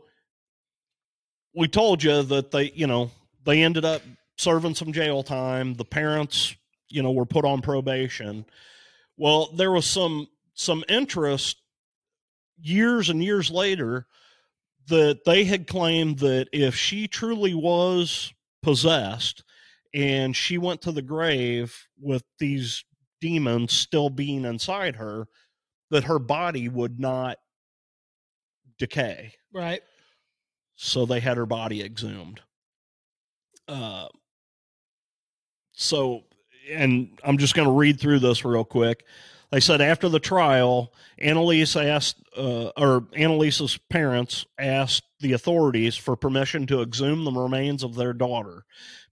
we 1.55 1.69
told 1.69 2.03
you 2.03 2.23
that 2.23 2.51
they, 2.51 2.73
you 2.73 2.87
know, 2.87 3.11
they 3.45 3.63
ended 3.63 3.85
up 3.85 4.03
serving 4.37 4.75
some 4.75 4.93
jail 4.93 5.23
time. 5.23 5.75
The 5.75 5.85
parents, 5.85 6.55
you 6.89 7.03
know, 7.03 7.13
were 7.13 7.27
put 7.27 7.45
on 7.45 7.61
probation. 7.61 8.45
Well, 9.17 9.51
there 9.55 9.71
was 9.71 9.87
some 9.87 10.29
some 10.55 10.85
interest 10.89 11.59
years 12.61 13.09
and 13.09 13.23
years 13.23 13.51
later 13.51 14.07
that 14.89 15.25
they 15.25 15.45
had 15.45 15.67
claimed 15.67 16.19
that 16.19 16.49
if 16.53 16.75
she 16.75 17.07
truly 17.07 17.55
was 17.55 18.33
possessed 18.63 19.45
and 19.95 20.37
she 20.37 20.59
went 20.59 20.83
to 20.83 20.93
the 20.93 21.03
grave 21.03 21.77
with 22.01 22.25
these 22.39 22.85
demons 23.21 23.73
still 23.73 24.11
being 24.11 24.45
inside 24.45 24.97
her, 24.97 25.27
that 25.91 26.05
her 26.05 26.19
body 26.19 26.69
would 26.69 26.99
not 26.99 27.39
decay. 28.79 29.33
right 29.53 29.83
So 30.77 31.07
they 31.07 31.21
had 31.21 31.37
her 31.37 31.47
body 31.47 31.83
exhumed. 31.83 32.41
Uh, 33.69 34.09
so, 35.73 36.25
and 36.71 37.19
I'm 37.23 37.39
just 37.39 37.55
going 37.55 37.69
to 37.69 37.75
read 37.75 38.01
through 38.01 38.19
this 38.19 38.45
real 38.45 38.65
quick. 38.65 39.05
They 39.53 39.61
said 39.61 39.83
after 39.83 40.09
the 40.09 40.19
trial, 40.19 40.95
Anneliese 41.21 41.77
asked, 41.77 42.17
uh, 42.35 42.71
or 42.75 43.07
Anneliese's 43.15 43.77
parents 43.91 44.47
asked 44.59 45.05
the 45.21 45.35
authorities 45.35 45.95
for 45.95 46.17
permission 46.17 46.67
to 46.69 46.81
exhume 46.81 47.25
the 47.25 47.33
remains 47.33 47.83
of 47.83 47.95
their 47.95 48.15
daughter 48.15 48.65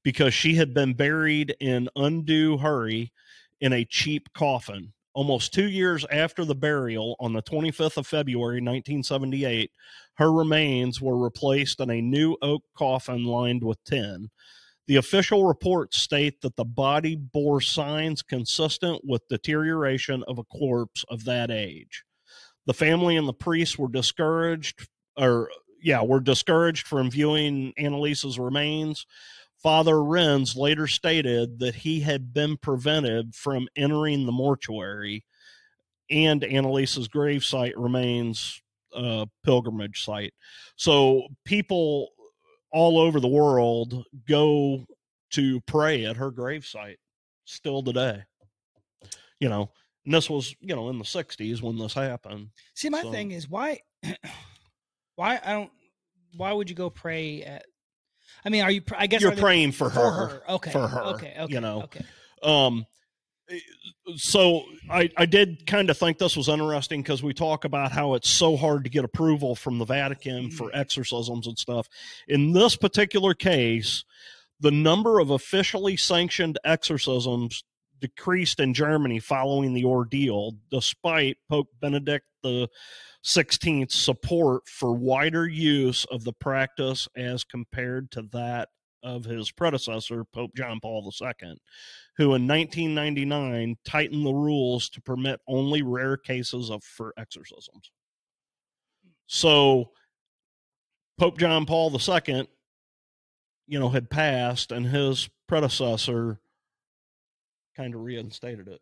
because 0.02 0.32
she 0.32 0.54
had 0.54 0.72
been 0.72 0.94
buried 0.94 1.54
in 1.60 1.90
undue 1.94 2.56
hurry 2.56 3.12
in 3.60 3.74
a 3.74 3.84
cheap 3.84 4.32
coffin. 4.32 4.94
Almost 5.12 5.52
two 5.52 5.68
years 5.68 6.06
after 6.10 6.46
the 6.46 6.54
burial, 6.54 7.16
on 7.20 7.34
the 7.34 7.42
25th 7.42 7.98
of 7.98 8.06
February, 8.06 8.62
1978, 8.62 9.70
her 10.14 10.32
remains 10.32 11.02
were 11.02 11.18
replaced 11.18 11.80
in 11.80 11.90
a 11.90 12.00
new 12.00 12.34
oak 12.40 12.62
coffin 12.74 13.24
lined 13.24 13.62
with 13.62 13.82
tin. 13.84 14.30
The 14.90 14.96
official 14.96 15.46
reports 15.46 15.98
state 15.98 16.40
that 16.40 16.56
the 16.56 16.64
body 16.64 17.14
bore 17.14 17.60
signs 17.60 18.22
consistent 18.22 19.02
with 19.04 19.28
deterioration 19.28 20.24
of 20.26 20.40
a 20.40 20.42
corpse 20.42 21.04
of 21.08 21.26
that 21.26 21.48
age. 21.48 22.02
The 22.66 22.74
family 22.74 23.14
and 23.14 23.28
the 23.28 23.32
priests 23.32 23.78
were 23.78 23.86
discouraged, 23.86 24.88
or 25.16 25.48
yeah, 25.80 26.02
were 26.02 26.18
discouraged 26.18 26.88
from 26.88 27.08
viewing 27.08 27.72
Annalisa's 27.78 28.36
remains. 28.36 29.06
Father 29.62 29.94
Renz 29.94 30.56
later 30.56 30.88
stated 30.88 31.60
that 31.60 31.76
he 31.76 32.00
had 32.00 32.34
been 32.34 32.56
prevented 32.56 33.36
from 33.36 33.68
entering 33.76 34.26
the 34.26 34.32
mortuary, 34.32 35.24
and 36.10 36.42
Annalisa's 36.42 37.06
gravesite 37.06 37.74
remains 37.76 38.60
a 38.92 39.28
pilgrimage 39.44 40.02
site. 40.04 40.34
So 40.74 41.28
people 41.44 42.08
all 42.72 42.98
over 42.98 43.20
the 43.20 43.28
world 43.28 44.04
go 44.28 44.86
to 45.30 45.60
pray 45.62 46.04
at 46.04 46.16
her 46.16 46.30
gravesite 46.30 46.96
still 47.44 47.82
today. 47.82 48.22
You 49.38 49.48
know, 49.48 49.70
and 50.04 50.12
this 50.14 50.28
was, 50.28 50.54
you 50.60 50.74
know, 50.76 50.88
in 50.90 50.98
the 50.98 51.04
60s 51.04 51.62
when 51.62 51.78
this 51.78 51.94
happened. 51.94 52.50
see 52.74 52.90
my 52.90 53.02
So- 53.02 53.10
thing 53.12 53.30
is 53.32 53.48
why 53.48 53.80
why 55.16 55.40
i 55.44 55.52
don't 55.52 55.70
why 56.36 56.52
would 56.52 56.70
you 56.70 56.76
go 56.76 56.88
pray 56.90 57.42
at 57.42 57.64
i 58.44 58.48
mean 58.48 58.62
are 58.62 58.70
you 58.70 58.82
i 58.96 59.06
guess 59.06 59.20
You're 59.20 59.36
praying 59.36 59.72
for 59.72 59.90
for 59.90 60.10
her. 60.10 60.26
her 60.28 60.42
okay 60.50 60.70
for 60.70 60.86
her, 60.88 61.02
okay 61.14 61.34
okay 61.38 61.52
you 61.52 61.60
know. 61.60 61.82
okay 61.82 62.04
Um, 62.42 62.86
so 64.16 64.64
I, 64.90 65.10
I 65.16 65.26
did 65.26 65.66
kind 65.66 65.90
of 65.90 65.98
think 65.98 66.18
this 66.18 66.36
was 66.36 66.48
interesting 66.48 67.02
because 67.02 67.22
we 67.22 67.34
talk 67.34 67.64
about 67.64 67.92
how 67.92 68.14
it's 68.14 68.28
so 68.28 68.56
hard 68.56 68.84
to 68.84 68.90
get 68.90 69.04
approval 69.04 69.54
from 69.54 69.78
the 69.78 69.84
Vatican 69.84 70.50
for 70.50 70.68
mm-hmm. 70.68 70.80
exorcisms 70.80 71.46
and 71.46 71.58
stuff. 71.58 71.88
In 72.28 72.52
this 72.52 72.76
particular 72.76 73.34
case, 73.34 74.04
the 74.60 74.70
number 74.70 75.20
of 75.20 75.30
officially 75.30 75.96
sanctioned 75.96 76.58
exorcisms 76.64 77.64
decreased 78.00 78.60
in 78.60 78.74
Germany 78.74 79.18
following 79.18 79.74
the 79.74 79.84
ordeal, 79.84 80.52
despite 80.70 81.36
Pope 81.48 81.68
Benedict 81.80 82.26
the 82.42 82.68
16th 83.24 83.92
support 83.92 84.66
for 84.66 84.94
wider 84.94 85.46
use 85.46 86.06
of 86.06 86.24
the 86.24 86.32
practice 86.32 87.06
as 87.14 87.44
compared 87.44 88.10
to 88.12 88.22
that 88.32 88.70
of 89.02 89.24
his 89.24 89.50
predecessor, 89.50 90.24
Pope 90.24 90.54
John 90.56 90.80
Paul 90.80 91.12
II, 91.20 91.56
who 92.16 92.34
in 92.34 92.46
1999 92.46 93.76
tightened 93.84 94.26
the 94.26 94.32
rules 94.32 94.88
to 94.90 95.00
permit 95.00 95.40
only 95.46 95.82
rare 95.82 96.16
cases 96.16 96.70
of 96.70 96.82
for 96.84 97.12
exorcisms. 97.16 97.90
So 99.26 99.90
Pope 101.18 101.38
John 101.38 101.66
Paul 101.66 101.96
II, 101.96 102.48
you 103.66 103.78
know, 103.78 103.90
had 103.90 104.10
passed, 104.10 104.72
and 104.72 104.86
his 104.86 105.28
predecessor 105.46 106.40
kind 107.76 107.94
of 107.94 108.00
reinstated 108.02 108.68
it. 108.68 108.80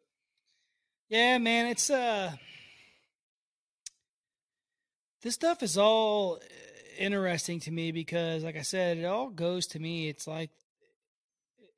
Yeah, 1.08 1.38
man, 1.38 1.66
it's 1.66 1.90
uh 1.90 2.32
this 5.22 5.34
stuff 5.34 5.62
is 5.62 5.76
all 5.76 6.38
interesting 6.98 7.60
to 7.60 7.70
me 7.70 7.92
because 7.92 8.44
like 8.44 8.56
I 8.56 8.62
said, 8.62 8.98
it 8.98 9.04
all 9.04 9.28
goes 9.30 9.66
to 9.68 9.78
me 9.78 10.08
it's 10.08 10.26
like 10.26 10.50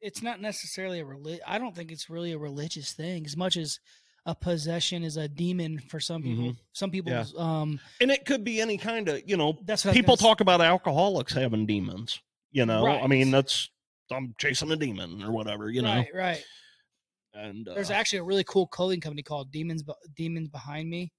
it's 0.00 0.22
not 0.22 0.40
necessarily 0.40 1.00
a 1.00 1.04
reli- 1.04 1.40
I 1.46 1.58
don't 1.58 1.74
think 1.76 1.92
it's 1.92 2.08
really 2.08 2.32
a 2.32 2.38
religious 2.38 2.92
thing 2.92 3.26
as 3.26 3.36
much 3.36 3.56
as 3.56 3.78
a 4.26 4.34
possession 4.34 5.02
is 5.02 5.16
a 5.16 5.28
demon 5.28 5.78
for 5.78 6.00
some 6.00 6.22
people. 6.22 6.54
Some 6.72 6.90
people 6.90 7.12
Yeah. 7.12 7.24
um 7.36 7.80
And 8.00 8.10
it 8.10 8.24
could 8.24 8.44
be 8.44 8.60
any 8.60 8.76
kind 8.78 9.08
of, 9.08 9.28
you 9.28 9.36
know, 9.36 9.58
that's 9.64 9.84
people 9.84 10.16
talk 10.16 10.40
about 10.40 10.60
alcoholics 10.60 11.32
having 11.32 11.66
demons. 11.66 12.20
You 12.50 12.66
know, 12.66 12.86
I 12.86 13.06
mean, 13.06 13.30
that's 13.30 13.70
I'm 14.10 14.34
chasing 14.38 14.70
a 14.72 14.76
demon 14.76 15.22
or 15.22 15.30
whatever, 15.30 15.70
you 15.70 15.82
know. 15.82 15.94
right, 15.94 16.14
right. 16.14 16.44
And 17.32 17.68
uh, 17.68 17.74
There's 17.74 17.90
actually 17.90 18.18
a 18.18 18.24
really 18.24 18.44
cool 18.44 18.66
clothing 18.66 19.00
company 19.00 19.22
called 19.22 19.52
Demons 19.52 19.84
Demons 20.16 20.48
Behind 20.48 20.90
Me, 20.90 21.12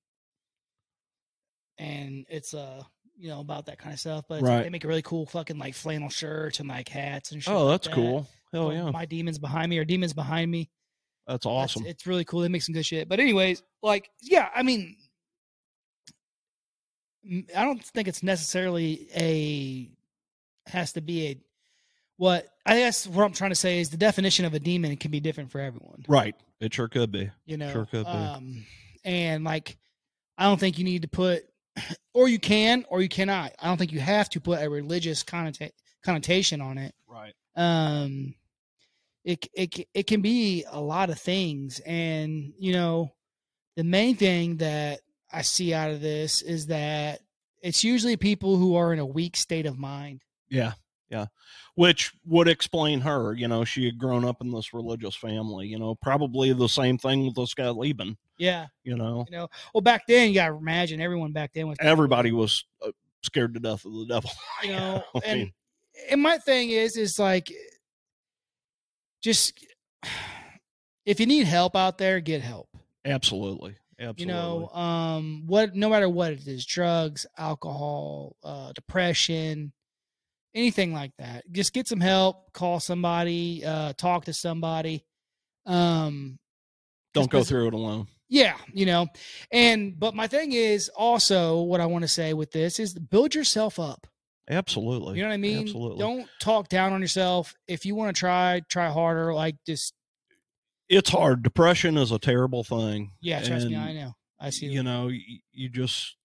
and 1.78 2.26
it's 2.30 2.54
uh 2.54 2.84
you 3.22 3.30
know 3.30 3.40
about 3.40 3.68
that 3.68 3.78
kind 3.78 3.94
of 3.94 4.00
stuff. 4.00 4.26
But 4.28 4.42
Right. 4.42 4.64
they 4.64 4.70
make 4.70 4.84
really 4.84 5.02
cool 5.04 5.26
fucking 5.26 5.58
like 5.60 5.76
flannel 5.76 6.10
shirts 6.10 6.60
and 6.60 6.68
like 6.68 6.90
hats 6.90 7.32
and 7.32 7.42
shit. 7.44 7.54
oh, 7.54 7.66
like 7.66 7.74
that's 7.74 7.88
that. 7.88 7.94
cool. 7.96 8.28
Hell 8.52 8.64
Called 8.64 8.74
yeah, 8.74 8.92
My 8.92 9.06
demons 9.06 9.38
behind 9.40 9.70
me 9.70 9.78
or 9.78 9.86
demons 9.86 10.14
behind 10.14 10.50
me. 10.52 10.70
that's 11.28 11.46
That's- 11.46 11.46
awesome. 11.76 11.86
It's 11.86 12.06
really 12.08 12.26
cool. 12.26 12.42
They 12.42 12.50
make 12.50 12.64
some 12.64 12.74
good 12.74 12.86
shit. 12.86 13.08
But 13.08 13.20
anyways, 13.20 13.62
like 13.84 14.10
yeah, 14.22 14.50
I 14.56 14.64
mean, 14.64 14.98
I 17.56 17.64
don't 17.64 17.84
think 17.84 18.08
it's 18.08 18.24
necessarily 18.24 19.08
a 19.16 19.90
has 20.70 20.94
to 20.94 21.02
be 21.02 21.28
a 21.28 21.38
what 22.18 22.48
I 22.66 22.78
guess 22.78 23.06
what 23.08 23.24
I'm 23.24 23.34
trying 23.34 23.52
to 23.52 23.56
say 23.56 23.80
is 23.80 23.90
the 23.90 23.98
definition 23.98 24.46
of 24.46 24.54
a 24.54 24.60
demon 24.60 24.96
can 24.98 25.12
be 25.12 25.20
different 25.20 25.52
for 25.52 25.60
everyone. 25.60 26.04
right. 26.08 26.36
It 26.60 26.74
sure 26.74 26.88
could 26.88 27.12
be. 27.12 27.30
You 27.46 27.58
know, 27.58 27.72
Sure 27.72 27.86
could 27.88 28.06
be. 28.06 28.12
um, 28.12 28.66
and 29.04 29.44
like 29.44 29.78
I 30.38 30.44
don't 30.46 30.60
think 30.60 30.78
you 30.78 30.84
need 30.84 31.02
to 31.04 31.08
put, 31.08 31.44
or 32.14 32.28
you 32.28 32.40
can, 32.40 32.86
or 32.90 33.02
you 33.02 33.10
cannot. 33.10 33.54
I 33.60 33.68
don't 33.68 33.78
think 33.78 33.92
you 33.92 34.00
have 34.00 34.30
to 34.32 34.42
put 34.42 34.62
a 34.62 34.70
religious 34.70 35.24
connota- 35.24 35.72
connotation 36.04 36.62
on 36.62 36.78
it. 36.78 36.94
Right. 37.08 37.34
Um, 37.56 38.36
it 39.24 39.48
it 39.54 39.88
it 39.94 40.08
can 40.08 40.22
be 40.22 40.66
a 40.70 40.80
lot 40.80 41.10
of 41.10 41.20
things, 41.20 41.80
and 41.86 42.54
you 42.58 42.74
know, 42.74 43.12
the 43.76 43.84
main 43.84 44.16
thing 44.16 44.58
that 44.58 45.02
I 45.32 45.42
see 45.42 45.74
out 45.74 45.92
of 45.92 46.02
this 46.02 46.42
is 46.42 46.68
that 46.68 47.22
it's 47.62 47.84
usually 47.84 48.18
people 48.18 48.58
who 48.58 48.76
are 48.76 48.92
in 48.94 49.00
a 49.00 49.06
weak 49.06 49.38
state 49.38 49.66
of 49.66 49.78
mind. 49.78 50.22
Yeah. 50.50 50.74
Yeah. 51.10 51.28
Which 51.76 52.14
would 52.26 52.48
explain 52.48 53.02
her. 53.02 53.34
You 53.34 53.48
know, 53.48 53.66
she 53.66 53.86
had 53.86 53.98
grown 53.98 54.26
up 54.26 54.42
in 54.42 54.52
this 54.52 54.74
religious 54.74 55.16
family. 55.16 55.68
You 55.68 55.78
know, 55.78 55.96
probably 55.96 56.54
the 56.54 56.70
same 56.70 56.98
thing 56.98 57.26
with 57.26 57.36
this 57.36 57.54
guy 57.54 57.70
Lieben. 57.70 58.18
Yeah, 58.42 58.66
You 58.84 58.96
know, 58.96 59.24
you 59.30 59.38
know. 59.38 59.48
Well, 59.72 59.82
back 59.82 60.08
then 60.08 60.30
you 60.30 60.34
gotta 60.34 60.56
imagine 60.56 61.00
everyone 61.00 61.32
back 61.32 61.52
then 61.54 61.68
was 61.68 61.78
everybody 61.80 62.32
was 62.32 62.66
uh, 62.84 62.90
scared 63.22 63.54
to 63.54 63.60
death 63.60 63.86
of 63.86 63.94
the 63.94 64.06
devil. 64.08 64.32
you 64.64 64.72
know 64.72 65.04
I 65.16 65.20
and 65.26 65.40
mean- 65.42 65.54
and 66.10 66.22
my 66.24 66.40
thing 66.40 66.72
is 66.72 66.98
is 66.98 67.20
like 67.20 67.54
just 69.22 69.54
if 71.06 71.20
you 71.20 71.28
need 71.28 71.46
help 71.46 71.76
out 71.76 72.00
there 72.00 72.20
get 72.20 72.42
help 72.42 72.68
Absolutely. 73.06 73.76
Absolutely. 74.00 74.22
you 74.24 74.26
know 74.26 74.68
um 74.70 75.44
what 75.46 75.76
no 75.76 75.88
matter 75.88 76.10
what 76.10 76.32
it 76.32 76.48
is 76.48 76.66
drugs 76.66 77.28
alcohol 77.38 78.36
uh 78.44 78.72
depression 78.74 79.72
anything 80.56 80.94
like 80.94 81.12
that 81.20 81.44
just 81.52 81.74
get 81.74 81.88
some 81.88 82.00
help 82.00 82.52
call 82.54 82.80
somebody 82.80 83.64
uh 83.64 83.94
talk 83.94 84.26
to 84.26 84.34
somebody 84.34 85.06
um 85.68 86.40
don't 87.14 87.30
go 87.30 87.44
through 87.44 87.68
it 87.68 87.74
alone. 87.74 88.08
Yeah 88.32 88.56
you 88.74 88.88
know 88.88 89.06
and 89.52 90.00
but 90.00 90.16
my 90.16 90.26
thing 90.26 90.54
is 90.54 90.90
also 90.90 91.62
what 91.62 91.80
i 91.80 91.86
want 91.86 92.02
to 92.02 92.08
say 92.08 92.34
with 92.34 92.52
this 92.52 92.80
is 92.80 92.96
build 92.96 93.36
yourself 93.36 93.78
up 93.78 94.08
Absolutely. 94.50 95.18
You 95.18 95.24
know 95.24 95.30
what 95.30 95.36
I 95.36 95.38
mean? 95.38 95.62
Absolutely. 95.62 96.00
Don't 96.00 96.28
talk 96.40 96.68
down 96.68 96.92
on 96.92 97.02
yourself. 97.02 97.54
If 97.68 97.86
you 97.86 97.96
want 97.96 98.14
to 98.14 98.20
try, 98.20 98.62
try 98.68 98.90
harder. 98.90 99.34
Like 99.34 99.56
just 99.66 99.94
It's 100.90 101.10
hard. 101.10 101.42
Depression 101.44 101.98
is 101.98 102.12
a 102.12 102.20
terrible 102.20 102.64
thing. 102.64 103.12
yeah, 103.22 103.42
trust 103.44 103.68
me, 103.68 103.78
I 103.78 103.94
know. 103.94 104.14
I 104.40 104.50
see. 104.50 104.66
You 104.66 104.84
know, 104.84 105.08
you, 105.08 105.40
you 105.54 105.70
just 105.70 106.18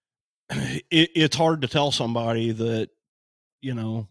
it, 0.50 0.86
it's 0.90 1.36
hard 1.36 1.62
to 1.62 1.68
tell 1.68 1.92
somebody 1.92 2.52
that 2.52 2.90
you 3.60 3.74
know 3.74 4.08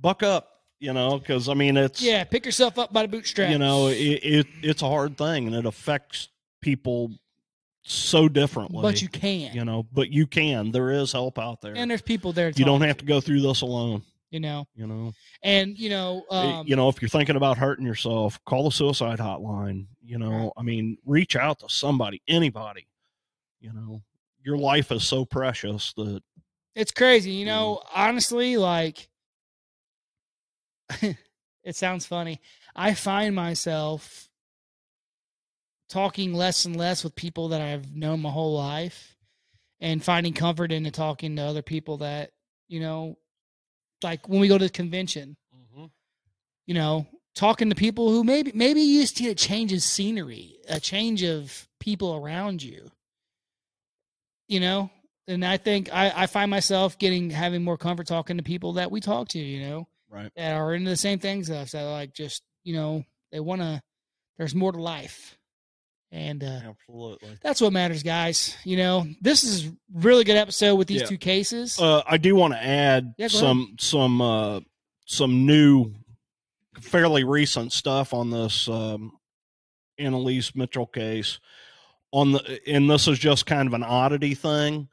buck 0.00 0.22
up. 0.22 0.48
You 0.80 0.92
know, 0.92 1.18
because 1.18 1.48
I 1.48 1.54
mean, 1.54 1.76
it's 1.76 2.00
yeah, 2.00 2.22
pick 2.24 2.44
yourself 2.46 2.78
up 2.78 2.92
by 2.92 3.02
the 3.02 3.08
bootstraps. 3.08 3.50
you 3.50 3.58
know, 3.58 3.88
it, 3.88 3.94
it 3.96 4.46
it's 4.62 4.82
a 4.82 4.88
hard 4.88 5.18
thing 5.18 5.46
and 5.48 5.56
it 5.56 5.66
affects 5.66 6.28
people 6.60 7.10
so 7.82 8.28
differently. 8.28 8.82
but 8.82 9.00
you 9.02 9.08
can. 9.08 9.52
you 9.54 9.64
know, 9.64 9.86
but 9.92 10.10
you 10.10 10.26
can. 10.26 10.70
There 10.70 10.90
is 10.90 11.10
help 11.12 11.38
out 11.38 11.60
there. 11.62 11.74
and 11.76 11.90
there's 11.90 12.02
people 12.02 12.32
there. 12.32 12.52
You 12.54 12.64
don't 12.64 12.82
have 12.82 12.98
to 12.98 13.04
go 13.04 13.20
through 13.20 13.40
this 13.40 13.62
alone. 13.62 14.02
You 14.30 14.40
know, 14.40 14.66
You 14.76 14.86
know, 14.86 15.12
and 15.42 15.76
you 15.78 15.88
know, 15.88 16.22
Uh, 16.30 16.58
um, 16.60 16.66
you 16.66 16.76
know, 16.76 16.90
if 16.90 17.00
you're 17.00 17.08
thinking 17.08 17.36
about 17.36 17.56
hurting 17.56 17.86
yourself, 17.86 18.38
call 18.44 18.64
the 18.64 18.70
suicide 18.70 19.18
hotline. 19.18 19.86
You 20.04 20.18
know, 20.18 20.30
Right. 20.30 20.50
I 20.58 20.62
mean, 20.62 20.98
reach 21.06 21.34
out 21.34 21.60
to 21.60 21.68
somebody, 21.70 22.20
anybody. 22.28 22.86
You 23.60 23.72
know, 23.72 24.02
your 24.44 24.58
life 24.58 24.92
is 24.92 25.02
so 25.04 25.24
precious 25.24 25.92
that 25.94 26.22
it's 26.74 26.92
crazy. 26.92 27.30
You 27.32 27.46
know, 27.46 27.82
honestly, 27.94 28.58
like 28.58 29.08
it 31.64 31.76
sounds 31.76 32.06
funny. 32.06 32.40
I 32.74 32.94
find 32.94 33.34
myself 33.34 34.28
talking 35.88 36.34
less 36.34 36.64
and 36.64 36.76
less 36.76 37.02
with 37.02 37.14
people 37.14 37.48
that 37.48 37.60
I've 37.60 37.94
known 37.94 38.20
my 38.20 38.30
whole 38.30 38.54
life 38.56 39.16
and 39.80 40.02
finding 40.02 40.32
comfort 40.32 40.72
in 40.72 40.90
talking 40.90 41.36
to 41.36 41.42
other 41.42 41.62
people 41.62 41.98
that, 41.98 42.30
you 42.68 42.80
know, 42.80 43.16
like 44.02 44.28
when 44.28 44.40
we 44.40 44.48
go 44.48 44.58
to 44.58 44.64
the 44.64 44.70
convention, 44.70 45.36
mm-hmm. 45.54 45.86
you 46.66 46.74
know, 46.74 47.06
talking 47.34 47.68
to 47.68 47.74
people 47.74 48.10
who 48.10 48.24
maybe 48.24 48.52
maybe 48.54 48.80
you 48.80 49.00
just 49.00 49.20
need 49.20 49.30
a 49.30 49.34
change 49.34 49.72
of 49.72 49.82
scenery, 49.82 50.56
a 50.68 50.80
change 50.80 51.22
of 51.22 51.68
people 51.80 52.14
around 52.14 52.62
you. 52.62 52.90
You 54.48 54.60
know? 54.60 54.90
And 55.26 55.44
I 55.44 55.58
think 55.58 55.92
I, 55.92 56.12
I 56.14 56.26
find 56.26 56.50
myself 56.50 56.98
getting 56.98 57.30
having 57.30 57.62
more 57.62 57.76
comfort 57.76 58.06
talking 58.06 58.38
to 58.38 58.42
people 58.42 58.74
that 58.74 58.90
we 58.90 59.00
talk 59.00 59.28
to, 59.28 59.38
you 59.38 59.68
know, 59.68 59.88
right. 60.10 60.30
that 60.36 60.54
are 60.54 60.74
into 60.74 60.90
the 60.90 60.96
same 60.96 61.18
things 61.18 61.50
as 61.50 61.56
us. 61.56 61.72
That 61.72 61.84
like 61.84 62.12
just, 62.14 62.42
you 62.64 62.74
know, 62.74 63.04
they 63.32 63.40
wanna 63.40 63.82
there's 64.36 64.54
more 64.54 64.72
to 64.72 64.80
life. 64.80 65.36
And 66.10 66.42
uh 66.42 66.60
Absolutely. 66.64 67.36
that's 67.42 67.60
what 67.60 67.72
matters, 67.72 68.02
guys. 68.02 68.56
You 68.64 68.78
know, 68.78 69.06
this 69.20 69.44
is 69.44 69.70
really 69.92 70.24
good 70.24 70.36
episode 70.36 70.76
with 70.76 70.88
these 70.88 71.02
Yeah. 71.02 71.06
two 71.08 71.18
cases. 71.18 71.78
Uh, 71.78 72.02
I 72.06 72.16
do 72.16 72.34
want 72.34 72.54
to 72.54 72.62
add 72.64 73.14
Yeah, 73.18 73.28
some 73.28 73.76
some 73.78 74.20
uh, 74.22 74.60
some 75.04 75.44
new, 75.46 75.92
fairly 76.80 77.24
recent 77.24 77.72
stuff 77.72 78.14
on 78.14 78.30
this 78.30 78.68
um, 78.68 79.12
Anneliese 80.00 80.54
Mitchell 80.56 80.86
case. 80.86 81.40
On 82.10 82.32
the 82.32 82.60
and 82.66 82.88
this 82.88 83.06
is 83.06 83.18
just 83.18 83.44
kind 83.44 83.66
of 83.66 83.74
an 83.74 83.82
oddity 83.82 84.34
thing, 84.34 84.88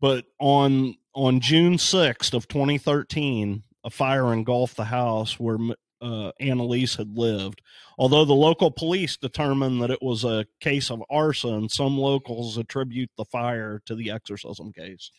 but 0.00 0.26
on 0.38 0.94
on 1.16 1.40
June 1.40 1.78
sixth 1.78 2.32
of 2.32 2.46
2013, 2.46 3.64
a 3.84 3.90
fire 3.90 4.32
engulfed 4.32 4.76
the 4.76 4.84
house 4.84 5.38
where 5.38 5.58
uh, 6.02 6.32
Anneliese 6.40 6.96
had 6.96 7.16
lived. 7.16 7.60
Although 7.98 8.24
the 8.24 8.34
local 8.34 8.70
police 8.70 9.16
determined 9.16 9.82
that 9.82 9.90
it 9.90 10.02
was 10.02 10.24
a 10.24 10.46
case 10.60 10.90
of 10.90 11.02
arson, 11.10 11.68
some 11.68 11.98
locals 11.98 12.58
attribute 12.58 13.10
the 13.16 13.24
fire 13.24 13.82
to 13.86 13.94
the 13.94 14.10
exorcism 14.10 14.72
case. 14.72 15.10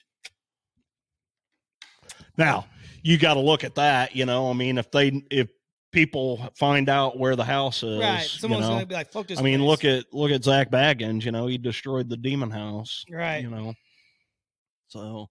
Now, 2.37 2.65
you 3.03 3.17
got 3.17 3.35
to 3.35 3.39
look 3.39 3.63
at 3.63 3.75
that, 3.75 4.15
you 4.15 4.25
know. 4.25 4.49
I 4.49 4.53
mean, 4.53 4.77
if 4.77 4.89
they 4.91 5.23
if 5.29 5.49
people 5.91 6.49
find 6.55 6.89
out 6.89 7.19
where 7.19 7.35
the 7.35 7.43
house 7.43 7.83
is, 7.83 7.99
right. 7.99 8.41
you 8.41 8.49
know, 8.49 8.59
gonna 8.59 8.85
be 8.85 8.95
like, 8.95 9.11
fuck 9.11 9.27
this. 9.27 9.39
I 9.39 9.41
mean, 9.41 9.59
place." 9.59 9.67
look 9.67 9.85
at 9.85 10.13
look 10.13 10.31
at 10.31 10.43
Zak 10.43 10.71
Bagans. 10.71 11.23
You 11.23 11.31
know, 11.31 11.47
he 11.47 11.57
destroyed 11.57 12.09
the 12.09 12.17
demon 12.17 12.51
house. 12.51 13.03
Right. 13.11 13.43
You 13.43 13.49
know, 13.49 13.73
so 14.87 15.29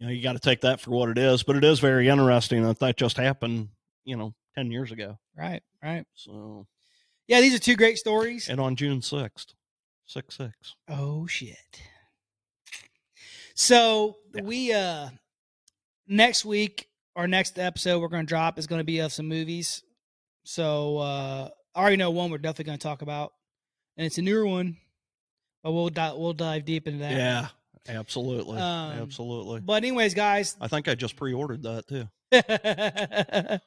you 0.00 0.06
know 0.06 0.12
you 0.12 0.22
got 0.22 0.32
to 0.32 0.38
take 0.40 0.62
that 0.62 0.80
for 0.80 0.90
what 0.90 1.08
it 1.10 1.18
is. 1.18 1.44
But 1.44 1.54
it 1.56 1.62
is 1.64 1.78
very 1.78 2.08
interesting 2.08 2.62
that 2.64 2.80
that 2.80 2.96
just 2.96 3.16
happened. 3.16 3.68
You 4.04 4.16
know, 4.16 4.34
ten 4.56 4.70
years 4.72 4.90
ago. 4.90 5.18
Right, 5.36 5.62
right. 5.82 6.04
So 6.14 6.66
Yeah, 7.28 7.40
these 7.40 7.54
are 7.54 7.58
two 7.60 7.76
great 7.76 7.98
stories. 7.98 8.48
and 8.48 8.58
on 8.60 8.74
June 8.76 9.02
sixth, 9.02 9.54
six 10.06 10.36
six. 10.36 10.74
Oh 10.88 11.26
shit. 11.28 11.56
So 13.54 14.16
Yeah. 14.34 14.42
we 14.42 14.72
uh 14.72 15.10
next 16.08 16.44
week 16.44 16.88
our 17.16 17.26
next 17.28 17.58
episode 17.58 18.00
we're 18.00 18.08
gonna 18.08 18.24
drop 18.24 18.58
is 18.58 18.66
gonna 18.66 18.84
be 18.84 19.00
of 19.00 19.12
some 19.12 19.28
movies. 19.28 19.82
So 20.44 20.98
uh 20.98 21.50
I 21.74 21.80
already 21.80 21.96
know 21.96 22.10
one 22.10 22.30
we're 22.30 22.38
definitely 22.38 22.64
gonna 22.64 22.78
talk 22.78 23.02
about. 23.02 23.32
And 23.96 24.06
it's 24.06 24.18
a 24.18 24.22
newer 24.22 24.46
one. 24.46 24.76
But 25.62 25.72
we'll 25.72 25.90
di- 25.90 26.14
we'll 26.14 26.32
dive 26.32 26.64
deep 26.64 26.86
into 26.86 27.00
that. 27.00 27.12
Yeah, 27.12 27.48
absolutely, 27.88 28.58
Um, 28.58 28.92
absolutely. 28.92 29.60
But 29.60 29.74
anyways, 29.84 30.14
guys, 30.14 30.56
I 30.60 30.68
think 30.68 30.88
I 30.88 30.94
just 30.94 31.16
pre-ordered 31.16 31.62
that 31.64 31.86
too. 31.88 32.08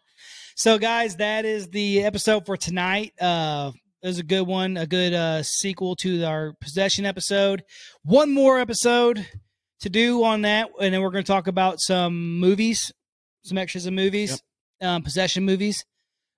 so 0.55 0.77
guys 0.77 1.17
that 1.17 1.45
is 1.45 1.67
the 1.69 2.03
episode 2.03 2.45
for 2.45 2.55
tonight. 2.57 3.13
Uh 3.19 3.71
it 4.01 4.07
was 4.07 4.19
a 4.19 4.23
good 4.23 4.47
one 4.47 4.77
a 4.77 4.85
good 4.87 5.13
uh 5.13 5.43
sequel 5.43 5.95
to 5.97 6.23
our 6.23 6.53
possession 6.61 7.05
episode. 7.05 7.63
One 8.03 8.33
more 8.33 8.59
episode 8.59 9.25
to 9.81 9.89
do 9.89 10.23
on 10.23 10.43
that 10.43 10.69
and 10.79 10.93
then 10.93 11.01
we're 11.01 11.09
going 11.11 11.23
to 11.25 11.31
talk 11.31 11.47
about 11.47 11.81
some 11.81 12.39
movies 12.39 12.91
some 13.43 13.57
extras 13.57 13.85
of 13.85 13.93
movies 13.93 14.41
um 14.81 15.01
possession 15.03 15.43
movies. 15.43 15.85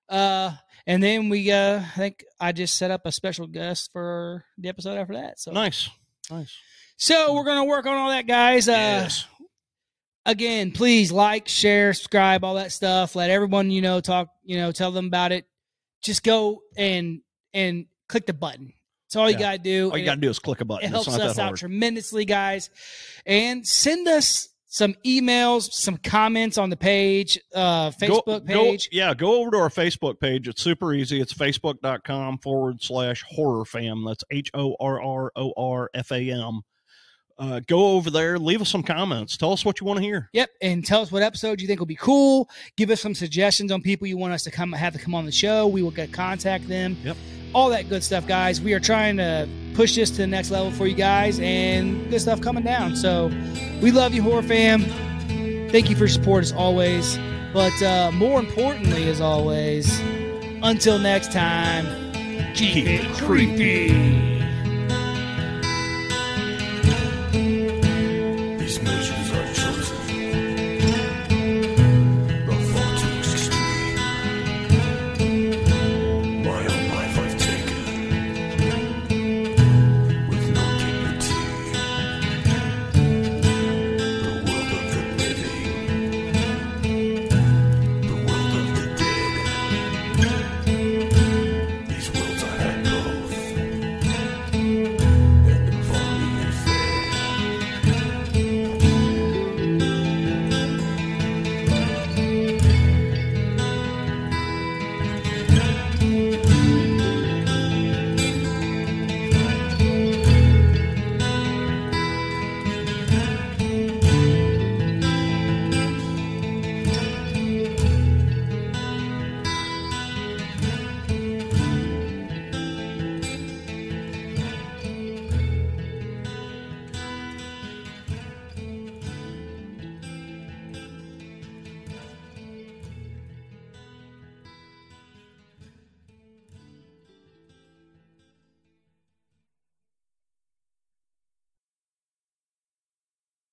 Uh 0.09 0.51
and 0.87 1.01
then 1.03 1.29
we 1.29 1.51
uh 1.51 1.79
i 1.79 1.97
think 1.97 2.23
i 2.39 2.51
just 2.51 2.77
set 2.77 2.89
up 2.91 3.01
a 3.05 3.11
special 3.11 3.47
guest 3.47 3.89
for 3.91 4.43
the 4.57 4.69
episode 4.69 4.97
after 4.97 5.13
that 5.13 5.39
so. 5.39 5.51
Nice, 5.51 5.89
nice. 6.31 6.55
So 6.97 7.33
we're 7.33 7.43
going 7.43 7.57
to 7.57 7.65
work 7.65 7.85
on 7.85 7.95
all 7.97 8.09
that 8.09 8.27
guys 8.27 8.67
uh 8.67 8.71
yes. 8.71 9.25
again, 10.25 10.71
please 10.71 11.11
like, 11.11 11.47
share, 11.47 11.93
subscribe, 11.93 12.43
all 12.43 12.55
that 12.55 12.71
stuff. 12.71 13.15
Let 13.15 13.29
everyone 13.29 13.71
you 13.71 13.81
know 13.81 13.99
talk. 14.01 14.29
You 14.43 14.57
know, 14.57 14.71
tell 14.71 14.91
them 14.91 15.07
about 15.07 15.31
it. 15.31 15.45
Just 16.01 16.23
go 16.23 16.61
and 16.77 17.21
and 17.53 17.85
click 18.07 18.25
the 18.25 18.33
button. 18.33 18.73
That's 19.07 19.15
all 19.15 19.29
you 19.29 19.35
Yeah. 19.35 19.39
gotta 19.39 19.57
do. 19.59 19.89
All 19.91 19.97
you 19.97 20.05
got 20.05 20.15
to 20.15 20.21
do 20.21 20.29
is 20.29 20.39
click 20.39 20.61
a 20.61 20.65
button. 20.65 20.85
it 20.85 20.89
helps 20.91 21.07
us 21.07 21.37
out 21.39 21.55
tremendously, 21.57 22.25
guys. 22.25 22.69
And 23.25 23.65
send 23.65 24.07
us 24.07 24.49
some 24.67 24.95
emails, 25.05 25.71
some 25.71 25.95
comments 25.97 26.57
on 26.57 26.69
the 26.69 26.75
page, 26.75 27.39
uh, 27.53 27.91
Facebook 27.91 28.25
Go- 28.25 28.39
go- 28.39 28.41
page. 28.41 28.89
yeah, 28.91 29.13
go 29.13 29.39
over 29.39 29.51
to 29.51 29.57
our 29.57 29.69
Facebook 29.69 30.19
page. 30.19 30.47
It's 30.47 30.61
super 30.61 30.93
easy. 30.93 31.21
It's 31.21 31.33
facebook.com 31.33 32.39
forward 32.39 32.81
slash 32.81 33.23
horror 33.29 33.63
fam. 33.63 34.03
That's 34.05 34.23
H 34.31 34.49
O 34.53 34.75
R 34.79 35.01
R 35.01 35.31
O 35.35 35.53
R 35.55 35.89
F 35.93 36.11
A 36.11 36.29
M. 36.31 36.61
Uh, 37.37 37.59
go 37.67 37.87
over 37.87 38.09
there, 38.09 38.39
leave 38.39 38.61
us 38.61 38.69
some 38.69 38.81
comments. 38.81 39.35
Tell 39.35 39.51
us 39.51 39.65
what 39.65 39.81
you 39.81 39.85
want 39.85 39.97
to 39.97 40.03
hear. 40.03 40.29
Yep, 40.31 40.51
and 40.61 40.85
tell 40.85 41.01
us 41.01 41.11
what 41.11 41.21
episode 41.21 41.59
you 41.59 41.67
think 41.67 41.79
will 41.79 41.85
be 41.85 41.95
cool. 41.95 42.49
Give 42.77 42.89
us 42.89 43.01
some 43.01 43.13
suggestions 43.13 43.71
on 43.73 43.81
people 43.81 44.07
you 44.07 44.17
want 44.17 44.33
us 44.33 44.43
to 44.45 44.51
come 44.51 44.71
have 44.71 44.93
to 44.93 44.99
come 44.99 45.13
on 45.13 45.25
the 45.25 45.31
show. 45.33 45.67
We 45.67 45.81
will 45.83 45.91
get 45.91 46.13
contact 46.13 46.67
them. 46.67 46.95
Yep. 47.03 47.17
all 47.53 47.69
that 47.69 47.89
good 47.89 48.03
stuff, 48.03 48.25
guys. 48.25 48.61
We 48.61 48.73
are 48.73 48.79
trying 48.79 49.17
to 49.17 49.49
push 49.73 49.95
this 49.95 50.09
to 50.11 50.17
the 50.17 50.27
next 50.27 50.49
level 50.51 50.71
for 50.71 50.87
you 50.87 50.95
guys, 50.95 51.39
and 51.41 52.09
good 52.09 52.19
stuff 52.21 52.39
coming 52.39 52.63
down. 52.63 52.95
So, 52.95 53.27
we 53.81 53.91
love 53.91 54.13
you, 54.13 54.21
horror 54.23 54.41
fam. 54.41 54.83
Thank 55.69 55.89
you 55.89 55.95
for 55.95 56.03
your 56.03 56.07
support 56.09 56.43
as 56.43 56.53
always. 56.53 57.17
But 57.53 57.81
uh, 57.81 58.11
more 58.13 58.39
importantly, 58.39 59.09
as 59.09 59.19
always, 59.19 59.99
until 60.63 60.99
next 60.99 61.31
time, 61.33 61.85
keep, 62.53 62.73
Keep 62.73 62.87
it 62.87 63.05
it 63.05 63.17
creepy. 63.17 64.34